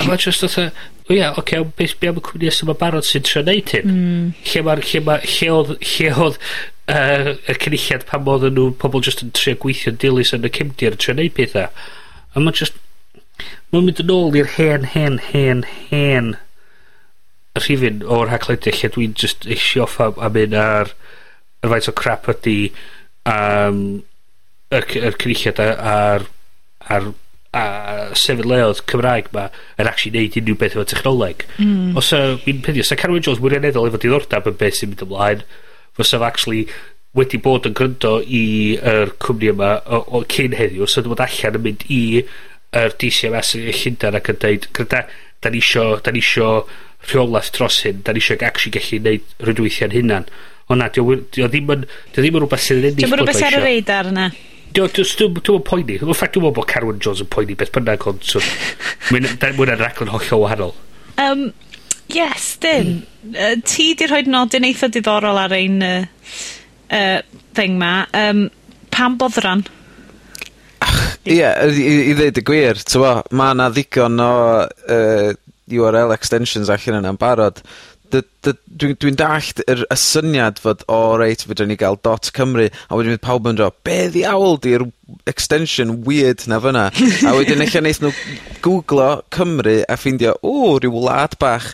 a 0.00 0.08
ma' 0.08 0.16
jyst 0.20 0.44
fatha 0.44 0.70
Ia 1.12 1.32
oce 1.34 1.40
okay, 1.42 1.64
beth 1.76 1.98
be' 2.00 2.08
am 2.08 2.16
y 2.20 2.22
cwmni 2.24 2.52
sy 2.54 2.64
'ma'n 2.64 2.78
barod 2.80 3.04
sy'n 3.04 3.24
trio 3.28 3.42
neud 3.44 3.72
hyn? 3.74 3.90
Hmm. 3.90 4.28
Lle 4.48 4.62
ma'r 4.64 4.80
lle 4.88 5.00
ma' 5.04 5.18
lle 5.24 5.48
oedd, 5.52 5.74
lle 5.90 6.12
oedd 6.24 6.38
uh, 6.88 7.34
y 7.52 7.56
cynulliad 7.60 8.06
pan 8.08 8.30
odden 8.34 8.56
nhw 8.56 8.70
pobl 8.80 9.04
jyst 9.04 9.20
yn 9.26 9.34
trio 9.36 9.58
gweithio'n 9.60 9.98
dilys 10.00 10.32
yn 10.36 10.48
y 10.48 10.52
cymdir 10.56 10.96
yn 10.96 11.02
trio 11.04 11.16
neud 11.18 11.34
pethau. 11.36 11.68
A 12.32 12.40
mae 12.40 12.56
jyst 12.56 12.80
mae'n 13.74 13.84
mynd 13.90 14.00
yn 14.04 14.14
ôl 14.14 14.38
i'r 14.40 14.48
hen 14.56 14.88
hen 14.94 15.20
hen 15.28 15.62
hen 15.90 16.32
rhifyn 17.60 18.00
o'r 18.16 18.32
haglediau 18.32 18.74
lle 18.80 18.90
dwi'n 18.96 19.12
jyst 19.20 19.44
eisiau 19.46 19.84
off 19.84 20.00
am, 20.02 20.16
am 20.24 20.38
un 20.40 20.56
ar 20.58 20.94
y 21.64 21.70
faint 21.70 21.90
o 21.90 21.94
crap 22.00 22.30
ydy 22.32 22.56
um, 23.30 23.82
y, 24.72 24.80
c- 24.88 25.04
y 25.04 25.12
cynulliad 25.20 25.60
a- 25.62 25.76
a'r 25.92 26.26
a'r 26.96 27.12
a 27.54 27.64
sefyd 28.10 28.42
sefydleoedd 28.42 28.80
Cymraeg 28.90 29.28
ma 29.34 29.44
yn 29.78 29.90
actually 29.90 30.14
neud 30.14 30.38
unrhyw 30.40 30.58
beth 30.60 30.74
efo 30.74 30.86
technoleg. 30.90 31.44
Mm. 31.62 31.92
Os 32.00 32.10
y, 32.16 32.22
mi'n 32.46 32.62
peth, 32.64 32.80
os 32.82 32.90
y 32.94 32.98
Carwyn 32.98 33.22
Jones 33.22 33.42
wirioneddol 33.42 33.90
efo 33.90 34.00
diddordeb 34.02 34.48
yn 34.50 34.58
beth 34.60 34.80
sy'n 34.80 34.90
mynd 34.92 35.04
ymlaen, 35.06 35.44
fysa'n 35.98 36.26
actually 36.26 36.64
wedi 37.14 37.38
bod 37.38 37.68
yn 37.68 37.76
gryndo 37.78 38.16
i 38.26 38.44
yr 38.78 39.12
cwmni 39.22 39.52
yma 39.52 39.76
o, 39.86 40.00
o 40.18 40.22
cyn 40.34 40.56
heddiw, 40.58 40.88
so 40.90 41.04
bod 41.06 41.22
allan 41.22 41.60
yn 41.60 41.64
mynd 41.68 41.84
i 41.94 42.00
yr 42.74 42.96
DCMS 42.98 43.54
yn 43.58 43.68
Llundain 43.70 44.18
ac 44.18 44.32
yn 44.32 44.40
dweud, 44.42 44.66
gryda, 44.74 45.04
da 45.44 45.52
ni 45.52 45.60
isio, 45.62 45.84
da 46.02 46.14
ni 46.14 46.24
isio 46.24 46.48
rheolaeth 47.06 47.52
dros 47.54 47.84
hyn, 47.86 48.02
da 48.02 48.14
ni 48.16 48.22
isio 48.24 48.38
actually 48.40 48.74
gallu 48.74 48.98
neud 49.04 49.46
rydwythio'n 49.46 49.94
hunan. 49.94 50.26
Ond 50.72 50.80
na, 50.80 50.88
dio, 50.90 51.04
dio 51.36 51.46
ddim 51.52 51.70
yn, 51.70 51.86
dio 52.10 52.24
ddim 52.24 52.40
yn 52.40 52.44
rhywbeth 52.46 52.66
sydd 52.66 52.80
yn 52.80 52.90
ennill. 52.90 52.98
Dio 53.04 53.12
ddim 53.12 53.20
yn 53.20 53.22
rhywbeth 53.22 53.46
ar 53.46 53.58
y 53.60 53.62
reidar 53.62 54.10
yna. 54.10 54.26
Dwi'n 54.74 55.34
meddwl 55.34 55.60
poeni. 55.66 56.00
Yn 56.00 56.16
ffact, 56.16 56.34
dwi'n 56.34 56.46
meddwl 56.46 56.56
bod 56.56 56.68
Carwyn 56.70 56.98
Jones 57.02 57.22
yn 57.22 57.30
poeni 57.30 57.54
beth 57.58 57.70
bynnag 57.74 58.08
ond. 58.10 58.24
So, 58.26 58.42
Mwna'n 59.12 59.78
raglen 59.78 60.10
hollol 60.10 60.42
wahanol. 60.42 60.74
Um, 61.22 61.46
yes, 62.10 62.54
dyn. 62.62 63.04
Mm. 63.22 63.36
Uh, 63.36 63.54
ti 63.62 63.92
di 63.98 64.08
rhoi 64.10 64.24
nodyn 64.26 64.66
eitha 64.66 64.90
diddorol 64.90 65.38
ar 65.44 65.54
ein 65.54 65.78
uh, 65.84 66.02
uh, 66.90 67.20
thing 67.54 67.78
ma. 67.78 67.94
Um, 68.16 68.48
pam 68.94 69.18
boddran? 69.20 69.64
Ie, 71.24 71.38
yeah, 71.38 71.62
i, 71.64 72.10
i 72.10 72.18
ddeud 72.18 72.36
y 72.36 72.44
gwir, 72.44 72.82
tywa, 72.84 73.14
mae 73.32 73.54
yna 73.54 73.70
ddigon 73.72 74.20
o 74.20 74.32
uh, 74.66 75.30
URL 75.72 76.12
extensions 76.12 76.68
allan 76.72 77.00
yna'n 77.00 77.20
barod 77.20 77.62
dwi'n 78.22 78.96
dwi 79.00 79.12
dallt 79.18 79.62
yr 79.70 79.84
y 79.90 79.96
syniad 79.98 80.60
fod 80.62 80.84
o 80.92 80.98
reit 81.20 81.44
fydden 81.48 81.70
ni 81.72 81.76
gael 81.80 81.98
dot 82.06 82.30
Cymru 82.36 82.66
a 82.68 82.98
wedyn 82.98 83.14
fydd 83.16 83.24
pawb 83.24 83.48
yn 83.50 83.58
dro 83.58 83.70
be' 83.86 84.10
ddiawl 84.14 84.58
'di'r 84.62 84.86
extension 85.30 85.96
weird 86.06 86.44
'na 86.48 86.60
fyna? 86.64 86.84
a 86.92 87.34
wedyn 87.38 87.64
eich 87.64 87.78
neith 87.82 88.02
nhw 88.04 88.12
googlo 88.64 89.08
Cymru 89.34 89.80
a 89.88 89.98
ffeindio 90.00 90.36
o 90.42 90.76
rhyw 90.76 90.94
wlad 90.98 91.38
bach 91.42 91.72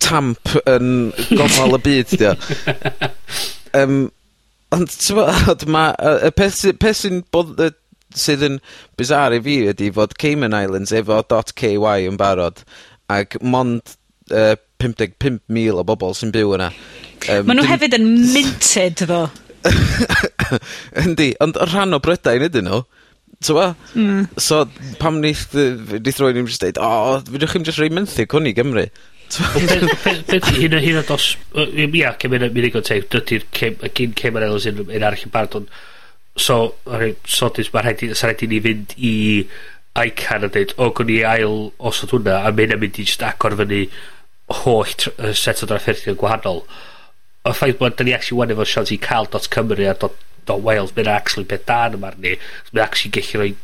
tamp 0.00 0.54
yn 0.64 1.10
gofal 1.34 1.76
y 1.78 1.82
byd 1.88 2.16
'di 2.16 2.32
um, 2.32 2.40
Yym 3.80 4.00
ond 4.74 4.92
t'mod 5.02 5.66
ma' 5.66 5.90
yy 5.98 6.28
y 6.30 6.34
peth 6.38 6.58
sy 6.60 6.74
peth 6.78 7.02
sy'n 7.02 7.24
bod- 7.34 7.58
yy 7.58 7.72
sydd 8.18 8.42
yn 8.46 8.58
bizarre 8.98 9.38
i 9.38 9.42
fi 9.44 9.56
ydi 9.70 9.90
fod 9.94 10.16
Cayman 10.18 10.56
Islands 10.56 10.92
efo 10.96 11.20
.ky 11.54 11.74
yn 12.08 12.18
barod 12.18 12.62
ac 13.10 13.36
mond 13.42 13.96
yy 14.30 14.56
pump 14.80 14.96
deg 15.00 15.18
pump 15.20 15.42
mil 15.52 15.80
o 15.80 15.84
bobl 15.86 16.16
sy'n 16.16 16.32
byw 16.34 16.56
yna. 16.56 16.70
Yym... 17.28 17.46
Ma' 17.48 17.56
nw 17.58 17.66
hefyd 17.68 17.98
yn 17.98 18.08
minted 18.32 19.04
ddo. 19.04 19.26
Yndi, 21.04 21.34
ond 21.44 21.58
rhan 21.68 21.96
o 21.96 22.00
Brydain 22.02 22.46
ydyn 22.48 22.68
nhw. 22.70 22.82
T'mo'? 23.40 23.70
mm. 23.94 24.26
So 24.40 24.64
pam 25.00 25.20
neith 25.22 25.48
yy 25.56 26.00
neith 26.00 26.20
rywun 26.20 26.42
'im 26.42 26.48
jyst 26.50 26.64
deud 26.64 26.80
o 26.80 26.90
fydwch 27.28 27.54
chi'n 27.54 27.64
just 27.68 27.80
roi 27.80 27.88
menthyg 27.92 28.36
hwn 28.36 28.50
i 28.50 28.54
Gymru. 28.56 28.86
Hyd 29.30 30.74
yn 30.74 30.82
hyn 30.82 31.00
o 31.00 31.04
dos, 31.06 31.32
yy 31.54 31.86
ia 32.00 32.12
cymryd 32.20 32.42
yn 32.42 32.50
hynna 32.50 32.56
ma' 32.56 32.66
digon 32.66 32.86
teg. 32.86 33.06
dydy'r 33.12 33.46
cem- 33.56 33.80
yy 33.86 33.92
gin 33.96 34.16
Cayman 34.18 34.46
Islands 34.48 34.68
unrhyw 34.72 34.96
un 34.96 35.06
arall 35.08 35.26
yn 35.28 35.34
barod 35.34 35.58
ond 35.60 35.74
so 36.40 36.56
rhaid 36.86 37.20
sodus 37.26 37.72
ma' 37.72 37.84
rhaid 37.84 38.04
i, 38.04 38.12
sa 38.14 38.28
rhaid 38.28 38.44
i 38.44 38.50
ni 38.50 38.60
fynd 38.64 38.96
i 38.96 39.14
ICAN 40.00 40.46
a 40.46 40.50
dweud, 40.52 40.74
o 40.78 40.90
gwn 40.94 41.10
i 41.10 41.20
ail 41.26 41.56
osod 41.90 42.12
hwnna 42.14 42.40
a 42.44 42.52
ma' 42.52 42.64
hynna'n 42.64 42.82
mynd 42.82 43.00
i 43.00 43.06
just 43.08 43.24
agor 43.26 43.56
fyny 43.58 43.86
holl 44.50 44.84
tr- 44.84 45.14
yy 45.18 45.34
set 45.36 45.62
o 45.62 45.68
drafferthion 45.70 46.18
gwahanol. 46.20 46.64
Y 47.46 47.54
ffaith 47.56 47.78
bod 47.78 47.96
da 47.96 48.04
ni 48.04 48.14
actually 48.16 48.38
'wan 48.38 48.54
efo 48.54 48.66
siawns 48.66 48.92
i 48.94 48.98
cael 48.98 49.30
dot 49.30 49.48
Cymru 49.54 49.86
a 49.90 49.94
dot 49.94 50.16
dot 50.48 50.64
Wales 50.66 50.92
mae'n 50.96 51.10
actually 51.12 51.46
beth 51.46 51.66
da 51.68 51.84
yn 51.88 51.98
'ym 51.98 52.06
ni 52.24 52.34
mae'n 52.72 52.84
actually 52.84 53.14
gallu 53.16 53.40
rhoi 53.40 53.54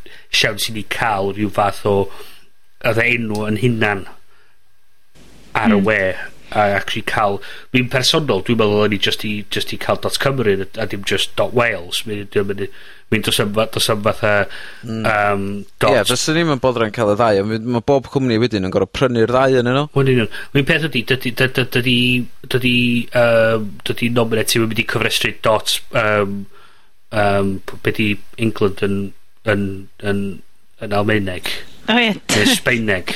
siawns 0.40 0.68
i 0.70 0.76
ni 0.76 0.86
cael 0.98 1.32
rhyw 1.34 1.52
fath 1.58 1.82
o 1.90 1.96
yr 2.86 3.02
enw 3.04 3.42
'yn 3.48 3.60
hunan 3.64 4.06
ar 5.56 5.72
y 5.72 5.78
hmm. 5.78 5.86
we 5.88 6.00
a 6.56 6.66
actually 6.78 7.04
cael... 7.06 7.40
Fi'n 7.74 7.90
personol, 7.92 8.44
dwi'n 8.46 8.60
meddwl 8.60 8.84
o'n 8.86 8.96
i 8.96 9.00
just 9.06 9.24
i, 9.28 9.34
just 9.52 9.74
i 9.76 9.80
cael 9.80 10.00
dot 10.00 10.16
Cymru 10.22 10.56
a 10.64 10.86
dim 10.88 11.04
just 11.06 11.36
dot 11.36 11.52
Wales. 11.56 12.04
Mi'n 12.08 12.24
mi'n 13.12 13.22
dos 13.22 13.38
am, 13.38 13.52
dos 13.54 13.88
am 13.92 14.02
fatha 14.02 14.32
um, 14.82 15.44
dot... 15.78 15.92
Ie, 15.92 15.94
yeah, 15.94 16.06
fyswn 16.08 16.40
ni'n 16.40 16.62
bodra'n 16.62 16.94
cael 16.94 17.12
y 17.12 17.18
ddau, 17.20 17.42
ond 17.44 17.68
mae 17.76 17.84
bob 17.86 18.08
cwmni 18.10 18.40
wedyn 18.42 18.66
yn 18.66 18.74
gorau 18.74 18.90
prynu'r 18.90 19.30
ddau 19.30 19.60
yn 19.60 19.70
yno. 19.70 19.84
Wel, 19.94 20.10
union. 20.16 20.32
Mi'n 20.56 20.66
peth 20.66 20.88
ydy, 20.88 21.04
dydy, 21.06 21.34
dydy, 21.38 21.66
dydy, 21.76 22.00
dydy, 22.56 22.74
um, 23.22 23.70
dydy 23.86 24.10
nominative 24.16 24.66
yn 24.66 24.72
mynd 24.72 24.82
i 24.82 24.88
cyfrestru 24.90 25.36
dot 25.46 25.76
um, 26.02 26.34
um, 27.14 27.54
beth 27.86 28.02
i 28.02 28.10
England 28.42 28.82
yn, 28.88 28.98
yn, 29.46 29.64
yn, 30.02 30.10
yn, 30.10 30.26
yn 30.82 30.98
Almaeneg. 30.98 31.54
Neu 31.88 32.46
Sbeineg. 32.50 33.12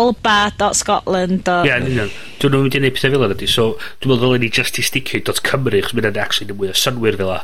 .alba.scotland. 0.00 1.50
Ie, 1.64 1.72
yn 1.76 1.88
union. 1.92 2.12
Dwi'n 2.40 2.54
nhw'n 2.54 2.66
mynd 2.66 2.78
i 2.78 2.82
neud 2.84 2.96
pethau 2.96 3.14
fel 3.14 3.26
yna. 3.28 3.48
So, 3.50 3.66
dwi'n 4.00 4.12
meddwl 4.12 4.22
ddylen 4.24 4.44
ni 4.46 4.52
just 4.54 4.78
i 4.80 4.84
sticio 4.86 5.22
dot 5.26 5.42
.cymru, 5.46 5.82
chos 5.84 5.96
mynd 5.96 6.08
mae'n 6.10 6.22
actually 6.24 6.50
yn 6.50 6.60
mwy 6.60 6.72
o 6.72 6.76
synwyr 6.78 7.18
fel 7.20 7.32
la. 7.32 7.40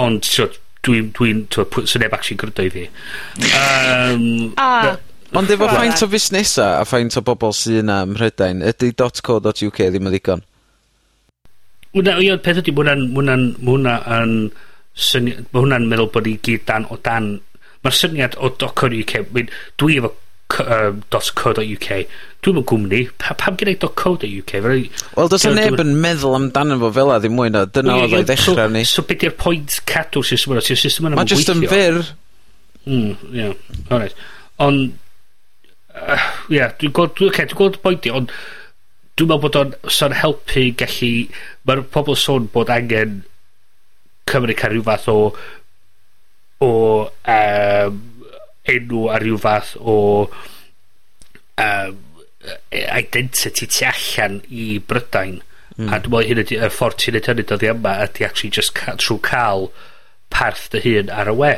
Ond, 0.00 0.26
dwi'n, 0.86 1.12
dwi'n, 1.16 1.44
dwi'n, 1.52 1.88
sy'n 1.90 2.04
neb 2.04 2.16
actually 2.16 2.40
grydo 2.40 2.66
i 2.66 2.74
fi. 2.74 2.88
Um, 3.50 4.52
ah. 4.60 4.96
Ond 5.38 5.50
efo 5.54 5.68
faint 5.70 6.00
o 6.02 6.08
fusnesa 6.10 6.72
a 6.80 6.86
faint 6.88 7.14
o 7.14 7.22
bobl 7.22 7.52
sy'n 7.54 7.84
yna 7.84 8.00
ym 8.02 8.16
Mhrydain, 8.16 8.64
ydy 8.66 8.90
.co.uk 8.98 9.76
ddim 9.78 10.08
yn 10.08 10.14
ddigon? 10.16 10.42
Wna, 11.94 12.16
ie, 12.22 12.34
peth 12.42 12.58
ydy, 12.64 12.74
mae 12.74 12.82
hwnna'n, 12.82 13.04
mae 13.12 13.20
hwnna'n, 13.20 13.44
mae 13.60 13.76
hwnna'n, 13.76 14.34
mae 15.52 15.62
hwnna'n 15.62 15.86
meddwl 15.90 16.10
bod 16.14 16.26
ni 16.26 16.34
gyd 16.42 16.66
dan 16.66 16.88
o 16.90 16.98
dan 16.98 17.36
mae'r 17.84 17.96
syniad 17.96 18.36
o 18.40 18.50
.co.uk, 18.60 19.14
mynd 19.34 19.54
dwi 19.80 20.00
efo 20.00 20.12
um, 20.58 21.02
.co.uk. 21.10 21.88
dwi'n 22.40 22.56
yn 22.56 22.64
gwmni, 22.64 23.00
pa, 23.20 23.34
pam 23.38 23.56
gen 23.60 23.72
i 23.72 23.76
.co.uk? 23.80 24.54
Wel, 24.64 25.30
does 25.32 25.44
yna 25.48 25.66
neb 25.66 25.82
yn 25.82 25.92
meddwl 26.00 26.38
amdano 26.38 26.78
fo 26.80 26.90
fel 26.96 27.12
a 27.14 27.18
ddim 27.20 27.36
mwy 27.36 27.52
na, 27.52 27.66
dyna 27.68 27.98
oedd 28.00 28.16
o'i 28.16 28.26
ddechrau 28.28 28.72
ni. 28.72 28.84
So, 28.88 29.04
beth 29.06 29.26
yw'r 29.28 29.36
pwynt 29.40 29.80
cadw 29.88 30.24
system 30.26 30.56
yna? 30.56 30.64
Ti'r 30.64 30.80
system 30.80 31.10
yna 31.10 31.20
Mae 31.20 31.30
just 31.30 31.52
yn 31.52 31.66
fyr. 31.70 32.00
Mm, 32.88 33.12
yeah, 33.36 33.52
alright. 33.90 34.16
Ond, 34.64 34.96
uh, 35.92 36.24
yeah, 36.48 36.72
dwi'n 36.80 36.96
gweld, 36.96 37.16
dwi'n 37.18 37.32
okay, 37.32 37.50
dwi 37.50 37.60
gweld 37.60 37.80
pwynt 37.84 38.08
i, 38.08 38.14
ond 38.16 38.32
dwi'n 39.20 39.28
meddwl 39.28 39.44
bod 39.44 39.60
o'n 39.60 39.74
son 39.92 40.16
helpu 40.16 40.70
gallu, 40.80 41.12
mae'r 41.68 41.84
pobl 41.92 42.16
sôn 42.16 42.48
bod 42.52 42.72
angen 42.72 43.20
Cymru 44.30 44.54
cael 44.54 44.76
rhyw 44.76 44.84
fath 44.86 45.08
o 45.10 45.16
o 46.60 46.72
um, 47.08 48.00
enw 48.70 49.06
a 49.10 49.18
rhyw 49.22 49.38
fath 49.40 49.76
o 49.80 49.96
um, 51.56 51.98
identity 52.72 53.66
tu 53.66 53.86
allan 53.88 54.40
i 54.48 54.78
Brydain. 54.78 55.40
mm. 55.76 55.88
A 55.88 55.98
dwi'n 56.00 56.12
meddwl 56.12 56.28
hyn 56.28 56.42
ydy 56.44 56.60
y 56.60 56.70
ffordd 56.72 57.00
ti'n 57.00 57.16
neud 57.16 57.30
hynny 57.30 57.46
dyddia 57.48 57.74
yma 57.76 57.96
ydy 58.06 58.26
actually 58.26 58.52
just 58.52 58.74
ca 58.76 58.96
trwy 59.00 59.20
cael 59.24 59.70
parth 60.32 60.68
dy 60.72 60.82
hun 60.84 61.12
ar 61.12 61.32
y 61.32 61.36
we. 61.36 61.52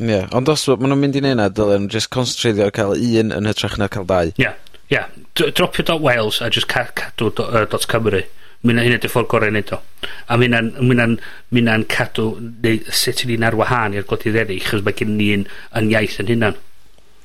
Ie, 0.00 0.08
yeah, 0.08 0.28
ond 0.36 0.48
os 0.48 0.66
maen 0.68 0.92
nhw'n 0.92 1.00
mynd 1.02 1.18
i 1.20 1.24
neud 1.24 1.40
na, 1.40 1.48
dylen 1.52 1.86
nhw 1.86 1.94
just 1.96 2.12
concentradio 2.14 2.68
ar 2.68 2.76
cael 2.76 2.94
un 2.96 3.34
yn 3.36 3.48
hytrach 3.50 3.78
na 3.80 3.88
cael 3.92 4.08
dau. 4.08 4.32
Ie, 4.32 4.44
yeah, 4.44 4.56
ie. 4.88 4.98
Yeah. 4.98 5.08
Dropio 5.40 5.84
dot 5.86 6.00
Wales 6.04 6.40
a 6.40 6.50
just 6.50 6.68
ca 6.68 6.86
cadw 6.96 7.30
do, 7.34 7.44
uh, 7.44 7.64
dot 7.64 7.86
Cymru. 7.88 8.24
Ma' 8.60 8.74
hynna, 8.74 8.82
hynna 8.84 9.00
'di'r 9.00 9.12
ffor 9.12 9.46
neud 9.48 9.72
o. 9.72 9.80
A 10.28 10.36
ma' 10.36 10.48
hynna'n 10.50 11.86
cadw 11.88 12.26
neu 12.40 12.82
sut 12.92 13.24
ni'n 13.24 13.46
ar 13.48 13.56
wahân 13.56 13.96
i'r 13.96 14.04
gwledydd 14.08 14.36
eryll 14.44 14.62
'chos 14.66 14.84
mae 14.84 14.98
gen 14.98 15.16
ni'n 15.16 15.46
'yn 15.48 15.90
iaith 15.94 16.20
'yn 16.20 16.34
hynna'n. 16.34 16.60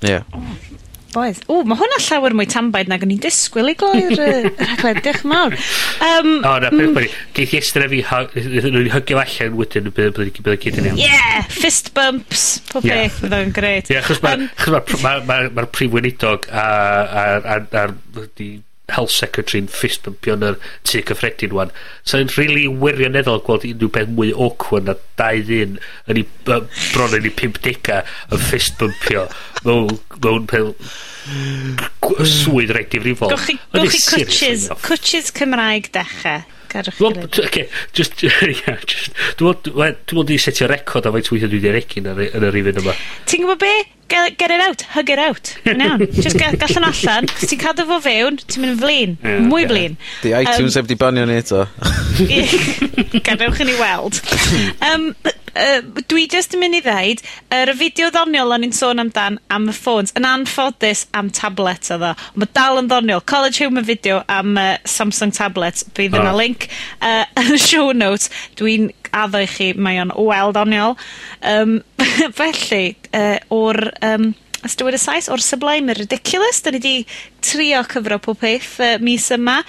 Ie. 0.05 0.15
Yeah. 0.15 0.83
Boedd. 1.15 1.39
O, 1.51 1.61
mae 1.63 1.79
hwnna 1.79 1.97
llawer 2.03 2.33
mwy 2.35 2.47
tambaid 2.51 2.89
nag 2.91 3.03
o'n 3.05 3.13
i'n 3.15 3.21
disgwyl 3.23 3.71
i 3.71 3.75
gloi'r 3.79 4.15
yy 4.19 4.49
rhaglen. 4.67 4.99
Diolch 5.05 5.21
yn 5.23 5.31
fawr. 5.31 5.55
Um, 6.03 6.31
o, 6.41 6.53
na, 6.59 6.71
peth 6.73 6.81
mm. 6.81 6.95
bod 6.97 7.15
Geith 7.37 7.55
i 7.55 7.59
Esther 7.61 7.85
a 7.85 7.89
fi, 7.91 8.01
iddyn 8.41 8.75
nhw'n 8.75 8.91
hygio 8.97 9.21
allan 9.21 9.55
wedyn, 9.59 9.91
bydd 9.95 10.19
y 10.19 10.57
gyd 10.65 10.81
yn 10.81 10.89
iawn. 10.91 10.99
Yeah, 10.99 11.47
fist 11.51 11.93
bumps, 11.95 12.45
pob 12.71 12.87
yeah. 12.87 13.05
beth, 13.05 13.21
bydd 13.23 13.37
o'n 13.39 13.55
gret. 13.55 13.91
Ie, 13.93 13.99
achos 14.01 14.23
mae'r 14.25 14.47
ma, 14.75 14.83
ma, 15.05 15.17
ma, 15.31 15.41
ma 15.55 15.67
prif 15.71 15.95
weinidog 15.95 16.49
a'r 16.51 17.95
health 18.93 19.13
secretary'n 19.15 19.67
fist 19.71 20.05
bympio 20.05 20.35
yn 20.37 20.45
yr 20.49 20.57
tu 20.85 21.01
cyffredin 21.09 21.55
wan. 21.57 21.73
So 22.05 22.19
yn 22.21 22.31
really 22.37 22.67
wirioneddol 22.69 23.41
gweld 23.47 23.65
unrhyw 23.67 23.91
beth 23.95 24.11
mwy 24.13 24.31
awkward 24.33 24.89
na 24.89 24.97
dau 25.19 25.41
ddyn 25.47 25.79
yn 26.11 26.21
ei 26.21 26.25
uh, 26.53 26.61
bron 26.93 27.17
yn 27.17 27.29
ei 27.29 27.33
pimp 27.41 27.61
dega 27.65 28.03
yn 28.29 28.43
fist 28.51 28.77
bympio 28.81 29.27
mewn, 29.65 29.97
mewn 30.21 30.49
pel 30.51 30.73
swydd 32.29 32.75
rhaid 32.75 32.93
i 32.93 33.01
frifol. 33.01 33.33
Gwch 33.33 33.47
chi 33.49 34.03
cwtches, 34.11 34.69
cwtches 34.85 35.33
Cymraeg 35.35 35.89
dechrau. 35.95 36.43
Wel, 36.75 37.13
okay, 37.23 37.69
just, 37.93 38.19
yeah, 38.19 38.81
just, 38.83 39.13
dwi'n 39.39 39.77
meddwl 39.79 40.33
i 40.35 40.37
setio 40.43 40.67
record 40.67 41.07
am 41.07 41.15
faint 41.15 41.29
weithio 41.31 41.47
dwi 41.47 41.61
wedi 41.61 41.71
regin 41.71 42.09
yn 42.11 42.19
yr 42.49 42.57
un 42.59 42.81
yma. 42.81 42.95
Ti'n 43.31 43.45
gwybod 43.45 43.61
be? 43.63 43.71
get, 44.07 44.37
get 44.37 44.51
it 44.51 44.61
out, 44.61 44.81
hug 44.81 45.09
it 45.09 45.19
out. 45.19 45.57
Iawn. 45.65 46.05
Just 46.11 46.37
ga, 46.37 46.51
gallan 46.61 46.87
allan, 46.89 47.29
cos 47.31 47.49
ti'n 47.49 47.61
cadw 47.61 47.85
fo 47.89 47.99
fewn, 48.03 48.39
ti'n 48.43 48.63
mynd 48.63 48.75
yn 48.75 48.81
flin, 48.81 49.15
yeah, 49.21 49.39
mwy 49.45 49.63
yeah. 49.63 49.71
flin. 49.71 49.97
Di 50.23 50.35
iTunes 50.41 50.75
um, 50.75 50.81
heb 50.81 50.91
di 50.91 50.99
banio 50.99 51.25
ni 51.29 51.39
eto. 51.41 51.65
Gadewch 53.27 53.63
i 53.63 53.69
ni 53.71 53.79
weld. 53.81 54.21
Um, 54.85 55.13
uh, 55.55 56.03
dwi 56.11 56.27
just 56.31 56.55
yn 56.55 56.63
mynd 56.63 56.79
i 56.79 56.81
ddeud, 56.85 57.23
yr 57.55 57.71
er 57.71 57.79
fideo 57.79 58.11
ddoniol 58.13 58.55
o'n 58.55 58.67
i'n 58.67 58.75
sôn 58.75 59.01
amdan 59.03 59.39
am 59.53 59.69
y 59.71 59.75
ffôns, 59.75 60.13
yn 60.19 60.27
anffodus 60.29 61.05
am 61.17 61.31
tablet 61.33 61.89
oedd 61.95 62.07
o. 62.11 62.13
Mae 62.35 62.51
dal 62.57 62.81
yn 62.81 62.89
ddoniol. 62.91 63.23
College 63.29 63.63
Human 63.63 63.87
video 63.87 64.21
am 64.31 64.55
uh, 64.59 64.75
Samsung 64.89 65.33
tablet. 65.35 65.83
Bydd 65.97 66.17
yna 66.17 66.33
oh. 66.33 66.39
link 66.39 66.69
uh, 66.99 67.23
yn 67.41 67.55
y 67.55 67.61
show 67.61 67.91
notes. 67.95 68.31
Dwi'n 68.59 68.91
addo 69.15 69.41
i 69.43 69.49
chi, 69.49 69.71
mae 69.79 70.01
o'n 70.03 70.13
weld 70.15 70.57
ddoniol. 70.57 70.97
Um, 71.41 71.79
felly, 72.39 72.87
uh, 73.13 73.37
o'r... 73.53 73.87
Um, 74.05 74.33
Os 74.65 74.73
dywed 74.79 74.95
y 74.97 74.97
saith 74.97 75.27
o'r 75.29 75.43
Sublime 75.45 75.93
y 75.93 75.95
Ridiculous, 75.99 76.63
da 76.65 76.71
ni 76.73 76.79
di 76.81 76.93
trio 77.45 77.83
cyfro 77.85 78.17
pob 78.17 78.39
peth 78.41 78.79
uh, 78.81 78.95
mis 78.97 79.27
yma. 79.35 79.59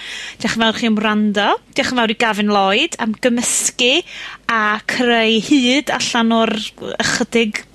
Diolch 0.40 0.56
yn 0.56 0.62
fawr 0.62 0.78
chi 0.78 0.88
am 0.88 0.96
rando. 1.04 1.50
Diolch 1.76 1.92
yn 1.92 2.00
fawr 2.00 2.14
i 2.14 2.16
Gavin 2.22 2.52
Lloyd 2.54 2.96
am 3.04 3.12
gymysgu 3.20 3.92
a 4.48 4.62
creu 4.88 5.36
hyd 5.50 5.92
allan 5.92 6.32
o'r 6.38 6.54
ychydig 6.96 7.66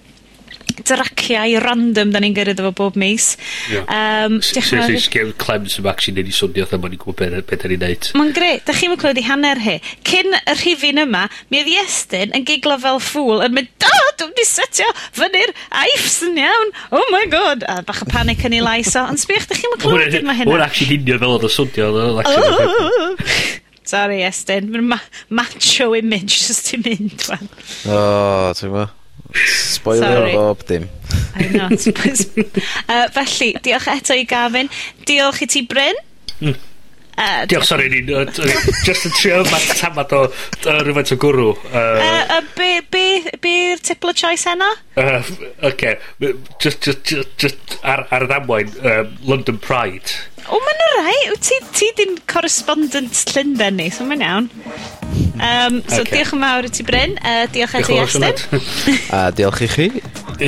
draciau 0.87 1.59
random 1.63 2.13
da 2.13 2.21
ni'n 2.23 2.35
gyrraedd 2.37 2.61
efo 2.61 2.71
bob 2.77 2.97
mis. 2.99 3.35
Yeah. 3.71 3.85
Um, 3.87 4.39
Seriously, 4.45 4.99
sgem 5.01 5.33
clems 5.41 5.77
yma 5.81 5.93
actually 5.93 6.17
neud 6.19 6.31
i 6.31 6.35
swnio 6.35 6.65
oedd 6.67 6.83
ma'n 6.83 6.95
i'n 6.95 7.01
gwybod 7.01 7.19
beth, 7.21 7.47
beth 7.49 7.67
ni'n 7.71 7.83
neud. 7.85 8.09
Mae'n 8.19 8.33
greu, 8.37 8.59
da 8.67 8.75
chi'n 8.77 8.97
clywed 9.01 9.21
i 9.21 9.25
hanner 9.27 9.61
hi. 9.63 9.77
Cyn 10.07 10.37
y 10.37 10.57
rhifin 10.59 11.01
yma, 11.05 11.25
mi 11.51 11.61
oedd 11.61 11.71
Iestyn 11.75 12.35
yn 12.37 12.45
giglo 12.47 12.77
fel 12.81 13.01
ffwl 13.03 13.45
yn 13.47 13.57
mynd, 13.57 13.87
o, 13.87 14.03
dwi'n 14.19 14.35
di 14.37 14.47
setio 14.47 14.89
fyny'r 15.17 15.55
aifs 15.83 16.21
yn 16.27 16.39
iawn. 16.41 16.75
Oh 16.95 17.05
my 17.13 17.25
god. 17.31 17.65
A 17.71 17.81
bach 17.87 18.03
o 18.05 18.09
panic 18.09 18.45
yn 18.47 18.57
ei 18.57 18.63
lais 18.65 18.93
o. 18.95 19.05
Ond 19.11 19.21
sbych, 19.21 19.47
da 19.49 19.57
chi'n 19.57 19.79
clywed 19.81 20.21
yma 20.21 20.37
hynna. 20.37 20.51
Hwna 20.51 20.69
actually 20.69 20.99
union 20.99 21.21
fel 21.23 21.35
oedd 21.37 21.49
y 21.49 21.53
swnio. 21.55 21.91
Oh! 22.21 23.15
Sorry, 23.91 24.21
Estyn. 24.23 24.69
Mae'n 24.71 24.87
ma 24.93 24.99
macho 25.33 25.91
image 25.97 26.37
just 26.45 26.73
i 26.75 26.81
mynd, 26.81 27.19
fan. 27.27 27.49
O, 27.89 27.97
oh, 27.97 28.49
ti'n 28.55 28.69
gwybod? 28.69 28.97
Spoiler 29.33 30.07
Sorry. 30.07 30.33
o 30.35 30.41
bob 30.41 30.65
dim. 30.67 30.89
I'm 31.35 31.53
not. 31.53 31.71
uh, 32.89 33.07
felly, 33.15 33.53
diolch 33.63 33.87
eto 33.87 34.17
i 34.17 34.25
Gavin. 34.27 34.69
Diolch 35.07 35.41
i 35.45 35.47
ti, 35.47 35.63
Bryn. 35.67 35.95
Mm. 36.41 36.57
Uh, 37.21 37.45
diolch, 37.45 37.67
sori, 37.67 37.89
ni, 37.91 37.99
uh, 38.15 38.23
just 38.87 39.05
yn 39.05 39.13
trio 39.13 39.41
yma 39.43 39.59
tamad 39.77 40.13
o 40.15 40.21
uh, 40.25 40.77
rhywfaint 40.81 41.11
o 41.13 41.17
gwrw. 41.21 41.51
Uh, 41.69 41.75
uh, 41.75 42.37
uh, 42.37 42.45
Be'r 42.55 42.87
be, 42.89 43.03
be 43.43 43.53
tiplo 43.83 44.13
choice 44.15 44.47
heno? 44.49 44.69
Uh, 44.97 45.21
okay. 45.69 45.97
just, 46.59 46.81
just, 46.81 47.03
just, 47.05 47.35
just 47.37 47.77
ar, 47.83 48.07
ar 48.09 48.25
y 48.25 48.31
ddamwain, 48.31 48.73
um, 48.81 49.13
London 49.27 49.59
Pride. 49.61 50.15
O, 50.51 50.59
mae'n 50.59 50.81
rai. 50.97 51.17
Ti, 51.39 51.59
ti 51.75 51.91
di'n 51.99 52.17
correspondent 52.29 53.23
Llundain 53.31 53.79
ni, 53.79 53.87
so 53.93 54.07
mae'n 54.07 54.25
iawn. 54.27 54.49
Um, 55.41 55.79
so 55.87 56.03
okay. 56.03 56.19
diolch 56.19 56.35
yn 56.35 56.43
fawr 56.45 56.67
i 56.67 56.71
ti 56.75 56.85
Bryn, 56.85 57.15
uh, 57.17 57.45
diolch, 57.53 57.79
diolch 57.87 58.17
i 58.17 58.21
ti 58.21 58.27
Estyn. 58.29 58.99
a 59.17 59.23
diolch 59.35 59.63
i 59.65 59.71
chi. 59.71 59.87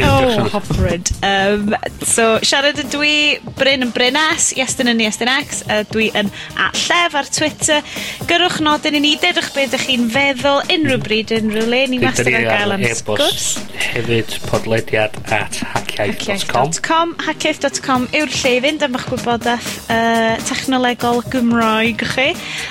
Oh, 0.01 0.47
hofryd. 0.53 1.11
Um, 1.21 1.75
so, 2.01 2.39
siarad 2.45 2.79
y 2.81 2.85
dwi, 2.89 3.15
Bryn 3.59 3.85
yn 3.85 3.91
Brynas, 3.93 4.49
Iestyn 4.57 4.89
yn 4.89 5.01
Iestyn 5.03 5.29
X, 5.29 5.61
a 5.69 5.83
dwi 5.89 6.07
yn 6.17 6.31
at 6.57 6.77
llef 6.79 7.17
ar 7.19 7.29
Twitter. 7.29 7.83
Gyrwch 8.29 8.59
nodyn 8.65 8.97
i 8.97 9.03
ni, 9.03 9.13
dedwch 9.21 9.51
beth 9.53 9.73
ydych 9.73 9.85
chi'n 9.89 10.07
feddwl, 10.13 10.63
unrhyw 10.73 11.01
bryd, 11.03 11.33
unrhyw 11.37 11.67
le, 11.69 11.81
ni 11.91 11.99
wastad 12.01 12.31
yn 12.31 12.47
gael 12.47 12.73
am 12.75 12.85
sgwrs. 12.89 13.47
Hefyd 13.83 14.37
podlediad 14.47 15.19
at 15.35 15.59
hackiaeth.com. 15.73 17.13
Hackiaeth.com 17.27 18.09
yw'r 18.17 18.33
lle 18.39 18.55
i 18.57 18.63
fynd 18.65 18.87
am 18.87 18.97
eich 18.97 19.07
gwybodaeth 19.11 19.71
uh, 19.93 20.33
technolegol 20.49 21.21
Gymraeg 21.33 22.01
chi. 22.15 22.29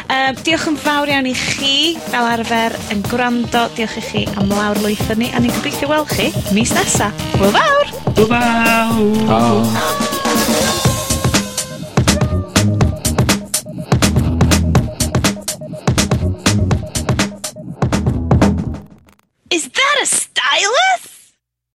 Um, 0.08 0.42
diolch 0.42 0.68
yn 0.72 0.80
fawr 0.82 1.12
iawn 1.12 1.30
i 1.30 1.36
chi, 1.38 1.74
fel 2.08 2.30
arfer, 2.34 2.76
yn 2.94 3.04
gwrando. 3.06 3.68
Diolch 3.76 3.98
i 4.00 4.06
chi 4.10 4.26
am 4.40 4.50
lawr 4.52 4.82
lwytho 4.82 5.18
ni, 5.20 5.30
a 5.30 5.42
ni'n 5.42 5.54
gobeithio 5.60 5.92
weld 5.92 6.10
chi 6.12 6.32
mis 6.56 6.74
nesaf. 6.74 7.11
Wow! 7.40 7.82
Wow! 8.28 9.62
Is 19.50 19.68
that 19.68 19.98
a 20.02 20.06
stylus? 20.06 21.11